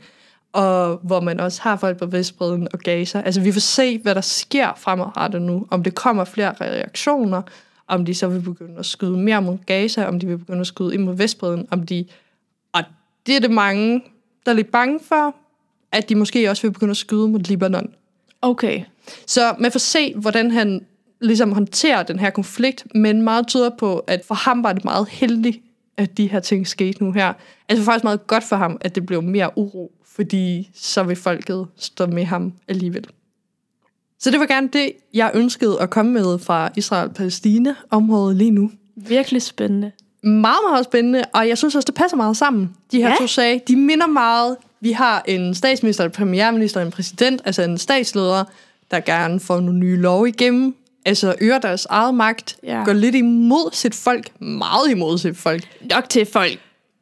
og 0.53 0.99
hvor 1.03 1.19
man 1.19 1.39
også 1.39 1.61
har 1.61 1.75
folk 1.75 1.97
på 1.97 2.05
Vestbreden 2.05 2.67
og 2.73 2.79
Gaza. 2.79 3.21
Altså 3.25 3.41
vi 3.41 3.51
får 3.51 3.59
se, 3.59 3.97
hvad 3.97 4.15
der 4.15 4.21
sker 4.21 4.73
fremadrettet 4.77 5.41
nu. 5.41 5.67
Om 5.69 5.83
det 5.83 5.95
kommer 5.95 6.25
flere 6.25 6.53
reaktioner, 6.61 7.41
om 7.87 8.05
de 8.05 8.15
så 8.15 8.27
vil 8.27 8.41
begynde 8.41 8.79
at 8.79 8.85
skyde 8.85 9.17
mere 9.17 9.41
mod 9.41 9.57
Gaza, 9.65 10.05
om 10.05 10.19
de 10.19 10.27
vil 10.27 10.37
begynde 10.37 10.59
at 10.59 10.67
skyde 10.67 10.93
ind 10.93 11.03
mod 11.03 11.15
Vestbreden, 11.15 11.67
om 11.71 11.85
de... 11.85 12.05
Og 12.73 12.83
det 13.25 13.35
er 13.35 13.39
det 13.39 13.51
mange, 13.51 14.03
der 14.45 14.51
er 14.51 14.55
lidt 14.55 14.71
bange 14.71 14.99
for, 15.03 15.35
at 15.97 16.09
de 16.09 16.15
måske 16.15 16.49
også 16.49 16.61
vil 16.61 16.71
begynde 16.71 16.91
at 16.91 16.97
skyde 16.97 17.27
mod 17.27 17.39
Libanon. 17.39 17.93
Okay. 18.41 18.83
Så 19.25 19.55
man 19.59 19.71
får 19.71 19.79
se, 19.79 20.13
hvordan 20.15 20.51
han 20.51 20.85
ligesom 21.21 21.51
håndterer 21.51 22.03
den 22.03 22.19
her 22.19 22.29
konflikt, 22.29 22.95
men 22.95 23.21
meget 23.21 23.47
tyder 23.47 23.69
på, 23.79 23.97
at 23.97 24.25
for 24.25 24.35
ham 24.35 24.63
var 24.63 24.73
det 24.73 24.85
meget 24.85 25.09
heldigt, 25.09 25.57
at 25.97 26.17
de 26.17 26.27
her 26.27 26.39
ting 26.39 26.67
skete 26.67 27.03
nu 27.03 27.11
her. 27.11 27.33
Altså 27.69 27.85
faktisk 27.85 28.03
meget 28.03 28.27
godt 28.27 28.43
for 28.43 28.55
ham, 28.55 28.77
at 28.81 28.95
det 28.95 29.05
blev 29.05 29.21
mere 29.21 29.57
uro, 29.57 29.91
fordi 30.15 30.69
så 30.73 31.03
vil 31.03 31.15
folket 31.15 31.67
stå 31.75 32.05
med 32.05 32.23
ham 32.23 32.53
alligevel. 32.67 33.05
Så 34.19 34.31
det 34.31 34.39
var 34.39 34.45
gerne 34.45 34.69
det, 34.73 34.91
jeg 35.13 35.31
ønskede 35.33 35.81
at 35.81 35.89
komme 35.89 36.11
med 36.11 36.39
fra 36.39 36.69
Israel-Palæstina-området 36.77 38.37
lige 38.37 38.51
nu. 38.51 38.71
Virkelig 38.95 39.41
spændende. 39.41 39.91
Meget, 40.23 40.59
meget 40.69 40.85
spændende, 40.85 41.23
og 41.33 41.47
jeg 41.47 41.57
synes 41.57 41.75
også, 41.75 41.85
det 41.85 41.95
passer 41.95 42.17
meget 42.17 42.37
sammen. 42.37 42.73
De 42.91 43.01
her 43.01 43.09
Ja. 43.09 43.15
to 43.19 43.27
sager, 43.27 43.59
de 43.67 43.75
minder 43.75 44.07
meget. 44.07 44.55
Vi 44.81 44.91
har 44.91 45.23
en 45.27 45.55
statsminister, 45.55 46.03
en 46.05 46.11
premierminister, 46.11 46.81
en 46.81 46.91
præsident, 46.91 47.41
altså 47.45 47.61
en 47.61 47.77
statsleder, 47.77 48.43
der 48.91 48.99
gerne 48.99 49.39
får 49.39 49.59
nogle 49.59 49.79
nye 49.79 49.95
love 49.97 50.29
igennem, 50.29 50.75
altså 51.05 51.35
øger 51.41 51.57
deres 51.59 51.85
eget 51.89 52.13
magt, 52.15 52.57
Ja. 52.63 52.83
går 52.85 52.93
lidt 52.93 53.15
imod 53.15 53.69
sit 53.73 53.95
folk, 53.95 54.41
meget 54.41 54.89
imod 54.91 55.17
sit 55.17 55.37
folk. 55.37 55.63
Nok 55.89 56.09
til 56.09 56.25
folk 56.25 56.59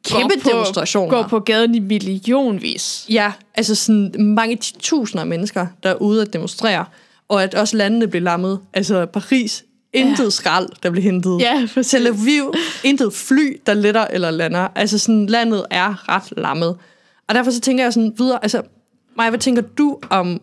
Kæmpe 0.08 0.34
går 0.34 0.40
på, 0.42 0.48
demonstrationer. 0.50 1.10
Går 1.10 1.22
på 1.28 1.38
gaden 1.40 1.74
i 1.74 1.78
millionvis. 1.78 3.06
Ja, 3.08 3.32
altså 3.54 3.74
sådan 3.74 4.12
mange 4.18 4.56
tusinder 4.80 5.20
af 5.20 5.26
mennesker, 5.26 5.66
der 5.82 5.90
er 5.90 5.94
ude 5.94 6.22
at 6.22 6.32
demonstrere, 6.32 6.84
og 7.28 7.42
at 7.42 7.54
også 7.54 7.76
landene 7.76 8.08
bliver 8.08 8.22
lammet. 8.24 8.60
Altså 8.72 9.06
Paris 9.06 9.64
intet 9.96 10.24
ja. 10.24 10.30
skrald, 10.30 10.68
der 10.82 10.90
bliver 10.90 11.02
hentet. 11.02 11.40
Ja, 11.40 11.64
for 11.68 11.82
Tel 11.82 12.06
Aviv, 12.06 12.54
intet 12.84 13.12
fly, 13.12 13.60
der 13.66 13.74
letter 13.74 14.06
eller 14.06 14.30
lander. 14.30 14.68
Altså 14.74 14.98
sådan, 14.98 15.26
landet 15.26 15.66
er 15.70 16.08
ret 16.08 16.32
lammet. 16.36 16.78
Og 17.28 17.34
derfor 17.34 17.50
så 17.50 17.60
tænker 17.60 17.84
jeg 17.84 17.92
sådan 17.92 18.14
videre, 18.16 18.38
altså, 18.42 18.62
Maja, 19.16 19.30
hvad 19.30 19.40
tænker 19.40 19.62
du 19.62 19.98
om 20.10 20.40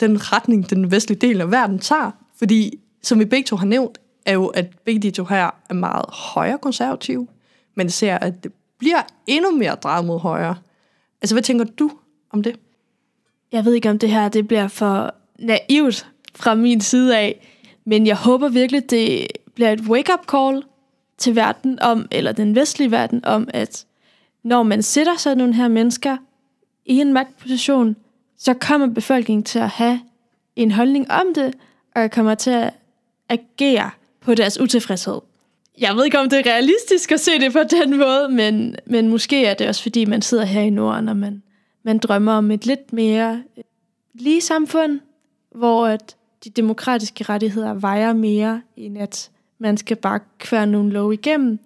den 0.00 0.32
retning, 0.32 0.70
den 0.70 0.90
vestlige 0.90 1.18
del 1.18 1.40
af 1.40 1.50
verden 1.50 1.78
tager? 1.78 2.10
Fordi, 2.38 2.78
som 3.02 3.18
vi 3.18 3.24
begge 3.24 3.46
to 3.46 3.56
har 3.56 3.66
nævnt, 3.66 3.98
er 4.26 4.32
jo, 4.32 4.46
at 4.46 4.66
begge 4.84 5.00
de 5.00 5.10
to 5.10 5.24
her 5.24 5.50
er 5.70 5.74
meget 5.74 6.04
højre 6.08 6.58
konservative, 6.58 7.26
men 7.74 7.90
ser, 7.90 8.18
at 8.18 8.44
det 8.44 8.52
bliver 8.78 9.02
endnu 9.26 9.50
mere 9.50 9.74
drejet 9.74 10.04
mod 10.04 10.20
højre. 10.20 10.56
Altså, 11.22 11.34
hvad 11.34 11.42
tænker 11.42 11.64
du 11.64 11.90
om 12.30 12.42
det? 12.42 12.56
Jeg 13.52 13.64
ved 13.64 13.74
ikke, 13.74 13.90
om 13.90 13.98
det 13.98 14.10
her 14.10 14.28
det 14.28 14.48
bliver 14.48 14.68
for 14.68 15.14
naivt 15.38 16.06
fra 16.34 16.54
min 16.54 16.80
side 16.80 17.18
af, 17.18 17.48
men 17.84 18.06
jeg 18.06 18.16
håber 18.16 18.48
virkelig, 18.48 18.90
det 18.90 19.26
bliver 19.54 19.70
et 19.70 19.80
wake-up 19.80 20.30
call 20.30 20.62
til 21.18 21.36
verden 21.36 21.78
om, 21.80 22.08
eller 22.10 22.32
den 22.32 22.54
vestlige 22.54 22.90
verden 22.90 23.24
om, 23.24 23.48
at 23.54 23.86
når 24.42 24.62
man 24.62 24.82
sætter 24.82 25.16
sådan 25.16 25.38
nogle 25.38 25.54
her 25.54 25.68
mennesker 25.68 26.16
i 26.86 27.00
en 27.00 27.12
magtposition, 27.12 27.96
så 28.38 28.54
kommer 28.54 28.86
befolkningen 28.86 29.44
til 29.44 29.58
at 29.58 29.68
have 29.68 30.00
en 30.56 30.70
holdning 30.70 31.10
om 31.10 31.34
det, 31.34 31.54
og 31.94 32.10
kommer 32.10 32.34
til 32.34 32.50
at 32.50 32.74
agere 33.28 33.90
på 34.20 34.34
deres 34.34 34.60
utilfredshed. 34.60 35.20
Jeg 35.78 35.96
ved 35.96 36.04
ikke, 36.04 36.18
om 36.18 36.28
det 36.28 36.38
er 36.38 36.50
realistisk 36.50 37.12
at 37.12 37.20
se 37.20 37.38
det 37.40 37.52
på 37.52 37.62
den 37.70 37.98
måde, 37.98 38.28
men, 38.30 38.76
men 38.86 39.08
måske 39.08 39.46
er 39.46 39.54
det 39.54 39.68
også, 39.68 39.82
fordi 39.82 40.04
man 40.04 40.22
sidder 40.22 40.44
her 40.44 40.60
i 40.60 40.70
Norden, 40.70 41.08
og 41.08 41.16
man, 41.16 41.42
man 41.82 41.98
drømmer 41.98 42.32
om 42.32 42.50
et 42.50 42.66
lidt 42.66 42.92
mere 42.92 43.42
lige 44.14 44.40
samfund, 44.40 45.00
hvor 45.54 45.86
at 45.86 46.16
de 46.44 46.50
demokratiske 46.50 47.24
rettigheder 47.24 47.74
vejer 47.74 48.12
mere, 48.12 48.62
end 48.76 48.98
at 48.98 49.30
man 49.58 49.76
skal 49.76 49.96
bare 49.96 50.20
kvære 50.38 50.66
nogle 50.66 50.92
lov 50.92 51.12
igennem. 51.12 51.58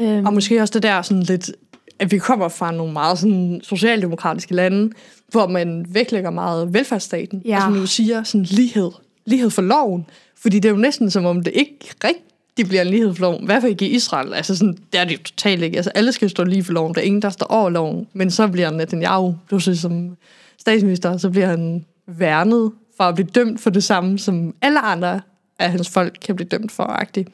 Øhm, 0.00 0.26
Og 0.26 0.34
måske 0.34 0.60
også 0.60 0.72
det 0.72 0.82
der 0.82 1.02
sådan 1.02 1.22
lidt, 1.22 1.50
at 1.98 2.12
vi 2.12 2.18
kommer 2.18 2.48
fra 2.48 2.72
nogle 2.72 2.92
meget 2.92 3.18
sådan 3.18 3.60
socialdemokratiske 3.62 4.54
lande, 4.54 4.92
hvor 5.28 5.46
man 5.46 5.86
vægtlægger 5.88 6.30
meget 6.30 6.74
velfærdsstaten. 6.74 7.42
Ja. 7.44 7.56
Og 7.56 7.62
som 7.62 7.74
du 7.74 7.86
siger, 7.86 8.22
sådan 8.22 8.44
lighed. 8.50 8.90
Lighed 9.24 9.50
for 9.50 9.62
loven. 9.62 10.06
Fordi 10.36 10.58
det 10.58 10.68
er 10.68 10.72
jo 10.72 10.78
næsten 10.78 11.10
som 11.10 11.24
om 11.24 11.42
det 11.42 11.52
ikke 11.54 11.78
rigtig 12.04 12.68
bliver 12.68 12.82
en 12.82 12.88
lighed 12.88 13.14
for 13.14 13.20
loven. 13.20 13.42
I 13.42 13.46
hvert 13.46 13.62
fald 13.62 13.70
ikke 13.72 13.88
i 13.88 13.94
Israel. 13.94 14.34
Altså 14.34 14.56
sådan, 14.56 14.78
det 14.92 15.00
er 15.00 15.04
det 15.04 15.12
jo 15.12 15.18
totalt 15.18 15.62
ikke. 15.62 15.76
Altså 15.76 15.90
alle 15.94 16.12
skal 16.12 16.30
stå 16.30 16.44
lige 16.44 16.64
for 16.64 16.72
loven. 16.72 16.94
Der 16.94 17.00
er 17.00 17.04
ingen, 17.04 17.22
der 17.22 17.30
står 17.30 17.46
over 17.46 17.70
loven. 17.70 18.06
Men 18.12 18.30
så 18.30 18.48
bliver 18.48 18.70
Netanyahu, 18.70 19.34
pludselig 19.48 19.78
som 19.78 20.16
statsminister, 20.58 21.16
så 21.16 21.30
bliver 21.30 21.46
han 21.46 21.84
værnet 22.06 22.72
for 22.98 23.04
at 23.04 23.14
blive 23.14 23.28
dømt 23.34 23.60
for 23.60 23.70
det 23.70 23.84
samme, 23.84 24.18
som 24.18 24.54
alle 24.62 24.80
andre 24.80 25.20
af 25.58 25.70
hans 25.70 25.88
folk 25.88 26.18
kan 26.26 26.36
blive 26.36 26.48
dømt 26.48 26.72
for. 26.72 26.84
-agtigt. 26.84 27.32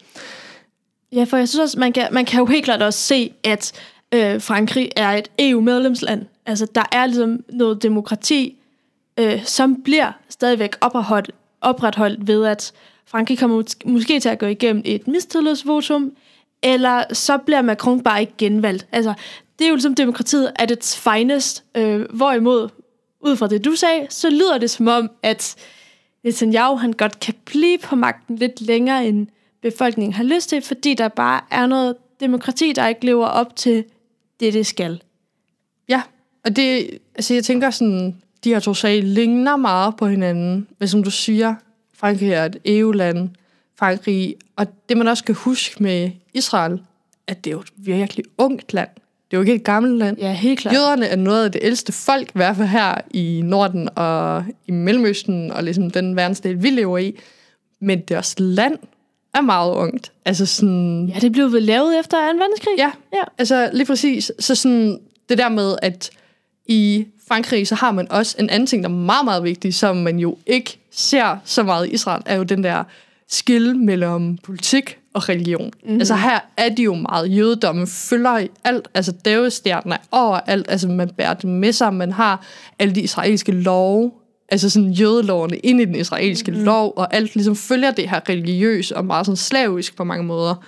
Ja, 1.12 1.24
for 1.24 1.36
jeg 1.36 1.48
synes 1.48 1.62
også, 1.62 1.80
man 1.80 1.92
kan, 1.92 2.08
man 2.12 2.24
kan 2.24 2.38
jo 2.38 2.46
helt 2.46 2.64
klart 2.64 2.82
også 2.82 2.98
se, 2.98 3.32
at 3.44 3.72
øh, 4.14 4.40
Frankrig 4.40 4.90
er 4.96 5.10
et 5.10 5.28
EU-medlemsland. 5.38 6.26
Altså, 6.46 6.66
der 6.74 6.84
er 6.92 7.06
ligesom 7.06 7.44
noget 7.48 7.82
demokrati, 7.82 8.56
øh, 9.18 9.44
som 9.44 9.82
bliver 9.82 10.12
stadigvæk 10.28 10.76
opretholdt, 10.80 11.30
opretholdt 11.60 12.26
ved, 12.26 12.44
at 12.44 12.72
Frankrig 13.06 13.38
kommer 13.38 13.62
mås- 13.62 13.90
måske 13.90 14.20
til 14.20 14.28
at 14.28 14.38
gå 14.38 14.46
igennem 14.46 14.82
et 14.84 15.08
mistillidsvotum, 15.08 16.12
eller 16.62 17.04
så 17.12 17.38
bliver 17.38 17.62
Macron 17.62 18.00
bare 18.00 18.20
ikke 18.20 18.32
genvalgt. 18.38 18.86
Altså, 18.92 19.14
det 19.58 19.64
er 19.64 19.68
jo 19.68 19.74
ligesom 19.74 19.94
demokratiet 19.94 20.52
at 20.56 20.70
its 20.70 20.98
finest. 20.98 21.64
Øh, 21.74 22.00
hvorimod, 22.10 22.68
ud 23.24 23.36
fra 23.36 23.46
det 23.46 23.64
du 23.64 23.74
sagde, 23.74 24.06
så 24.10 24.30
lyder 24.30 24.58
det 24.58 24.70
som 24.70 24.88
om, 24.88 25.10
at 25.22 25.56
Netanyahu 26.24 26.76
han 26.76 26.92
godt 26.92 27.20
kan 27.20 27.34
blive 27.44 27.78
på 27.78 27.96
magten 27.96 28.36
lidt 28.36 28.60
længere, 28.60 29.06
end 29.06 29.26
befolkningen 29.62 30.12
har 30.12 30.24
lyst 30.24 30.48
til, 30.48 30.62
fordi 30.62 30.94
der 30.94 31.08
bare 31.08 31.40
er 31.50 31.66
noget 31.66 31.96
demokrati, 32.20 32.72
der 32.72 32.88
ikke 32.88 33.06
lever 33.06 33.26
op 33.26 33.56
til 33.56 33.84
det, 34.40 34.52
det 34.52 34.66
skal. 34.66 35.02
Ja, 35.88 36.02
og 36.44 36.56
det, 36.56 36.90
altså 37.14 37.34
jeg 37.34 37.44
tænker 37.44 37.70
sådan, 37.70 38.22
de 38.44 38.48
her 38.48 38.60
to 38.60 38.74
sager 38.74 39.02
ligner 39.02 39.56
meget 39.56 39.96
på 39.96 40.06
hinanden. 40.06 40.68
Men 40.78 40.88
som 40.88 41.02
du 41.02 41.10
siger, 41.10 41.54
Frankrig 41.94 42.30
er 42.30 42.44
et 42.44 42.56
EU-land, 42.64 43.30
Frankrig, 43.78 44.36
og 44.56 44.66
det 44.88 44.96
man 44.96 45.08
også 45.08 45.20
skal 45.20 45.34
huske 45.34 45.82
med 45.82 46.10
Israel, 46.34 46.82
at 47.26 47.44
det 47.44 47.50
er 47.50 47.52
jo 47.52 47.60
et 47.60 47.72
virkelig 47.76 48.24
ungt 48.38 48.72
land. 48.72 48.88
Det 49.34 49.38
er 49.38 49.42
jo 49.42 49.52
ikke 49.52 49.54
et 49.60 49.64
gammelt 49.64 49.98
land. 49.98 50.18
Ja, 50.18 50.32
helt 50.32 50.58
klart. 50.60 50.74
Jøderne 50.74 51.06
er 51.06 51.16
noget 51.16 51.44
af 51.44 51.52
det 51.52 51.60
ældste 51.64 51.92
folk, 51.92 52.28
i 52.28 52.32
hvert 52.34 52.56
fald 52.56 52.68
her 52.68 52.94
i 53.10 53.40
Norden 53.44 53.88
og 53.96 54.44
i 54.66 54.70
Mellemøsten, 54.70 55.52
og 55.52 55.64
ligesom 55.64 55.90
den 55.90 56.16
verdensdel, 56.16 56.62
vi 56.62 56.70
lever 56.70 56.98
i. 56.98 57.18
Men 57.80 58.00
deres 58.00 58.34
land 58.38 58.78
er 59.34 59.40
meget 59.40 59.74
ungt. 59.74 60.12
Altså 60.24 60.46
sådan, 60.46 61.10
Ja, 61.14 61.18
det 61.20 61.32
blev 61.32 61.52
vel 61.52 61.62
lavet 61.62 61.98
efter 61.98 62.16
2. 62.16 62.38
verdenskrig? 62.38 62.74
Ja, 62.78 62.90
Ja. 63.12 63.22
altså 63.38 63.70
lige 63.72 63.86
præcis. 63.86 64.32
Så 64.38 64.54
sådan 64.54 64.98
det 65.28 65.38
der 65.38 65.48
med, 65.48 65.76
at 65.82 66.10
i 66.66 67.06
Frankrig, 67.28 67.66
så 67.68 67.74
har 67.74 67.90
man 67.90 68.10
også 68.12 68.36
en 68.38 68.50
anden 68.50 68.66
ting, 68.66 68.82
der 68.82 68.88
er 68.88 68.94
meget, 68.94 69.24
meget 69.24 69.44
vigtig, 69.44 69.74
som 69.74 69.96
man 69.96 70.18
jo 70.18 70.36
ikke 70.46 70.78
ser 70.90 71.36
så 71.44 71.62
meget 71.62 71.86
i 71.86 71.90
Israel, 71.90 72.22
er 72.26 72.36
jo 72.36 72.42
den 72.42 72.64
der 72.64 72.84
skille 73.34 73.74
mellem 73.74 74.38
politik 74.38 74.98
og 75.14 75.28
religion. 75.28 75.70
Mm-hmm. 75.82 75.98
Altså 75.98 76.14
her 76.14 76.40
er 76.56 76.68
de 76.68 76.82
jo 76.82 76.94
meget 76.94 77.36
jødedomme, 77.36 77.86
følger 77.86 78.38
i 78.38 78.48
alt, 78.64 78.88
altså 78.94 79.12
dævestjerner 79.12 79.96
er 79.96 80.00
overalt, 80.10 80.66
altså 80.68 80.88
man 80.88 81.10
bærer 81.16 81.34
det 81.34 81.44
med 81.50 81.72
sig, 81.72 81.94
man 81.94 82.12
har 82.12 82.46
alle 82.78 82.94
de 82.94 83.00
israelske 83.00 83.52
love, 83.52 84.12
altså 84.48 84.70
sådan 84.70 84.90
jødelovene 84.90 85.56
ind 85.56 85.80
i 85.80 85.84
den 85.84 85.94
israelske 85.94 86.52
mm. 86.52 86.58
lov, 86.58 86.92
og 86.96 87.14
alt 87.14 87.34
ligesom 87.34 87.56
følger 87.56 87.90
det 87.90 88.10
her 88.10 88.20
religiøs 88.28 88.90
og 88.90 89.04
meget 89.04 89.26
sådan 89.26 89.36
slavisk 89.36 89.96
på 89.96 90.04
mange 90.04 90.24
måder 90.24 90.64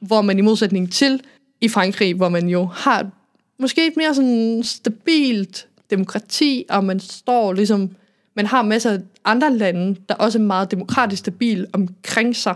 hvor 0.00 0.22
man 0.22 0.38
i 0.38 0.42
modsætning 0.42 0.92
til 0.92 1.20
i 1.60 1.68
Frankrig, 1.68 2.14
hvor 2.14 2.28
man 2.28 2.48
jo 2.48 2.64
har 2.64 3.10
måske 3.58 3.86
et 3.86 3.96
mere 3.96 4.14
sådan 4.14 4.60
stabilt 4.64 5.66
demokrati, 5.90 6.64
og 6.68 6.84
man 6.84 7.00
står 7.00 7.52
ligesom, 7.52 7.90
man 8.38 8.46
har 8.46 8.62
masser 8.62 8.92
af 8.92 8.98
andre 9.24 9.56
lande, 9.56 10.00
der 10.08 10.14
også 10.14 10.38
er 10.38 10.42
meget 10.42 10.70
demokratisk 10.70 11.20
stabil 11.20 11.66
omkring 11.72 12.36
sig. 12.36 12.54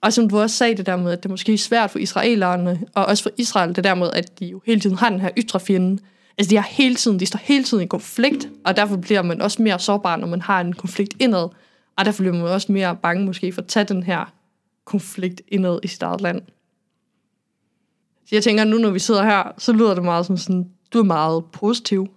Og 0.00 0.12
som 0.12 0.28
du 0.28 0.40
også 0.40 0.56
sagde 0.56 0.76
det 0.76 0.86
der 0.86 0.96
med, 0.96 1.12
at 1.12 1.22
det 1.22 1.30
måske 1.30 1.52
er 1.52 1.58
svært 1.58 1.90
for 1.90 1.98
israelerne, 1.98 2.80
og 2.94 3.06
også 3.06 3.22
for 3.22 3.30
Israel, 3.36 3.76
det 3.76 3.84
der 3.84 3.94
med, 3.94 4.10
at 4.12 4.38
de 4.38 4.46
jo 4.46 4.60
hele 4.66 4.80
tiden 4.80 4.96
har 4.96 5.10
den 5.10 5.20
her 5.20 5.30
ytre 5.36 5.60
fjende. 5.60 6.02
Altså 6.38 6.50
de, 6.50 6.56
har 6.56 6.68
hele 6.70 6.94
tiden, 6.94 7.20
de 7.20 7.26
står 7.26 7.40
hele 7.42 7.64
tiden 7.64 7.82
i 7.82 7.86
konflikt, 7.86 8.48
og 8.64 8.76
derfor 8.76 8.96
bliver 8.96 9.22
man 9.22 9.42
også 9.42 9.62
mere 9.62 9.78
sårbar, 9.78 10.16
når 10.16 10.26
man 10.26 10.40
har 10.40 10.60
en 10.60 10.72
konflikt 10.72 11.14
indad. 11.18 11.48
Og 11.96 12.04
derfor 12.04 12.22
bliver 12.22 12.36
man 12.36 12.46
også 12.46 12.72
mere 12.72 12.96
bange 12.96 13.24
måske 13.24 13.52
for 13.52 13.62
at 13.62 13.68
tage 13.68 13.84
den 13.84 14.02
her 14.02 14.32
konflikt 14.84 15.42
indad 15.48 15.78
i 15.82 15.86
sit 15.86 16.02
eget 16.02 16.20
land. 16.20 16.42
Så 18.26 18.36
jeg 18.36 18.42
tænker, 18.42 18.64
nu 18.64 18.78
når 18.78 18.90
vi 18.90 18.98
sidder 18.98 19.22
her, 19.22 19.52
så 19.58 19.72
lyder 19.72 19.94
det 19.94 20.04
meget 20.04 20.26
som 20.26 20.36
sådan, 20.36 20.70
du 20.92 20.98
er 20.98 21.04
meget 21.04 21.44
positiv 21.52 22.08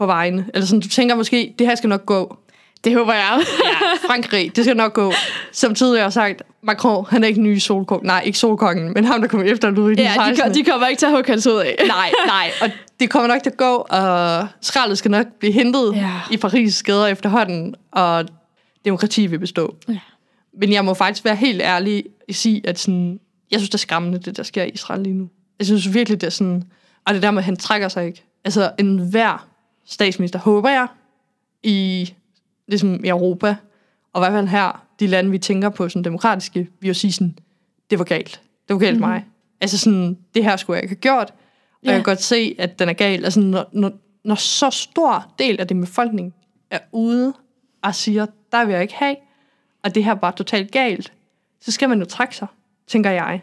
på 0.00 0.06
vegne. 0.06 0.46
Eller 0.54 0.66
sådan, 0.66 0.80
du 0.80 0.88
tænker 0.88 1.14
måske, 1.14 1.54
det 1.58 1.66
her 1.66 1.74
skal 1.74 1.88
nok 1.88 2.06
gå. 2.06 2.36
Det 2.84 2.94
håber 2.94 3.12
jeg. 3.12 3.40
Ja, 3.64 4.08
Frankrig, 4.08 4.56
det 4.56 4.64
skal 4.64 4.76
nok 4.76 4.92
gå. 4.92 5.12
Som 5.52 5.74
tidligere 5.74 6.02
har 6.02 6.10
sagt, 6.10 6.42
Macron, 6.62 7.06
han 7.10 7.24
er 7.24 7.28
ikke 7.28 7.36
den 7.36 7.44
nye 7.44 7.60
solkongen. 7.60 8.06
Nej, 8.06 8.22
ikke 8.26 8.38
solkongen, 8.38 8.94
men 8.94 9.04
ham, 9.04 9.20
der 9.20 9.28
kommer 9.28 9.46
efter 9.46 9.70
Louis 9.70 9.98
ja, 9.98 10.02
de, 10.04 10.14
16. 10.14 10.36
ko- 10.46 10.52
de 10.54 10.64
kommer 10.64 10.86
ikke 10.86 10.98
til 11.00 11.06
at 11.06 11.12
hugge 11.12 11.30
hans 11.30 11.44
hoved 11.44 11.60
af. 11.60 11.76
Nej, 11.86 12.10
nej, 12.26 12.50
og 12.62 12.70
det 13.00 13.10
kommer 13.10 13.28
nok 13.28 13.42
til 13.42 13.50
at 13.50 13.56
gå, 13.56 13.74
og 13.90 14.46
skraldet 14.60 14.98
skal 14.98 15.10
nok 15.10 15.26
blive 15.40 15.52
hentet 15.52 15.92
Ja. 15.96 16.10
i 16.30 16.36
Paris 16.36 16.82
gader 16.82 17.06
efterhånden, 17.06 17.74
og 17.92 18.24
demokrati 18.84 19.26
vil 19.26 19.38
bestå. 19.38 19.74
Ja. 19.88 19.98
Men 20.60 20.72
jeg 20.72 20.84
må 20.84 20.94
faktisk 20.94 21.24
være 21.24 21.36
helt 21.36 21.62
ærlig 21.62 22.04
og 22.28 22.34
sige, 22.34 22.60
at 22.64 22.78
sådan, 22.78 23.18
jeg 23.50 23.60
synes, 23.60 23.70
det 23.70 23.74
er 23.74 23.78
skræmmende, 23.78 24.18
det 24.18 24.36
der 24.36 24.42
sker 24.42 24.62
i 24.64 24.68
Israel 24.68 25.02
lige 25.02 25.14
nu. 25.14 25.28
Jeg 25.58 25.66
synes 25.66 25.94
virkelig, 25.94 26.20
det 26.20 26.26
er 26.26 26.30
sådan... 26.30 26.62
Og 27.06 27.14
det 27.14 27.22
der 27.22 27.30
med, 27.30 27.38
at 27.38 27.44
han 27.44 27.56
trækker 27.56 27.88
sig 27.88 28.06
ikke. 28.06 28.24
Altså, 28.44 28.70
en 28.78 28.98
hver 28.98 29.46
statsminister, 29.90 30.38
håber 30.38 30.70
jeg, 30.70 30.86
i, 31.62 32.14
ligesom 32.68 33.04
i 33.04 33.08
Europa, 33.08 33.56
og 34.12 34.20
i 34.20 34.22
hvert 34.22 34.32
fald 34.32 34.48
her, 34.48 34.86
de 35.00 35.06
lande, 35.06 35.30
vi 35.30 35.38
tænker 35.38 35.68
på, 35.68 35.88
sådan 35.88 36.04
demokratiske, 36.04 36.68
vi 36.80 36.88
jo 36.88 36.94
sige 36.94 37.12
sådan, 37.12 37.38
det 37.90 37.98
var 37.98 38.04
galt. 38.04 38.40
Det 38.68 38.74
var 38.74 38.80
galt 38.80 38.96
mm-hmm. 38.96 39.10
mig. 39.10 39.26
Altså 39.60 39.78
sådan, 39.78 40.18
det 40.34 40.44
her 40.44 40.56
skulle 40.56 40.76
jeg 40.76 40.82
ikke 40.84 40.94
have 40.94 41.00
gjort. 41.00 41.30
Og 41.30 41.84
Ja. 41.84 41.88
jeg 41.90 41.96
kan 41.96 42.04
godt 42.04 42.22
se, 42.22 42.56
at 42.58 42.78
den 42.78 42.88
er 42.88 42.92
gal. 42.92 43.24
Altså, 43.24 43.40
når, 43.40 43.68
når, 43.72 43.92
når 44.24 44.34
så 44.34 44.70
stor 44.70 45.32
del 45.38 45.60
af 45.60 45.68
din 45.68 45.80
befolkning 45.80 46.34
er 46.70 46.78
ude 46.92 47.32
og 47.82 47.94
siger, 47.94 48.26
der 48.52 48.64
vil 48.64 48.72
jeg 48.72 48.82
ikke 48.82 48.94
have, 48.94 49.16
og 49.82 49.94
det 49.94 50.04
her 50.04 50.10
er 50.10 50.14
bare 50.14 50.32
totalt 50.32 50.70
galt, 50.70 51.12
så 51.60 51.72
skal 51.72 51.88
man 51.88 51.98
jo 51.98 52.04
trække 52.04 52.36
sig, 52.36 52.46
tænker 52.86 53.10
jeg. 53.10 53.42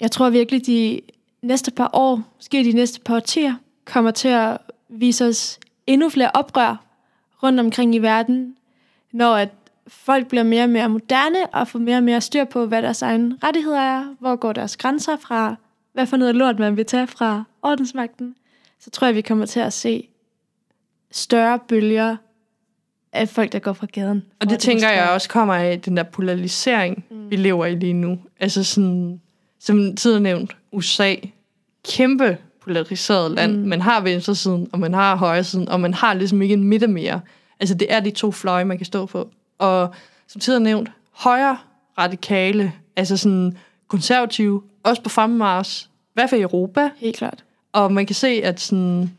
Jeg 0.00 0.10
tror 0.10 0.30
virkelig, 0.30 0.66
de 0.66 1.00
næste 1.42 1.70
par 1.70 1.90
år, 1.92 2.22
måske 2.36 2.64
de 2.64 2.72
næste 2.72 3.00
par 3.00 3.14
årtier, 3.14 3.54
kommer 3.84 4.10
til 4.10 4.28
at 4.28 4.58
vise 4.90 5.26
os 5.26 5.58
endnu 5.86 6.08
flere 6.08 6.30
oprør 6.34 6.84
rundt 7.42 7.60
omkring 7.60 7.94
i 7.94 7.98
verden, 7.98 8.56
når 9.12 9.34
at 9.34 9.48
folk 9.86 10.26
bliver 10.28 10.42
mere 10.42 10.62
og 10.62 10.70
mere 10.70 10.88
moderne 10.88 11.46
og 11.52 11.68
får 11.68 11.78
mere 11.78 11.96
og 11.96 12.02
mere 12.02 12.20
styr 12.20 12.44
på, 12.44 12.66
hvad 12.66 12.82
deres 12.82 13.02
egne 13.02 13.38
rettigheder 13.44 13.80
er, 13.80 14.14
hvor 14.18 14.36
går 14.36 14.52
deres 14.52 14.76
grænser 14.76 15.16
fra, 15.16 15.56
hvad 15.92 16.06
for 16.06 16.16
noget 16.16 16.34
lort 16.34 16.58
man 16.58 16.76
vil 16.76 16.86
tage 16.86 17.06
fra 17.06 17.44
ordensmagten, 17.62 18.34
så 18.80 18.90
tror 18.90 19.06
jeg, 19.06 19.14
vi 19.14 19.20
kommer 19.20 19.46
til 19.46 19.60
at 19.60 19.72
se 19.72 20.08
større 21.10 21.58
bølger 21.58 22.16
af 23.12 23.28
folk, 23.28 23.52
der 23.52 23.58
går 23.58 23.72
fra 23.72 23.86
gaden. 23.92 24.24
Og 24.40 24.50
det 24.50 24.58
tænker 24.58 24.90
jeg 24.90 25.10
også 25.10 25.28
kommer 25.28 25.54
af 25.54 25.80
den 25.80 25.96
der 25.96 26.02
polarisering, 26.02 27.04
mm. 27.10 27.30
vi 27.30 27.36
lever 27.36 27.66
i 27.66 27.74
lige 27.74 27.92
nu. 27.92 28.18
Altså 28.40 28.64
sådan, 28.64 29.20
som 29.58 29.96
tidligere 29.96 30.22
nævnt, 30.22 30.56
USA, 30.72 31.14
kæmpe 31.84 32.38
polariseret 32.70 33.30
land. 33.30 33.56
Mm. 33.56 33.68
Man 33.68 33.80
har 33.80 34.00
venstresiden, 34.00 34.68
og 34.72 34.78
man 34.80 34.94
har 34.94 35.16
højresiden, 35.16 35.68
og 35.68 35.80
man 35.80 35.94
har 35.94 36.14
ligesom 36.14 36.42
ikke 36.42 36.52
en 36.52 36.64
midte 36.64 36.86
mere. 36.86 37.20
Altså 37.60 37.74
det 37.74 37.92
er 37.92 38.00
de 38.00 38.10
to 38.10 38.32
fløje, 38.32 38.64
man 38.64 38.76
kan 38.76 38.86
stå 38.86 39.06
på. 39.06 39.28
Og 39.58 39.94
som 40.28 40.40
tidligere 40.40 40.64
nævnt, 40.64 40.90
højre 41.12 41.58
radikale, 41.98 42.72
altså 42.96 43.16
sådan 43.16 43.56
konservative, 43.88 44.62
også 44.82 45.02
på 45.02 45.08
fremmars, 45.08 45.82
i 45.82 46.12
hvert 46.14 46.30
fald 46.30 46.40
i 46.40 46.42
Europa, 46.42 46.90
Helt 46.96 47.16
klart. 47.16 47.44
og 47.72 47.92
man 47.92 48.06
kan 48.06 48.16
se, 48.16 48.28
at 48.28 48.60
sådan, 48.60 49.10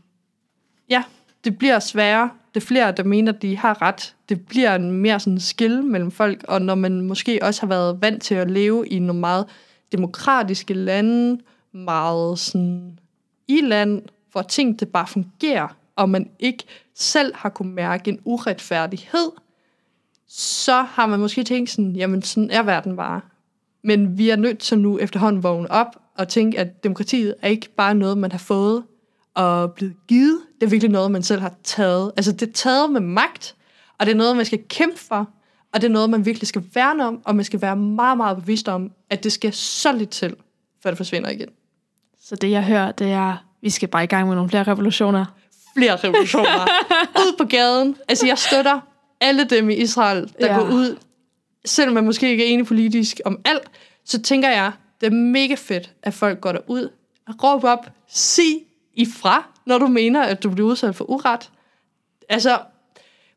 ja, 0.90 1.04
det 1.44 1.58
bliver 1.58 1.80
sværere. 1.80 2.30
Det 2.54 2.62
er 2.62 2.66
flere, 2.66 2.92
der 2.92 3.04
mener, 3.04 3.34
at 3.34 3.42
de 3.42 3.58
har 3.58 3.82
ret. 3.82 4.16
Det 4.30 4.48
bliver 4.48 4.76
en 4.76 4.92
mere 4.92 5.20
sådan 5.20 5.40
skil 5.40 5.84
mellem 5.84 6.12
folk, 6.12 6.46
og 6.48 6.62
når 6.62 6.76
man 6.76 7.02
måske 7.02 7.40
også 7.42 7.62
har 7.62 7.68
været 7.68 8.02
vant 8.02 8.24
til 8.24 8.36
at 8.36 8.52
leve 8.52 8.88
i 8.88 9.00
nogle 9.00 9.20
meget 9.20 9.46
demokratiske 9.92 10.74
lande, 10.74 11.42
meget 11.74 12.40
sådan 12.40 13.00
i 13.58 13.62
land, 13.62 14.02
hvor 14.32 14.42
ting 14.42 14.80
det 14.80 14.90
bare 14.90 15.08
fungerer, 15.08 15.68
og 15.96 16.10
man 16.10 16.30
ikke 16.40 16.64
selv 16.96 17.36
har 17.36 17.50
kunne 17.50 17.74
mærke 17.74 18.10
en 18.10 18.20
uretfærdighed, 18.26 19.32
så 20.28 20.82
har 20.82 21.06
man 21.06 21.20
måske 21.20 21.44
tænkt 21.44 21.70
sådan, 21.70 21.96
jamen 21.96 22.22
sådan 22.22 22.50
er 22.52 22.64
verden 22.64 22.96
bare. 22.96 23.22
Men 23.84 24.18
vi 24.18 24.30
er 24.30 24.36
nødt 24.36 24.60
til 24.60 24.80
nu 24.80 25.00
efterhånden 25.00 25.44
vågne 25.44 25.72
op 25.72 25.96
og 26.18 26.28
tænke, 26.28 26.60
at 26.60 26.84
demokratiet 26.84 27.36
er 27.42 27.48
ikke 27.48 27.70
bare 27.70 27.96
noget, 27.96 28.18
man 28.18 28.32
har 28.32 28.40
fået 28.40 28.84
og 29.34 29.74
blevet 29.74 29.96
givet. 30.08 30.40
Det 30.60 30.66
er 30.66 30.70
virkelig 30.70 30.92
noget, 30.92 31.12
man 31.12 31.24
selv 31.24 31.42
har 31.42 31.54
taget. 31.64 32.12
Altså 32.18 32.32
det 32.32 32.50
er 32.50 32.54
taget 32.54 32.92
med 32.92 33.02
magt, 33.02 33.56
og 34.00 34.06
det 34.06 34.12
er 34.12 34.18
noget, 34.18 34.36
man 34.36 34.46
skal 34.46 34.60
kæmpe 34.70 35.00
for, 35.00 35.30
og 35.74 35.82
det 35.82 35.88
er 35.88 35.92
noget, 35.92 36.10
man 36.10 36.26
virkelig 36.26 36.48
skal 36.48 36.64
værne 36.74 37.06
om, 37.06 37.22
og 37.26 37.36
man 37.36 37.46
skal 37.46 37.62
være 37.62 37.76
meget, 37.76 38.18
meget 38.18 38.38
bevidst 38.38 38.68
om, 38.68 38.92
at 39.10 39.24
det 39.24 39.32
skal 39.32 39.54
så 39.54 39.92
lidt 39.92 40.10
til, 40.10 40.36
før 40.84 40.90
det 40.90 40.98
forsvinder 40.98 41.30
igen. 41.30 41.50
Så 42.32 42.36
det, 42.36 42.52
jeg 42.52 42.64
hører, 42.64 42.92
det 42.92 43.12
er, 43.12 43.38
vi 43.62 43.70
skal 43.70 43.88
bare 43.88 44.04
i 44.04 44.08
gang 44.08 44.28
med 44.28 44.36
nogle 44.36 44.50
flere 44.50 44.64
revolutioner. 44.64 45.26
Flere 45.78 45.96
revolutioner. 45.96 46.68
ud 47.24 47.36
på 47.38 47.44
gaden. 47.46 47.98
Altså 48.08 48.28
jeg 48.28 48.38
støtter 48.38 48.80
alle 49.22 49.44
dem 49.44 49.70
i 49.70 49.74
Israel, 49.74 50.34
der 50.40 50.48
Ja. 50.48 50.60
går 50.60 50.66
ud, 50.72 50.98
selvom 51.66 51.94
man 51.94 52.06
måske 52.06 52.30
ikke 52.30 52.44
er 52.46 52.54
enig 52.54 52.66
politisk 52.66 53.22
om 53.26 53.40
alt, 53.46 53.64
så 54.06 54.22
tænker 54.22 54.50
jeg, 54.50 54.72
det 55.02 55.08
er 55.08 55.12
mega 55.12 55.56
fedt, 55.56 55.92
at 56.04 56.14
folk 56.14 56.42
går 56.42 56.52
derud, 56.52 56.90
råb 57.44 57.64
op, 57.64 57.90
sig 58.10 58.64
ifra, 58.94 59.46
når 59.66 59.78
du 59.78 59.88
mener, 59.88 60.22
at 60.24 60.44
du 60.44 60.50
bliver 60.50 60.70
udsat 60.70 60.96
for 60.96 61.10
uret. 61.10 61.50
Altså, 62.30 62.60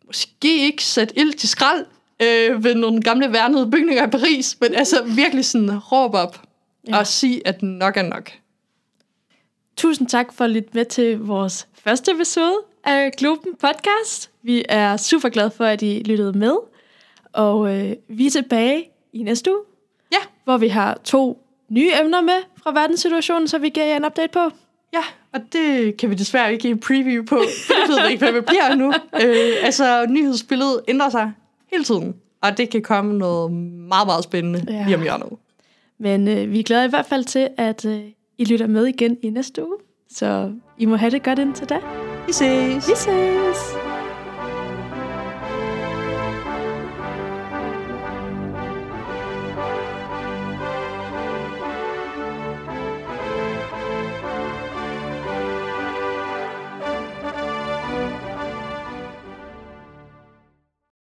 måske 0.07 0.59
ikke 0.67 0.85
sætte 0.85 1.19
ild 1.19 1.33
til 1.33 1.49
skrald 1.49 1.87
øh, 2.23 2.65
ved 2.65 2.75
nogle 2.75 3.03
gamle 3.03 3.33
værnede 3.33 3.71
bygninger 3.71 4.07
i 4.07 4.11
Paris, 4.11 4.57
men 4.61 4.75
altså 4.75 5.03
virkelig 5.05 5.45
sådan 5.45 5.79
råb 5.79 6.15
op 6.15 6.41
Ja. 6.87 6.93
ja. 6.95 6.99
og 6.99 7.07
sig, 7.07 7.43
at 7.45 7.63
nok 7.63 7.97
er 7.97 8.03
nok. 8.03 8.31
Tusind 9.77 10.09
tak 10.09 10.33
for 10.33 10.45
at 10.45 10.51
lytte 10.51 10.69
med 10.73 10.85
til 10.85 11.19
vores 11.19 11.69
første 11.85 12.13
episode 12.13 12.57
af 12.85 13.13
Globen 13.13 13.55
Podcast. 13.61 14.31
Vi 14.43 14.65
er 14.69 14.97
super 14.97 15.29
glade 15.29 15.51
for, 15.51 15.65
at 15.65 15.83
I 15.83 16.03
lyttede 16.07 16.39
med. 16.39 16.55
Og 17.33 17.75
øh, 17.77 17.93
vi 18.09 18.27
er 18.27 18.31
tilbage 18.31 18.89
i 19.13 19.23
næste 19.23 19.51
uge, 19.51 19.61
Ja, 20.13 20.19
hvor 20.45 20.57
vi 20.57 20.69
har 20.69 20.99
to 21.05 21.47
nye 21.69 21.91
emner 22.03 22.21
med 22.21 22.43
fra 22.63 22.73
verdenssituationen, 22.73 23.49
så 23.49 23.59
vi 23.59 23.69
giver 23.69 23.87
jer 23.87 23.97
en 23.97 24.05
update 24.05 24.33
på. 24.33 24.41
Ja, 24.93 25.03
og 25.33 25.41
det 25.53 25.97
kan 25.97 26.11
vi 26.11 26.15
desværre 26.15 26.53
ikke 26.53 26.63
give 26.63 26.71
en 26.71 26.81
preview 26.81 27.25
på, 27.25 27.37
for 27.67 27.75
jeg 27.81 28.03
ved 28.03 28.11
ikke, 28.11 28.25
hvad 28.25 28.33
det 28.33 28.45
bliver 28.47 28.75
nu. 28.75 28.93
Øh, 29.25 29.53
altså, 29.63 30.07
nyhedsbilledet 30.09 30.81
ændrer 30.89 31.09
sig 31.11 31.33
hele 31.73 31.85
tiden, 31.85 32.15
og 32.41 32.57
det 32.59 32.71
kan 32.71 32.83
komme 32.83 33.19
noget 33.19 33.53
meget, 33.53 34.07
meget 34.07 34.25
spændende 34.25 34.73
Ja. 34.73 34.85
lige 34.85 34.97
om 34.97 35.03
hjørnet. 35.03 35.29
Men 35.99 36.29
øh, 36.29 36.53
vi 36.53 36.59
er 36.59 36.63
glade 36.63 36.87
i 36.87 36.89
hvert 36.91 37.07
fald 37.07 37.25
til, 37.25 37.49
at 37.57 37.85
øh, 37.85 38.01
I 38.39 38.45
lytter 38.45 38.67
med 38.67 38.87
igen 38.87 39.17
i 39.23 39.31
næste 39.31 39.67
uge. 39.67 39.77
Så 40.09 40.53
I 40.79 40.87
må 40.87 40.97
have 40.97 41.11
det 41.11 41.23
godt 41.23 41.39
indtil 41.39 41.69
da. 41.69 41.79
Vi 42.27 42.33
ses! 42.33 42.89
Vi 42.89 42.95
ses! 42.95 43.75